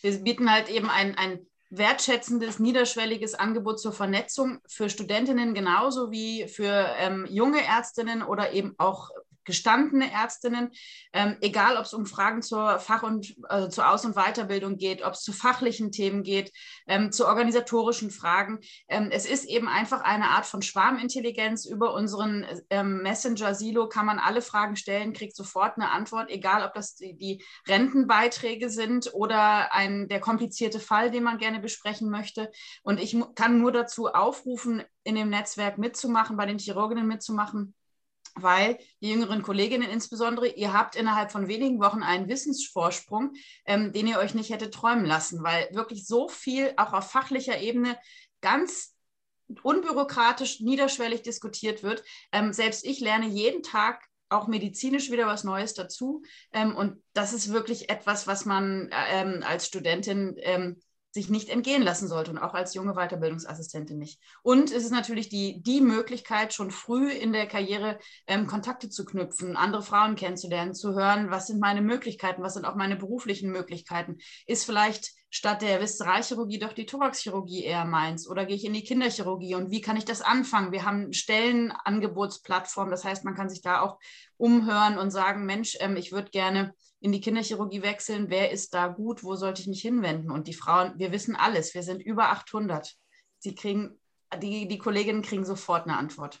Wir 0.00 0.18
bieten 0.18 0.50
halt 0.50 0.68
eben 0.68 0.90
ein, 0.90 1.16
ein 1.16 1.46
wertschätzendes, 1.70 2.58
niederschwelliges 2.58 3.34
Angebot 3.34 3.80
zur 3.80 3.92
Vernetzung 3.92 4.60
für 4.68 4.90
Studentinnen 4.90 5.54
genauso 5.54 6.10
wie 6.10 6.46
für 6.48 6.94
ähm, 6.98 7.26
junge 7.30 7.64
Ärztinnen 7.64 8.22
oder 8.22 8.52
eben 8.52 8.74
auch 8.78 9.08
gestandene 9.44 10.10
Ärztinnen, 10.12 10.70
ähm, 11.12 11.36
egal 11.40 11.76
ob 11.76 11.84
es 11.84 11.94
um 11.94 12.06
Fragen 12.06 12.42
zur 12.42 12.78
Fach- 12.78 13.02
und 13.02 13.34
also 13.48 13.68
zur 13.68 13.90
Aus- 13.90 14.04
und 14.04 14.14
Weiterbildung 14.14 14.76
geht, 14.76 15.02
ob 15.02 15.14
es 15.14 15.22
zu 15.22 15.32
fachlichen 15.32 15.92
Themen 15.92 16.22
geht, 16.22 16.52
ähm, 16.86 17.12
zu 17.12 17.26
organisatorischen 17.26 18.10
Fragen. 18.10 18.60
Ähm, 18.88 19.08
es 19.10 19.26
ist 19.26 19.44
eben 19.44 19.68
einfach 19.68 20.02
eine 20.02 20.30
Art 20.30 20.46
von 20.46 20.62
Schwarmintelligenz. 20.62 21.66
Über 21.66 21.94
unseren 21.94 22.46
ähm, 22.70 23.02
Messenger-Silo 23.02 23.88
kann 23.88 24.06
man 24.06 24.18
alle 24.18 24.42
Fragen 24.42 24.76
stellen, 24.76 25.12
kriegt 25.12 25.36
sofort 25.36 25.76
eine 25.76 25.90
Antwort, 25.90 26.30
egal 26.30 26.64
ob 26.64 26.74
das 26.74 26.94
die, 26.94 27.16
die 27.16 27.44
Rentenbeiträge 27.68 28.70
sind 28.70 29.12
oder 29.14 29.74
ein, 29.74 30.08
der 30.08 30.20
komplizierte 30.20 30.80
Fall, 30.80 31.10
den 31.10 31.24
man 31.24 31.38
gerne 31.38 31.60
besprechen 31.60 32.10
möchte. 32.10 32.50
Und 32.82 33.00
ich 33.00 33.16
kann 33.34 33.58
nur 33.58 33.72
dazu 33.72 34.08
aufrufen, 34.08 34.82
in 35.04 35.14
dem 35.14 35.30
Netzwerk 35.30 35.78
mitzumachen, 35.78 36.36
bei 36.36 36.46
den 36.46 36.58
Chirurginnen 36.58 37.06
mitzumachen 37.06 37.74
weil 38.34 38.78
die 39.00 39.10
jüngeren 39.10 39.42
Kolleginnen 39.42 39.90
insbesondere, 39.90 40.48
ihr 40.48 40.72
habt 40.72 40.96
innerhalb 40.96 41.32
von 41.32 41.48
wenigen 41.48 41.80
Wochen 41.80 42.02
einen 42.02 42.28
Wissensvorsprung, 42.28 43.32
ähm, 43.66 43.92
den 43.92 44.06
ihr 44.06 44.18
euch 44.18 44.34
nicht 44.34 44.50
hättet 44.50 44.74
träumen 44.74 45.04
lassen, 45.04 45.42
weil 45.42 45.68
wirklich 45.72 46.06
so 46.06 46.28
viel 46.28 46.72
auch 46.76 46.92
auf 46.92 47.10
fachlicher 47.10 47.60
Ebene 47.60 47.98
ganz 48.40 48.94
unbürokratisch, 49.62 50.60
niederschwellig 50.60 51.22
diskutiert 51.22 51.82
wird. 51.82 52.02
Ähm, 52.32 52.52
selbst 52.52 52.84
ich 52.84 53.00
lerne 53.00 53.26
jeden 53.26 53.62
Tag 53.62 54.02
auch 54.28 54.46
medizinisch 54.46 55.10
wieder 55.10 55.26
was 55.26 55.44
Neues 55.44 55.74
dazu. 55.74 56.22
Ähm, 56.52 56.74
und 56.74 57.02
das 57.12 57.32
ist 57.32 57.52
wirklich 57.52 57.90
etwas, 57.90 58.26
was 58.26 58.44
man 58.44 58.90
ähm, 59.10 59.44
als 59.46 59.66
Studentin 59.66 60.36
ähm, 60.38 60.80
sich 61.12 61.28
nicht 61.28 61.50
entgehen 61.50 61.82
lassen 61.82 62.08
sollte 62.08 62.30
und 62.30 62.38
auch 62.38 62.54
als 62.54 62.74
junge 62.74 62.94
Weiterbildungsassistentin 62.94 63.98
nicht. 63.98 64.20
Und 64.42 64.72
es 64.72 64.84
ist 64.84 64.90
natürlich 64.90 65.28
die, 65.28 65.62
die 65.62 65.80
Möglichkeit, 65.80 66.54
schon 66.54 66.70
früh 66.70 67.10
in 67.10 67.32
der 67.32 67.46
Karriere 67.46 67.98
ähm, 68.26 68.46
Kontakte 68.46 68.88
zu 68.88 69.04
knüpfen, 69.04 69.56
andere 69.56 69.82
Frauen 69.82 70.16
kennenzulernen, 70.16 70.74
zu 70.74 70.94
hören, 70.94 71.30
was 71.30 71.46
sind 71.46 71.60
meine 71.60 71.82
Möglichkeiten, 71.82 72.42
was 72.42 72.54
sind 72.54 72.64
auch 72.64 72.76
meine 72.76 72.96
beruflichen 72.96 73.50
Möglichkeiten. 73.50 74.18
Ist 74.46 74.64
vielleicht 74.64 75.12
statt 75.34 75.62
der 75.62 75.80
Viszeralchirurgie 75.80 76.58
doch 76.58 76.74
die 76.74 76.84
Thoraxchirurgie 76.84 77.64
eher 77.64 77.86
meins 77.86 78.28
oder 78.28 78.44
gehe 78.44 78.54
ich 78.54 78.66
in 78.66 78.74
die 78.74 78.84
Kinderchirurgie 78.84 79.54
und 79.54 79.70
wie 79.70 79.80
kann 79.80 79.96
ich 79.96 80.04
das 80.04 80.20
anfangen? 80.20 80.72
Wir 80.72 80.84
haben 80.84 81.14
Stellenangebotsplattformen, 81.14 82.90
das 82.90 83.02
heißt, 83.02 83.24
man 83.24 83.34
kann 83.34 83.48
sich 83.48 83.62
da 83.62 83.80
auch 83.80 83.98
umhören 84.36 84.98
und 84.98 85.10
sagen, 85.10 85.46
Mensch, 85.46 85.78
ähm, 85.80 85.96
ich 85.96 86.12
würde 86.12 86.30
gerne 86.30 86.74
in 87.00 87.12
die 87.12 87.22
Kinderchirurgie 87.22 87.80
wechseln, 87.80 88.28
wer 88.28 88.50
ist 88.50 88.74
da 88.74 88.88
gut, 88.88 89.24
wo 89.24 89.34
sollte 89.34 89.62
ich 89.62 89.68
mich 89.68 89.80
hinwenden? 89.80 90.30
Und 90.30 90.48
die 90.48 90.52
Frauen, 90.52 90.92
wir 90.98 91.12
wissen 91.12 91.34
alles, 91.34 91.74
wir 91.74 91.82
sind 91.82 92.02
über 92.02 92.28
800. 92.28 92.94
Sie 93.38 93.54
kriegen, 93.54 93.98
die, 94.40 94.68
die 94.68 94.78
Kolleginnen 94.78 95.22
kriegen 95.22 95.46
sofort 95.46 95.86
eine 95.86 95.96
Antwort. 95.96 96.40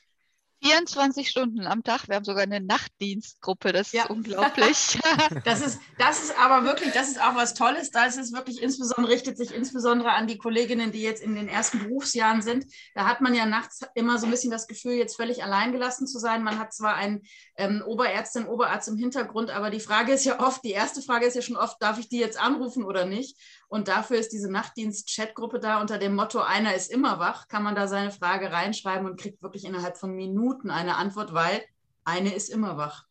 24 0.62 1.28
Stunden 1.28 1.66
am 1.66 1.82
Tag. 1.82 2.08
Wir 2.08 2.14
haben 2.14 2.24
sogar 2.24 2.44
eine 2.44 2.60
Nachtdienstgruppe. 2.60 3.72
Das 3.72 3.88
ist 3.88 3.94
ja. 3.94 4.06
unglaublich. 4.06 4.98
das, 5.44 5.60
ist, 5.60 5.80
das 5.98 6.22
ist 6.22 6.38
aber 6.38 6.64
wirklich, 6.64 6.92
das 6.92 7.08
ist 7.08 7.20
auch 7.20 7.34
was 7.34 7.54
Tolles. 7.54 7.90
Da 7.90 8.04
ist 8.06 8.16
es 8.16 8.32
wirklich 8.32 8.62
insbesondere, 8.62 9.12
richtet 9.12 9.36
sich 9.36 9.52
insbesondere 9.52 10.12
an 10.12 10.28
die 10.28 10.38
Kolleginnen, 10.38 10.92
die 10.92 11.02
jetzt 11.02 11.22
in 11.22 11.34
den 11.34 11.48
ersten 11.48 11.80
Berufsjahren 11.80 12.42
sind. 12.42 12.66
Da 12.94 13.06
hat 13.06 13.20
man 13.20 13.34
ja 13.34 13.44
nachts 13.44 13.80
immer 13.94 14.18
so 14.18 14.26
ein 14.26 14.30
bisschen 14.30 14.52
das 14.52 14.68
Gefühl, 14.68 14.92
jetzt 14.92 15.16
völlig 15.16 15.42
alleingelassen 15.42 16.06
zu 16.06 16.20
sein. 16.20 16.44
Man 16.44 16.60
hat 16.60 16.72
zwar 16.72 16.94
einen 16.94 17.22
ähm, 17.56 17.82
Oberärztin, 17.84 18.46
Oberarzt 18.46 18.88
im 18.88 18.96
Hintergrund, 18.96 19.50
aber 19.50 19.70
die 19.70 19.80
Frage 19.80 20.12
ist 20.12 20.24
ja 20.24 20.38
oft, 20.40 20.62
die 20.64 20.70
erste 20.70 21.02
Frage 21.02 21.26
ist 21.26 21.34
ja 21.34 21.42
schon 21.42 21.56
oft, 21.56 21.82
darf 21.82 21.98
ich 21.98 22.08
die 22.08 22.18
jetzt 22.18 22.40
anrufen 22.40 22.84
oder 22.84 23.04
nicht? 23.04 23.36
Und 23.68 23.88
dafür 23.88 24.18
ist 24.18 24.32
diese 24.32 24.50
Nachtdienst-Chatgruppe 24.50 25.58
da 25.58 25.80
unter 25.80 25.98
dem 25.98 26.14
Motto, 26.14 26.40
einer 26.40 26.74
ist 26.74 26.90
immer 26.90 27.18
wach, 27.18 27.48
kann 27.48 27.62
man 27.62 27.74
da 27.74 27.88
seine 27.88 28.10
Frage 28.10 28.52
reinschreiben 28.52 29.06
und 29.06 29.18
kriegt 29.18 29.42
wirklich 29.42 29.64
innerhalb 29.64 29.96
von 29.96 30.14
Minuten 30.14 30.51
eine 30.64 30.96
Antwort, 30.96 31.34
weil 31.34 31.62
eine 32.04 32.34
ist 32.34 32.48
immer 32.48 32.76
wach. 32.76 33.06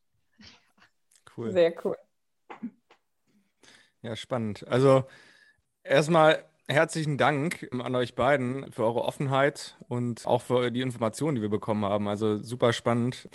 Cool. 1.35 1.51
Sehr 1.51 1.73
cool. 1.85 1.97
Ja, 4.01 4.15
spannend. 4.15 4.67
Also 4.67 5.03
erstmal 5.83 6.43
herzlichen 6.67 7.17
Dank 7.17 7.69
an 7.71 7.95
euch 7.95 8.15
beiden 8.15 8.71
für 8.71 8.83
eure 8.83 9.03
Offenheit 9.03 9.77
und 9.87 10.25
auch 10.25 10.41
für 10.41 10.71
die 10.71 10.81
Informationen, 10.81 11.35
die 11.35 11.41
wir 11.41 11.49
bekommen 11.49 11.85
haben. 11.85 12.07
Also 12.07 12.37
super 12.37 12.73
spannend 12.73 13.29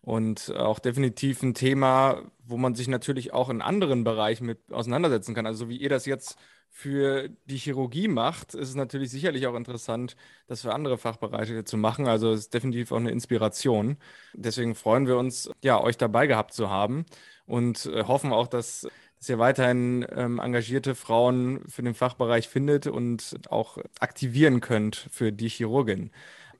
und 0.00 0.52
auch 0.56 0.78
definitiv 0.78 1.42
ein 1.42 1.54
Thema, 1.54 2.22
wo 2.44 2.56
man 2.56 2.74
sich 2.74 2.88
natürlich 2.88 3.32
auch 3.32 3.48
in 3.48 3.62
anderen 3.62 4.04
Bereichen 4.04 4.46
mit 4.46 4.72
auseinandersetzen 4.72 5.34
kann. 5.34 5.46
Also 5.46 5.68
wie 5.68 5.76
ihr 5.76 5.88
das 5.88 6.06
jetzt 6.06 6.38
für 6.74 7.28
die 7.44 7.58
Chirurgie 7.58 8.08
macht, 8.08 8.54
ist 8.54 8.70
es 8.70 8.74
natürlich 8.74 9.10
sicherlich 9.10 9.46
auch 9.46 9.54
interessant, 9.54 10.16
das 10.46 10.62
für 10.62 10.72
andere 10.72 10.96
Fachbereiche 10.96 11.64
zu 11.64 11.76
machen. 11.76 12.08
Also 12.08 12.32
es 12.32 12.40
ist 12.40 12.54
definitiv 12.54 12.90
auch 12.92 12.96
eine 12.96 13.10
Inspiration. 13.10 13.98
Deswegen 14.32 14.74
freuen 14.74 15.06
wir 15.06 15.18
uns, 15.18 15.50
ja, 15.62 15.78
euch 15.78 15.98
dabei 15.98 16.26
gehabt 16.26 16.54
zu 16.54 16.70
haben 16.70 17.04
und 17.46 17.86
äh, 17.86 18.04
hoffen 18.04 18.32
auch, 18.32 18.48
dass, 18.48 18.88
dass 19.18 19.28
ihr 19.28 19.38
weiterhin 19.38 20.06
ähm, 20.16 20.40
engagierte 20.40 20.94
Frauen 20.94 21.60
für 21.68 21.82
den 21.82 21.94
Fachbereich 21.94 22.48
findet 22.48 22.86
und 22.86 23.38
auch 23.50 23.76
aktivieren 24.00 24.60
könnt 24.60 25.08
für 25.12 25.30
die 25.30 25.50
Chirurgin. 25.50 26.10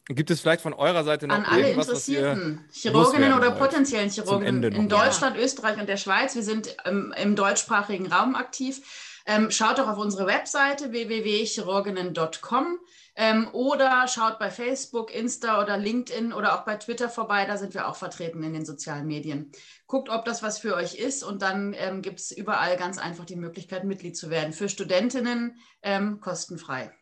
Gibt 0.08 0.30
es 0.30 0.40
vielleicht 0.40 0.60
von 0.60 0.74
eurer 0.74 1.04
Seite 1.04 1.26
noch 1.26 1.36
An 1.36 1.44
alle 1.46 1.70
Interessierten, 1.70 2.64
Chirurginnen 2.70 3.32
oder 3.32 3.52
potenziellen 3.52 4.10
Chirurgen 4.10 4.62
in 4.62 4.88
Deutschland, 4.88 5.36
ja. 5.36 5.42
Österreich 5.42 5.80
und 5.80 5.88
der 5.88 5.96
Schweiz. 5.96 6.34
Wir 6.34 6.42
sind 6.42 6.76
ähm, 6.84 7.14
im 7.20 7.34
deutschsprachigen 7.34 8.12
Raum 8.12 8.34
aktiv 8.34 8.82
ähm, 9.26 9.50
schaut 9.50 9.78
doch 9.78 9.88
auf 9.88 9.98
unsere 9.98 10.26
Webseite 10.26 10.92
www.chirurginnen.com 10.92 12.78
ähm, 13.14 13.48
oder 13.52 14.08
schaut 14.08 14.38
bei 14.38 14.50
Facebook, 14.50 15.14
Insta 15.14 15.62
oder 15.62 15.76
LinkedIn 15.76 16.32
oder 16.32 16.54
auch 16.58 16.64
bei 16.64 16.76
Twitter 16.76 17.08
vorbei. 17.08 17.44
Da 17.44 17.56
sind 17.56 17.74
wir 17.74 17.88
auch 17.88 17.96
vertreten 17.96 18.42
in 18.42 18.52
den 18.52 18.64
sozialen 18.64 19.06
Medien. 19.06 19.52
Guckt, 19.86 20.08
ob 20.08 20.24
das 20.24 20.42
was 20.42 20.58
für 20.58 20.74
euch 20.74 20.94
ist 20.94 21.22
und 21.22 21.42
dann 21.42 21.74
ähm, 21.76 22.02
gibt 22.02 22.20
es 22.20 22.30
überall 22.32 22.76
ganz 22.76 22.98
einfach 22.98 23.24
die 23.24 23.36
Möglichkeit, 23.36 23.84
Mitglied 23.84 24.16
zu 24.16 24.30
werden. 24.30 24.52
Für 24.52 24.68
Studentinnen 24.68 25.56
ähm, 25.82 26.20
kostenfrei. 26.20 26.92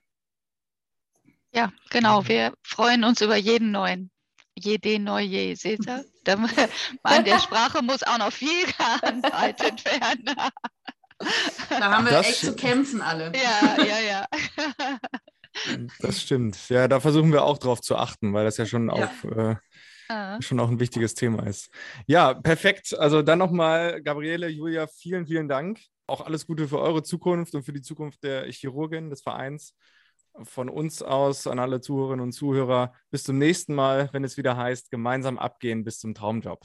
Ja, 1.53 1.73
genau. 1.91 2.27
Wir 2.29 2.55
freuen 2.63 3.05
uns 3.05 3.21
über 3.21 3.37
jeden 3.37 3.71
neuen. 3.71 4.11
Jede 4.57 4.99
neue, 4.99 5.57
seht 5.57 5.87
ihr? 5.87 6.05
An 7.03 7.25
der 7.25 7.41
Sprache 7.41 7.83
muss 7.83 8.03
auch 8.03 8.19
noch 8.19 8.33
viel 8.33 8.67
gearbeitet 8.79 9.85
werden. 9.85 10.37
Da 11.69 11.93
haben 11.93 12.05
wir 12.05 12.13
das 12.13 12.29
echt 12.29 12.41
zu 12.41 12.55
kämpfen 12.55 13.03
alle. 13.03 13.33
Ja, 13.35 13.85
ja, 13.85 14.01
ja. 14.01 14.27
Das 15.99 16.23
stimmt. 16.23 16.69
Ja, 16.69 16.87
da 16.89 17.01
versuchen 17.01 17.33
wir 17.33 17.43
auch 17.43 17.59
drauf 17.59 17.81
zu 17.81 17.97
achten, 17.97 18.33
weil 18.33 18.45
das 18.45 18.57
ja 18.57 18.67
schon 18.67 18.87
ja. 18.87 18.93
auch 18.95 19.25
äh, 19.25 19.57
ah. 20.09 20.41
schon 20.41 20.61
auch 20.61 20.71
ein 20.71 20.81
wichtiges 20.81 21.15
Thema 21.15 21.47
ist. 21.47 21.71
Ja, 22.07 22.35
perfekt. 22.35 22.97
Also 22.97 23.23
dann 23.23 23.41
nochmal, 23.41 24.01
Gabriele, 24.03 24.49
Julia, 24.49 24.87
vielen, 24.87 25.27
vielen 25.27 25.49
Dank. 25.49 25.81
Auch 26.07 26.21
alles 26.21 26.47
Gute 26.47 26.69
für 26.69 26.81
eure 26.81 27.03
Zukunft 27.03 27.55
und 27.55 27.65
für 27.65 27.73
die 27.73 27.83
Zukunft 27.83 28.23
der 28.23 28.51
Chirurgin 28.51 29.11
des 29.11 29.23
Vereins. 29.23 29.75
von 30.45 30.69
uns 30.69 31.03
aus 31.03 31.49
an 31.49 31.59
alle 31.59 31.81
Zuhörerinnen 31.81 32.25
und 32.25 32.33
Zuhörer. 32.33 32.95
Bis 33.11 33.25
zum 33.25 33.39
nächsten 33.39 33.75
Mal, 33.75 34.09
wenn 34.13 34.23
es 34.23 34.37
wieder 34.37 34.57
heißt, 34.57 34.91
gemeinsam 34.91 35.39
abgehen 35.39 35.83
bis 35.85 35.99
zum 35.99 36.15
Traumjob. 36.15 36.63